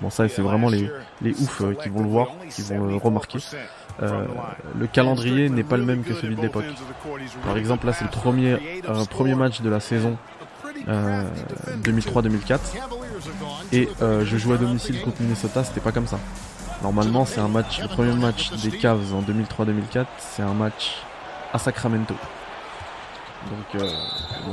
bon 0.01 0.09
ça 0.09 0.27
c'est 0.27 0.41
vraiment 0.41 0.69
les, 0.69 0.89
les 1.21 1.31
euh, 1.61 1.73
qui 1.73 1.89
vont 1.89 2.01
le 2.03 2.09
voir, 2.09 2.27
qui 2.49 2.61
vont 2.61 2.85
le 2.85 2.95
remarquer. 2.95 3.39
Euh, 4.03 4.25
le 4.77 4.87
calendrier 4.87 5.49
n'est 5.49 5.63
pas 5.63 5.77
le 5.77 5.85
même 5.85 6.03
que 6.03 6.13
celui 6.13 6.35
de 6.35 6.41
l'époque. 6.41 6.65
Par 7.45 7.57
exemple 7.57 7.85
là 7.87 7.93
c'est 7.93 8.05
le 8.05 8.11
premier, 8.11 8.57
premier 9.09 9.35
match 9.35 9.61
de 9.61 9.69
la 9.69 9.79
saison 9.79 10.17
euh, 10.87 11.23
2003-2004 11.83 12.59
et 13.71 13.89
euh, 14.01 14.23
je 14.25 14.37
joue 14.37 14.53
à 14.53 14.57
domicile 14.57 15.01
contre 15.01 15.21
Minnesota, 15.21 15.63
c'était 15.63 15.79
pas 15.81 15.91
comme 15.91 16.07
ça. 16.07 16.19
Normalement 16.83 17.25
c'est 17.25 17.39
un 17.39 17.47
match, 17.47 17.81
le 17.81 17.87
premier 17.87 18.13
match 18.13 18.51
des 18.61 18.71
Cavs 18.71 19.13
en 19.13 19.21
2003-2004, 19.21 20.05
c'est 20.19 20.43
un 20.43 20.53
match 20.53 20.95
à 21.55 21.59
Sacramento. 21.59 22.13
Donc 23.49 23.81
euh, 23.81 23.89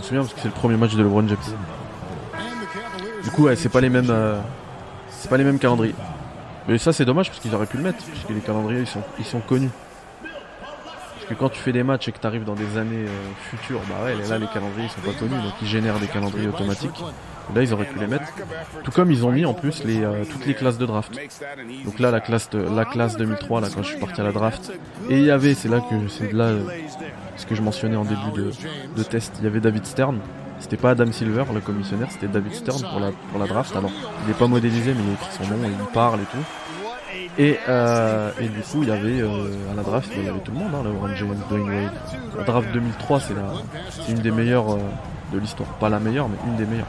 je 0.05 0.15
m'en 0.15 0.23
parce 0.23 0.35
que 0.35 0.41
c'est 0.41 0.49
le 0.49 0.55
premier 0.55 0.77
match 0.77 0.95
de 0.95 1.03
LeBron 1.03 1.27
James. 1.27 1.39
Du 3.25 3.31
coup, 3.31 3.45
ouais, 3.45 3.57
c'est 3.57 3.69
pas 3.69 3.81
les 3.81 3.89
mêmes, 3.89 4.11
euh, 4.11 4.41
c'est 5.11 5.29
pas 5.29 5.37
les 5.37 5.45
mêmes 5.45 5.59
calendriers. 5.59 5.95
Mais 6.69 6.79
ça, 6.79 6.93
c'est 6.93 7.05
dommage 7.05 7.29
parce 7.29 7.41
qu'ils 7.41 7.55
auraient 7.55 7.67
pu 7.67 7.77
le 7.77 7.83
mettre, 7.83 8.05
puisque 8.05 8.29
les 8.31 8.41
calendriers 8.41 8.81
ils 8.81 8.87
sont, 8.87 9.03
ils 9.19 9.25
sont 9.25 9.41
connus. 9.41 9.71
Parce 10.23 11.27
que 11.29 11.35
quand 11.35 11.49
tu 11.49 11.59
fais 11.59 11.73
des 11.73 11.83
matchs 11.83 12.09
et 12.09 12.13
que 12.13 12.19
tu 12.19 12.27
arrives 12.27 12.45
dans 12.45 12.55
des 12.55 12.77
années 12.77 13.07
euh, 13.07 13.33
futures, 13.51 13.81
bah 13.89 14.05
ouais, 14.05 14.15
là 14.29 14.39
les 14.39 14.47
calendriers 14.47 14.87
ils 14.87 14.91
sont 14.91 15.01
pas 15.01 15.19
connus, 15.19 15.41
donc 15.43 15.55
ils 15.61 15.69
génèrent 15.69 15.99
des 15.99 16.09
calendriers 16.09 16.49
automatiques. 16.49 17.03
Là, 17.55 17.63
ils 17.63 17.73
auraient 17.73 17.85
pu 17.85 17.99
les 17.99 18.07
mettre. 18.07 18.33
Tout 18.83 18.91
comme 18.91 19.11
ils 19.11 19.27
ont 19.27 19.31
mis 19.31 19.45
en 19.45 19.55
plus 19.55 19.85
les, 19.85 20.03
euh, 20.03 20.25
toutes 20.31 20.47
les 20.47 20.55
classes 20.55 20.79
de 20.79 20.87
draft. 20.87 21.13
Donc 21.85 21.99
là, 21.99 22.11
la 22.11 22.21
classe, 22.21 22.49
de, 22.51 22.59
la 22.59 22.85
classe 22.85 23.17
2003, 23.17 23.61
là, 23.61 23.69
quand 23.75 23.83
je 23.83 23.89
suis 23.89 23.99
parti 23.99 24.21
à 24.21 24.25
la 24.25 24.33
draft, 24.33 24.73
et 25.11 25.19
il 25.19 25.25
y 25.25 25.31
avait, 25.31 25.55
c'est 25.55 25.69
là 25.69 25.81
que 25.81 26.09
c'est 26.09 26.33
là 26.33 26.53
ce 27.37 27.47
que 27.47 27.55
je 27.55 27.63
mentionnais 27.63 27.97
en 27.97 28.05
début 28.05 28.51
de, 28.97 29.03
test, 29.03 29.35
il 29.39 29.45
y 29.45 29.47
avait 29.47 29.61
David 29.61 29.85
Stern. 29.85 30.19
C'était 30.59 30.77
pas 30.77 30.91
Adam 30.91 31.11
Silver, 31.11 31.45
le 31.53 31.61
commissionnaire, 31.61 32.09
c'était 32.11 32.29
David 32.29 32.55
Stern 32.55 32.81
pour 32.81 33.01
la, 33.01 33.11
pour 33.31 33.41
la 33.41 33.47
draft. 33.47 33.75
Alors, 33.75 33.91
il 34.23 34.29
n'est 34.29 34.39
pas 34.39 34.47
modélisé, 34.47 34.95
mais 34.95 35.03
il 35.07 35.13
écrit 35.15 35.45
son 35.45 35.55
nom, 35.55 35.63
et 35.65 35.69
il 35.69 35.93
parle 35.93 36.21
et 36.21 36.25
tout. 36.25 36.45
Et, 37.39 37.59
euh, 37.69 38.31
et 38.41 38.49
du 38.49 38.61
coup, 38.61 38.83
il 38.83 38.89
y 38.89 38.93
avait 38.93 39.21
euh, 39.23 39.73
à 39.73 39.75
la 39.75 39.83
draft, 39.83 40.11
il 40.17 40.25
y 40.25 40.29
avait 40.29 40.39
tout 40.41 40.53
le 40.53 40.59
monde, 40.59 40.73
hein, 40.75 40.83
LeBron 40.85 41.15
James, 41.17 41.37
Dwayne 41.49 41.69
Wade. 41.69 41.93
La 42.39 42.45
draft 42.45 42.71
2003, 42.73 43.21
c'est 43.21 44.13
une 44.13 44.19
des 44.19 44.31
meilleures 44.31 44.79
de 45.33 45.39
l'histoire. 45.39 45.69
Pas 45.81 45.89
la 45.89 45.99
meilleure, 45.99 46.29
mais 46.29 46.37
une 46.47 46.57
des 46.57 46.67
meilleures. 46.67 46.87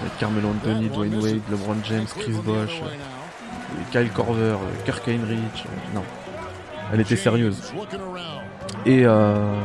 Avec 0.00 0.16
Carmelo 0.18 0.48
Anthony, 0.50 0.88
Dwayne 0.88 1.14
Wade, 1.20 1.40
LeBron 1.50 1.76
James, 1.84 2.06
Chris 2.18 2.32
Bosh, 2.44 2.80
euh, 2.82 3.82
Kyle 3.90 4.10
Korver, 4.12 4.40
euh, 4.54 4.84
Kirk 4.84 5.06
Heinrich. 5.08 5.38
euh, 5.66 5.94
non, 5.94 6.04
elle 6.92 7.00
était 7.00 7.16
sérieuse. 7.16 7.72
Et 8.86 9.04
euh, 9.04 9.60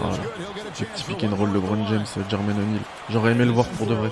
voilà. 0.00 0.16
Le 0.78 0.86
petit 0.86 1.04
pick 1.04 1.24
and 1.24 1.34
roll 1.34 1.52
LeBron 1.52 1.86
James, 1.88 2.04
Jermaine 2.28 2.56
O'Neal. 2.56 2.80
J'aurais 3.10 3.32
aimé 3.32 3.44
le 3.44 3.50
voir 3.50 3.66
pour 3.66 3.86
de 3.86 3.94
vrai. 3.94 4.10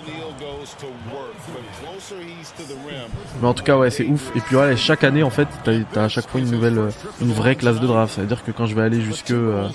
Mais 3.40 3.48
en 3.48 3.54
tout 3.54 3.62
cas, 3.64 3.76
ouais, 3.76 3.90
c'est 3.90 4.04
ouf. 4.06 4.30
Et 4.36 4.40
puis 4.40 4.54
voilà, 4.56 4.74
chaque 4.76 5.04
année, 5.04 5.22
en 5.22 5.30
fait, 5.30 5.48
t'as 5.64 5.72
as 6.00 6.04
à 6.04 6.08
chaque 6.08 6.28
fois 6.28 6.40
une 6.40 6.50
nouvelle, 6.50 6.78
euh, 6.78 6.90
une 7.20 7.32
vraie 7.32 7.54
classe 7.56 7.80
de 7.80 7.86
draft. 7.86 8.14
Ça 8.14 8.22
veut 8.22 8.26
dire 8.26 8.44
que 8.44 8.50
quand 8.50 8.66
je 8.66 8.74
vais 8.74 8.82
aller 8.82 9.00
jusque, 9.00 9.30
euh, 9.30 9.68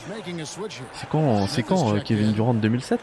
c'est 0.94 1.10
quand, 1.10 1.48
c'est 1.48 1.64
quand 1.64 1.96
euh, 1.96 2.00
Kevin 2.00 2.34
Durant 2.34 2.54
2007 2.54 3.00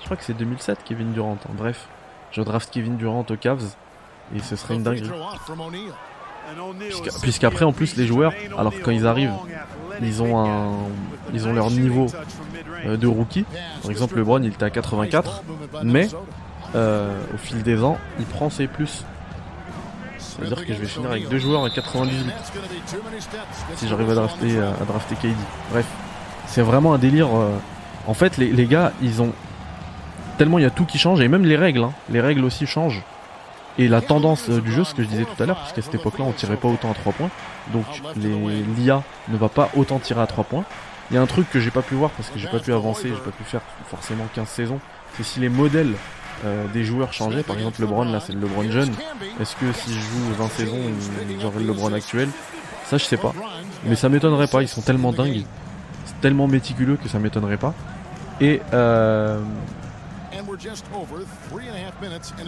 Je 0.00 0.04
crois 0.04 0.16
que 0.16 0.24
c'est 0.24 0.34
2007 0.34 0.78
Kevin 0.84 1.12
Durant. 1.12 1.38
hein. 1.44 1.52
Bref, 1.56 1.86
je 2.32 2.42
draft 2.42 2.70
Kevin 2.70 2.96
Durant 2.96 3.24
aux 3.28 3.36
Cavs 3.36 3.64
et 4.34 4.40
ce 4.40 4.54
serait 4.56 4.74
une 4.74 4.82
dinguerie. 4.82 5.10
Puisqu'après, 7.22 7.64
en 7.64 7.72
plus, 7.72 7.96
les 7.96 8.06
joueurs, 8.06 8.32
alors 8.58 8.72
quand 8.82 8.90
ils 8.90 9.06
arrivent, 9.06 9.32
ils 10.02 10.22
ont 10.22 10.38
un, 10.44 10.72
ils 11.32 11.46
ont 11.46 11.52
leur 11.52 11.70
niveau 11.70 12.06
euh, 12.86 12.96
de 12.96 13.06
rookie. 13.06 13.44
Par 13.82 13.90
exemple, 13.90 14.16
LeBron, 14.16 14.42
il 14.42 14.48
était 14.48 14.64
à 14.64 14.70
84, 14.70 15.42
mais 15.82 16.08
euh, 16.74 17.20
au 17.34 17.36
fil 17.36 17.62
des 17.62 17.82
ans, 17.82 17.98
il 18.18 18.26
prend 18.26 18.50
ses 18.50 18.66
plus. 18.66 19.04
Ça 20.18 20.42
veut 20.42 20.48
dire 20.48 20.64
que 20.66 20.72
je 20.72 20.78
vais 20.78 20.86
finir 20.86 21.10
avec 21.10 21.28
deux 21.28 21.38
joueurs 21.38 21.64
à 21.64 21.70
98 21.70 22.32
si 23.76 23.88
j'arrive 23.88 24.10
à 24.10 24.14
drafter, 24.14 24.56
euh, 24.56 24.72
KD. 25.20 25.34
Bref, 25.70 25.86
c'est 26.46 26.62
vraiment 26.62 26.94
un 26.94 26.98
délire. 26.98 27.28
En 28.06 28.14
fait, 28.14 28.38
les, 28.38 28.66
gars, 28.66 28.92
ils 29.02 29.20
ont 29.22 29.32
tellement 30.38 30.58
il 30.58 30.62
y 30.62 30.66
a 30.66 30.70
tout 30.70 30.86
qui 30.86 30.98
change 30.98 31.20
et 31.20 31.28
même 31.28 31.44
les 31.44 31.56
règles. 31.56 31.82
hein. 31.82 31.92
Les 32.08 32.20
règles 32.20 32.44
aussi 32.44 32.66
changent. 32.66 33.02
Et 33.78 33.88
la 33.88 34.00
tendance 34.00 34.50
du 34.50 34.72
jeu, 34.72 34.84
ce 34.84 34.94
que 34.94 35.02
je 35.02 35.08
disais 35.08 35.24
tout 35.24 35.42
à 35.42 35.46
l'heure, 35.46 35.58
puisqu'à 35.58 35.80
cette 35.82 35.94
époque-là, 35.94 36.24
on 36.26 36.32
tirait 36.32 36.56
pas 36.56 36.68
autant 36.68 36.90
à 36.90 36.94
3 36.94 37.12
points. 37.12 37.30
Donc 37.72 37.84
l'IA 38.16 39.02
ne 39.28 39.36
va 39.36 39.48
pas 39.48 39.70
autant 39.76 39.98
tirer 39.98 40.20
à 40.20 40.26
3 40.26 40.44
points. 40.44 40.64
Il 41.10 41.14
y 41.14 41.16
a 41.18 41.22
un 41.22 41.26
truc 41.26 41.50
que 41.50 41.58
j'ai 41.58 41.70
pas 41.72 41.82
pu 41.82 41.94
voir 41.94 42.10
parce 42.10 42.30
que 42.30 42.38
j'ai 42.38 42.48
pas 42.48 42.60
pu 42.60 42.72
avancer, 42.72 43.08
j'ai 43.08 43.14
pas 43.14 43.32
pu 43.32 43.42
faire 43.42 43.62
forcément 43.88 44.26
15 44.34 44.48
saisons. 44.48 44.78
C'est 45.16 45.24
si 45.24 45.40
les 45.40 45.48
modèles 45.48 45.94
euh, 46.44 46.66
des 46.68 46.84
joueurs 46.84 47.12
changeaient. 47.12 47.42
Par 47.42 47.56
exemple, 47.56 47.80
LeBron, 47.80 48.04
là, 48.04 48.20
c'est 48.20 48.32
le 48.32 48.40
LeBron 48.40 48.70
jeune. 48.70 48.92
Est-ce 49.40 49.56
que 49.56 49.72
si 49.72 49.92
je 49.92 49.98
joue 49.98 50.32
20 50.38 50.48
saisons, 50.50 50.78
j'aurai 51.40 51.60
le 51.60 51.66
LeBron 51.66 51.92
actuel? 51.92 52.28
Ça, 52.86 52.96
je 52.96 53.04
sais 53.04 53.16
pas. 53.16 53.34
Mais 53.84 53.96
ça 53.96 54.08
m'étonnerait 54.08 54.46
pas. 54.46 54.62
Ils 54.62 54.68
sont 54.68 54.82
tellement 54.82 55.12
dingues, 55.12 55.44
c'est 56.04 56.20
tellement 56.20 56.46
méticuleux 56.46 56.96
que 56.96 57.08
ça 57.08 57.18
m'étonnerait 57.18 57.56
pas. 57.56 57.74
Et 58.40 58.62
euh, 58.72 59.40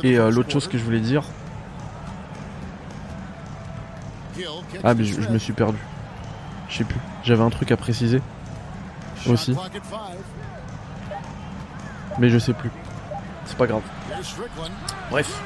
et 0.03 0.19
euh, 0.19 0.31
l'autre 0.31 0.51
chose 0.51 0.69
que 0.69 0.79
je 0.79 0.85
voulais 0.85 1.01
dire. 1.01 1.25
Ah, 4.85 4.95
mais 4.95 5.05
je, 5.05 5.21
je 5.21 5.29
me 5.29 5.39
suis 5.39 5.53
perdu. 5.53 5.79
Je 6.69 6.79
sais 6.79 6.85
plus. 6.85 7.01
J'avais 7.25 7.43
un 7.43 7.51
truc 7.51 7.71
à 7.73 7.77
préciser 7.77 8.23
aussi. 9.29 9.57
Mais 12.19 12.29
je 12.29 12.39
sais 12.39 12.53
plus. 12.53 12.71
C'est 13.47 13.57
pas 13.57 13.67
grave. 13.67 13.83
Bref. 15.11 15.43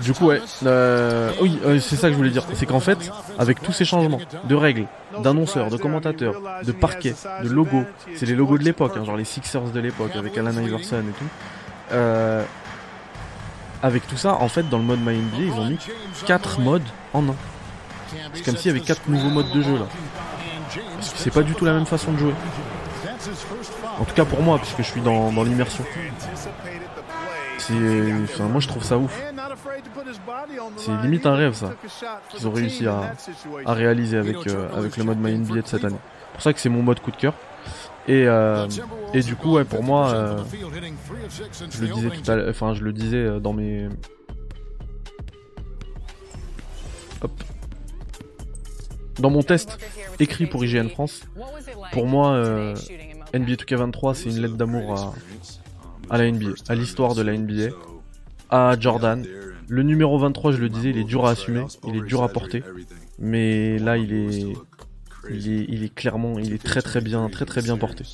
Du 0.00 0.12
coup, 0.12 0.26
ouais. 0.26 0.40
Euh, 0.64 1.30
oui, 1.40 1.58
euh, 1.64 1.78
c'est 1.78 1.96
ça 1.96 2.08
que 2.08 2.12
je 2.12 2.16
voulais 2.16 2.30
dire. 2.30 2.44
C'est 2.54 2.66
qu'en 2.66 2.80
fait, 2.80 3.10
avec 3.38 3.62
tous 3.62 3.72
ces 3.72 3.84
changements 3.84 4.20
de 4.44 4.54
règles, 4.54 4.86
d'annonceurs, 5.22 5.70
de 5.70 5.76
commentateurs, 5.76 6.34
de 6.64 6.72
parquets, 6.72 7.14
de 7.42 7.48
logos, 7.48 7.84
c'est 8.16 8.26
les 8.26 8.34
logos 8.34 8.58
de 8.58 8.64
l'époque, 8.64 8.94
hein, 8.96 9.04
genre 9.04 9.16
les 9.16 9.24
Sixers 9.24 9.70
de 9.72 9.80
l'époque 9.80 10.16
avec 10.16 10.36
Alan 10.36 10.52
Iverson 10.52 11.00
et 11.00 11.12
tout. 11.18 11.28
Euh, 11.92 12.42
avec 13.82 14.06
tout 14.06 14.16
ça, 14.16 14.34
en 14.34 14.48
fait, 14.48 14.68
dans 14.68 14.78
le 14.78 14.84
mode 14.84 15.00
MyNBA, 15.00 15.36
ils 15.38 15.52
ont 15.52 15.66
mis 15.66 15.78
4 16.26 16.60
modes 16.60 16.82
en 17.12 17.28
un. 17.28 17.34
C'est 18.32 18.44
comme 18.44 18.56
s'il 18.56 18.72
y 18.72 18.74
avait 18.74 18.84
4 18.84 19.08
nouveaux 19.08 19.30
modes 19.30 19.50
de 19.52 19.60
jeu 19.60 19.78
là. 19.78 19.86
C'est 21.02 21.32
pas 21.32 21.42
du 21.42 21.54
tout 21.54 21.64
la 21.64 21.72
même 21.72 21.86
façon 21.86 22.12
de 22.12 22.18
jouer. 22.18 22.34
En 23.98 24.04
tout 24.04 24.14
cas 24.14 24.24
pour 24.24 24.42
moi, 24.42 24.58
puisque 24.58 24.78
je 24.78 24.82
suis 24.82 25.00
dans, 25.00 25.32
dans 25.32 25.42
l'immersion. 25.42 25.84
Moi 27.70 28.60
je 28.60 28.68
trouve 28.68 28.84
ça 28.84 28.98
ouf. 28.98 29.20
C'est 30.76 30.96
limite 31.02 31.26
un 31.26 31.34
rêve 31.34 31.54
ça 31.54 31.74
qu'ils 32.30 32.46
ont 32.46 32.52
réussi 32.52 32.86
à, 32.86 33.12
à 33.64 33.74
réaliser 33.74 34.16
avec, 34.16 34.46
euh, 34.46 34.68
avec 34.76 34.96
le 34.96 35.04
mode 35.04 35.18
MyNBA 35.18 35.62
de 35.62 35.66
cette 35.66 35.84
année. 35.84 35.96
C'est 35.98 36.32
pour 36.32 36.42
ça 36.42 36.52
que 36.52 36.60
c'est 36.60 36.68
mon 36.68 36.82
mode 36.82 37.00
coup 37.00 37.10
de 37.10 37.16
cœur. 37.16 37.34
Et, 38.06 38.26
euh, 38.26 38.66
et 39.14 39.20
du 39.20 39.34
coup, 39.34 39.58
pour 39.64 39.82
moi, 39.82 40.10
euh, 40.10 40.38
je 41.70 41.80
le 41.80 41.88
disais 41.88 42.10
tout 42.10 42.30
à 42.30 42.50
enfin, 42.50 42.74
je 42.74 42.82
le 42.82 42.92
disais 42.92 43.40
dans 43.40 43.52
mes. 43.52 43.88
Dans 49.20 49.30
mon 49.30 49.42
test 49.42 49.78
écrit 50.18 50.46
pour 50.46 50.64
IGN 50.64 50.88
France, 50.88 51.22
pour 51.92 52.06
moi, 52.06 52.74
NBA 53.38 53.54
2K23, 53.54 54.14
c'est 54.14 54.30
une 54.30 54.40
lettre 54.40 54.56
d'amour 54.56 55.14
à, 56.10 56.18
la 56.18 56.30
NBA, 56.30 56.50
à 56.68 56.74
l'histoire 56.74 57.14
de 57.14 57.22
la 57.22 57.36
NBA, 57.36 57.74
à 58.50 58.78
Jordan. 58.78 59.24
Le 59.68 59.82
numéro 59.82 60.18
23, 60.18 60.52
je 60.52 60.58
le 60.58 60.68
disais, 60.68 60.90
il 60.90 60.98
est 60.98 61.04
dur 61.04 61.26
à 61.26 61.30
assumer, 61.30 61.64
il 61.86 61.96
est 61.96 62.02
dur 62.02 62.22
à 62.22 62.28
porter, 62.28 62.62
mais 63.18 63.78
là, 63.78 63.96
il 63.96 64.12
est, 64.12 64.52
il 65.30 65.52
est, 65.52 65.66
il 65.68 65.84
est 65.84 65.94
clairement, 65.94 66.38
il 66.38 66.52
est 66.52 66.62
très 66.62 66.82
très 66.82 67.00
bien, 67.00 67.28
très 67.28 67.44
très 67.44 67.62
bien 67.62 67.76
porté. 67.76 68.04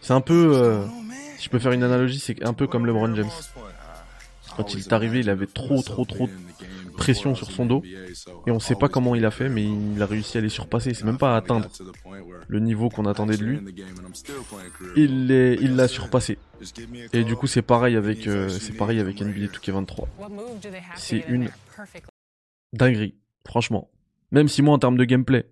C'est 0.00 0.12
un 0.12 0.20
peu, 0.20 0.52
euh, 0.54 0.84
si 1.36 1.44
je 1.44 1.50
peux 1.50 1.58
faire 1.58 1.72
une 1.72 1.82
analogie, 1.82 2.20
c'est 2.20 2.44
un 2.44 2.52
peu 2.52 2.66
comme 2.66 2.86
LeBron 2.86 3.14
James. 3.14 3.30
Quand 4.56 4.72
il 4.72 4.80
est 4.80 4.92
arrivé, 4.92 5.20
il 5.20 5.28
avait 5.28 5.46
trop 5.46 5.82
trop 5.82 6.04
trop 6.04 6.30
pression 6.96 7.34
sur 7.34 7.50
son 7.50 7.66
dos 7.66 7.82
et 8.46 8.50
on 8.50 8.58
sait 8.58 8.74
pas 8.74 8.88
comment 8.88 9.14
il 9.14 9.24
a 9.24 9.30
fait, 9.30 9.48
mais 9.48 9.64
il 9.64 10.02
a 10.02 10.06
réussi 10.06 10.38
à 10.38 10.40
les 10.40 10.48
surpasser. 10.48 10.94
C'est 10.94 11.04
même 11.04 11.18
pas 11.18 11.34
à 11.34 11.36
atteindre 11.36 11.68
le 12.48 12.60
niveau 12.60 12.88
qu'on 12.88 13.06
attendait 13.06 13.36
de 13.36 13.44
lui. 13.44 13.60
Il 14.96 15.76
l'a 15.76 15.88
surpassé. 15.88 16.38
Et 17.12 17.24
du 17.24 17.36
coup, 17.36 17.46
c'est 17.46 17.62
pareil 17.62 17.96
avec, 17.96 18.26
euh, 18.26 18.48
c'est 18.48 18.76
pareil 18.76 18.98
avec 18.98 19.20
NBA 19.20 19.46
2K23. 19.46 20.06
C'est 20.96 21.24
une 21.28 21.50
dinguerie, 22.72 23.14
franchement. 23.46 23.90
Même 24.30 24.48
si 24.48 24.62
moi, 24.62 24.74
en 24.74 24.78
termes 24.78 24.96
de 24.96 25.04
gameplay, 25.04 25.46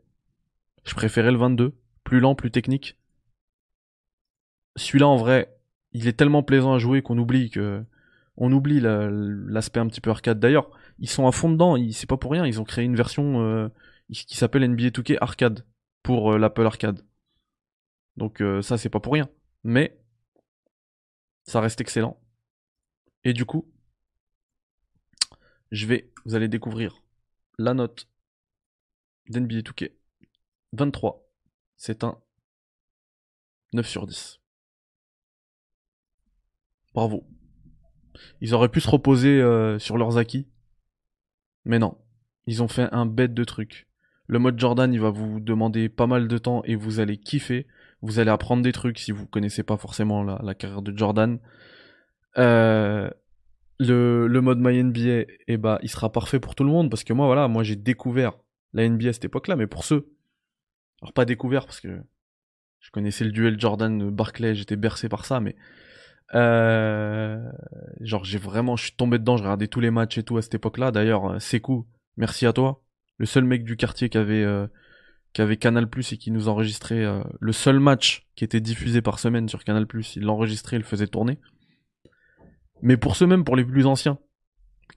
je 0.84 0.94
préférais 0.94 1.30
le 1.30 1.38
22, 1.38 1.74
plus 2.02 2.20
lent, 2.20 2.34
plus 2.34 2.50
technique. 2.50 2.96
Celui-là, 4.76 5.06
en 5.06 5.16
vrai, 5.16 5.54
il 5.92 6.08
est 6.08 6.14
tellement 6.14 6.42
plaisant 6.42 6.74
à 6.74 6.78
jouer 6.78 7.02
qu'on 7.02 7.18
oublie 7.18 7.50
que, 7.50 7.84
on 8.36 8.52
oublie 8.52 8.80
l'aspect 8.80 9.80
un 9.80 9.86
petit 9.86 10.00
peu 10.00 10.10
arcade. 10.10 10.40
D'ailleurs, 10.40 10.70
ils 10.98 11.08
sont 11.08 11.26
à 11.26 11.32
fond 11.32 11.50
dedans. 11.50 11.76
C'est 11.92 12.08
pas 12.08 12.16
pour 12.16 12.32
rien. 12.32 12.46
Ils 12.46 12.60
ont 12.60 12.64
créé 12.64 12.84
une 12.84 12.96
version 12.96 13.42
euh, 13.42 13.68
qui 14.10 14.36
s'appelle 14.36 14.68
NBA 14.68 14.88
2K 14.88 15.18
Arcade 15.20 15.66
pour 16.02 16.32
euh, 16.32 16.38
l'Apple 16.38 16.66
Arcade. 16.66 17.04
Donc 18.16 18.40
euh, 18.40 18.62
ça, 18.62 18.78
c'est 18.78 18.90
pas 18.90 19.00
pour 19.00 19.14
rien. 19.14 19.28
Mais 19.64 19.98
ça 21.44 21.60
reste 21.60 21.80
excellent. 21.80 22.20
Et 23.24 23.32
du 23.32 23.44
coup, 23.44 23.70
je 25.70 25.86
vais, 25.86 26.12
vous 26.24 26.34
allez 26.34 26.48
découvrir 26.48 27.02
la 27.58 27.74
note 27.74 28.08
d'NBA 29.28 29.60
2K. 29.60 29.92
23. 30.72 31.26
C'est 31.76 32.04
un 32.04 32.20
9 33.72 33.86
sur 33.88 34.06
10. 34.06 34.40
Bravo. 36.92 37.26
Ils 38.40 38.54
auraient 38.54 38.68
pu 38.68 38.80
se 38.80 38.88
reposer 38.88 39.40
sur 39.78 39.96
leurs 39.96 40.18
acquis. 40.18 40.46
Mais 41.64 41.78
non. 41.78 41.96
Ils 42.46 42.62
ont 42.62 42.68
fait 42.68 42.88
un 42.92 43.06
bête 43.06 43.34
de 43.34 43.44
truc. 43.44 43.86
Le 44.26 44.38
mode 44.38 44.58
Jordan, 44.58 44.92
il 44.92 45.00
va 45.00 45.10
vous 45.10 45.40
demander 45.40 45.88
pas 45.88 46.06
mal 46.06 46.28
de 46.28 46.38
temps 46.38 46.62
et 46.64 46.76
vous 46.76 47.00
allez 47.00 47.16
kiffer. 47.16 47.66
Vous 48.02 48.18
allez 48.18 48.30
apprendre 48.30 48.62
des 48.62 48.72
trucs 48.72 48.98
si 48.98 49.12
vous 49.12 49.26
connaissez 49.26 49.62
pas 49.62 49.76
forcément 49.76 50.22
la, 50.22 50.54
carrière 50.54 50.82
de 50.82 50.96
Jordan. 50.96 51.38
Euh, 52.38 53.10
le, 53.78 54.26
le 54.26 54.40
mode 54.40 54.60
MyNBA, 54.60 55.26
eh 55.48 55.56
bah, 55.56 55.78
il 55.82 55.88
sera 55.88 56.10
parfait 56.12 56.40
pour 56.40 56.54
tout 56.54 56.64
le 56.64 56.70
monde 56.70 56.90
parce 56.90 57.04
que 57.04 57.12
moi, 57.12 57.26
voilà, 57.26 57.48
moi 57.48 57.62
j'ai 57.62 57.76
découvert 57.76 58.32
la 58.72 58.88
NBA 58.88 59.08
à 59.08 59.12
cette 59.12 59.24
époque-là, 59.24 59.56
mais 59.56 59.66
pour 59.66 59.84
ceux, 59.84 60.12
alors 61.00 61.12
pas 61.12 61.24
découvert 61.24 61.64
parce 61.64 61.80
que 61.80 62.02
je 62.80 62.90
connaissais 62.90 63.24
le 63.24 63.30
duel 63.30 63.58
Jordan-Barclay, 63.58 64.54
j'étais 64.54 64.76
bercé 64.76 65.08
par 65.08 65.24
ça, 65.24 65.40
mais 65.40 65.56
genre 66.32 68.24
j'ai 68.24 68.38
vraiment, 68.38 68.76
je 68.76 68.84
suis 68.84 68.96
tombé 68.96 69.18
dedans, 69.18 69.36
je 69.36 69.42
regardais 69.42 69.68
tous 69.68 69.80
les 69.80 69.90
matchs 69.90 70.18
et 70.18 70.22
tout 70.22 70.36
à 70.36 70.42
cette 70.42 70.54
époque-là. 70.54 70.90
D'ailleurs, 70.90 71.32
euh, 71.32 71.38
Sekou, 71.38 71.86
merci 72.16 72.46
à 72.46 72.52
toi, 72.52 72.82
le 73.18 73.26
seul 73.26 73.44
mec 73.44 73.64
du 73.64 73.76
quartier 73.76 74.08
qui 74.08 74.18
avait 74.18 74.42
euh, 74.42 74.66
qui 75.32 75.42
avait 75.42 75.56
Canal 75.56 75.88
Plus 75.88 76.12
et 76.12 76.16
qui 76.16 76.30
nous 76.30 76.48
enregistrait 76.48 77.04
euh, 77.04 77.22
le 77.40 77.52
seul 77.52 77.80
match 77.80 78.26
qui 78.36 78.44
était 78.44 78.60
diffusé 78.60 79.02
par 79.02 79.18
semaine 79.18 79.48
sur 79.48 79.64
Canal 79.64 79.86
Plus. 79.86 80.16
Il 80.16 80.22
l'enregistrait, 80.22 80.76
il 80.76 80.80
le 80.80 80.84
faisait 80.84 81.08
tourner. 81.08 81.38
Mais 82.82 82.96
pour 82.96 83.16
ceux 83.16 83.26
même, 83.26 83.44
pour 83.44 83.56
les 83.56 83.64
plus 83.64 83.86
anciens, 83.86 84.18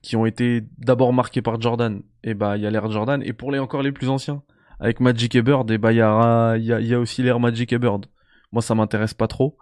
qui 0.02 0.14
ont 0.16 0.26
été 0.26 0.62
d'abord 0.78 1.12
marqués 1.12 1.42
par 1.42 1.60
Jordan, 1.60 2.02
et 2.22 2.34
bah 2.34 2.56
il 2.56 2.62
y 2.62 2.66
a 2.66 2.70
l'ère 2.70 2.90
Jordan. 2.90 3.22
Et 3.22 3.32
pour 3.32 3.50
les 3.50 3.58
encore 3.58 3.82
les 3.82 3.92
plus 3.92 4.08
anciens, 4.08 4.42
avec 4.78 5.00
Magic 5.00 5.34
et 5.34 5.42
Bird, 5.42 5.68
et 5.70 5.78
bah 5.78 5.92
il 5.92 5.96
y 5.96 6.02
a, 6.02 6.56
y, 6.56 6.66
y 6.66 6.94
a 6.94 7.00
aussi 7.00 7.22
l'ère 7.22 7.40
Magic 7.40 7.72
et 7.72 7.78
Bird. 7.78 8.06
Moi 8.52 8.62
ça 8.62 8.74
m'intéresse 8.74 9.14
pas 9.14 9.26
trop. 9.26 9.58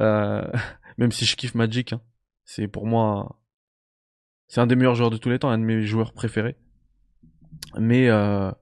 Euh, 0.00 0.42
même 1.00 1.10
si 1.10 1.24
je 1.24 1.34
kiffe 1.34 1.54
Magic, 1.54 1.94
hein. 1.94 2.00
c'est 2.44 2.68
pour 2.68 2.86
moi, 2.86 3.40
c'est 4.48 4.60
un 4.60 4.66
des 4.66 4.76
meilleurs 4.76 4.94
joueurs 4.94 5.10
de 5.10 5.16
tous 5.16 5.30
les 5.30 5.38
temps, 5.38 5.48
un 5.48 5.58
de 5.58 5.64
mes 5.64 5.82
joueurs 5.82 6.12
préférés. 6.12 6.56
Mais 7.78 8.08
euh, 8.08 8.52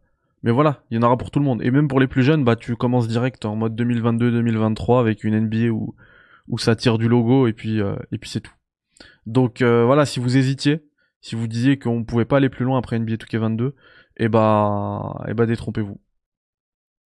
mais 0.45 0.53
voilà, 0.53 0.85
il 0.91 0.97
y 0.97 0.99
en 0.99 1.03
aura 1.03 1.19
pour 1.19 1.33
tout 1.33 1.41
le 1.41 1.45
monde. 1.45 1.61
Et 1.63 1.71
même 1.73 1.89
pour 1.89 1.99
les 1.99 2.07
plus 2.07 2.23
jeunes, 2.23 2.45
bah 2.45 2.55
tu 2.57 2.77
commences 2.77 3.09
direct 3.09 3.45
en 3.45 3.57
mode 3.57 3.79
2022-2023 3.79 5.01
avec 5.01 5.25
une 5.25 5.39
NBA 5.39 5.71
où 5.71 5.97
où 6.47 6.59
ça 6.59 6.77
tire 6.77 6.97
du 6.97 7.09
logo 7.09 7.47
et 7.47 7.53
puis 7.53 7.81
euh, 7.81 7.97
puis 8.21 8.31
c'est 8.31 8.41
tout. 8.41 8.55
Donc 9.27 9.61
euh, 9.61 9.85
voilà, 9.85 10.07
si 10.07 10.21
vous 10.21 10.37
hésitiez, 10.37 10.89
si 11.21 11.35
vous 11.35 11.49
disiez 11.49 11.79
qu'on 11.79 12.05
pouvait 12.05 12.25
pas 12.25 12.37
aller 12.37 12.49
plus 12.49 12.65
loin 12.65 12.79
après 12.79 12.99
NBA 12.99 13.15
2K22, 13.15 13.73
et 14.17 14.29
bah 14.29 15.25
et 15.27 15.35
bah 15.35 15.47
détrompez-vous. 15.47 16.01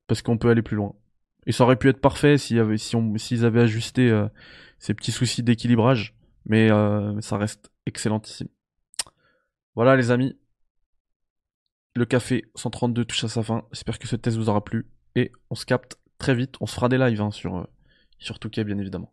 Parce 0.08 0.20
qu'on 0.20 0.36
peut 0.36 0.50
aller 0.50 0.62
plus 0.62 0.76
loin. 0.76 0.94
Et 1.46 1.52
ça 1.52 1.64
aurait 1.64 1.76
pu 1.76 1.88
être 1.88 2.00
parfait 2.00 2.38
s'ils 2.38 2.58
avaient 2.58 3.60
ajusté 3.60 4.10
euh, 4.10 4.28
ces 4.78 4.94
petits 4.94 5.12
soucis 5.12 5.42
d'équilibrage, 5.42 6.14
mais 6.46 6.70
euh, 6.70 7.20
ça 7.20 7.36
reste 7.36 7.70
excellentissime. 7.86 8.48
Voilà 9.74 9.96
les 9.96 10.10
amis. 10.10 10.38
Le 11.94 12.04
café 12.04 12.44
132 12.54 13.04
touche 13.04 13.24
à 13.24 13.28
sa 13.28 13.42
fin. 13.42 13.64
J'espère 13.72 13.98
que 13.98 14.08
ce 14.08 14.16
test 14.16 14.36
vous 14.36 14.48
aura 14.48 14.64
plu. 14.64 14.86
Et 15.14 15.32
on 15.50 15.54
se 15.54 15.66
capte 15.66 15.98
très 16.18 16.34
vite. 16.34 16.56
On 16.60 16.66
se 16.66 16.74
fera 16.74 16.88
des 16.88 16.98
lives 16.98 17.20
hein, 17.20 17.30
sur, 17.30 17.56
euh, 17.56 17.64
sur 18.18 18.38
Touquet, 18.38 18.64
bien 18.64 18.78
évidemment. 18.78 19.12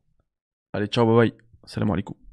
Allez, 0.74 0.88
ciao, 0.88 1.06
bye 1.06 1.16
bye. 1.16 1.34
Salam 1.66 1.92
alaikum. 1.92 2.29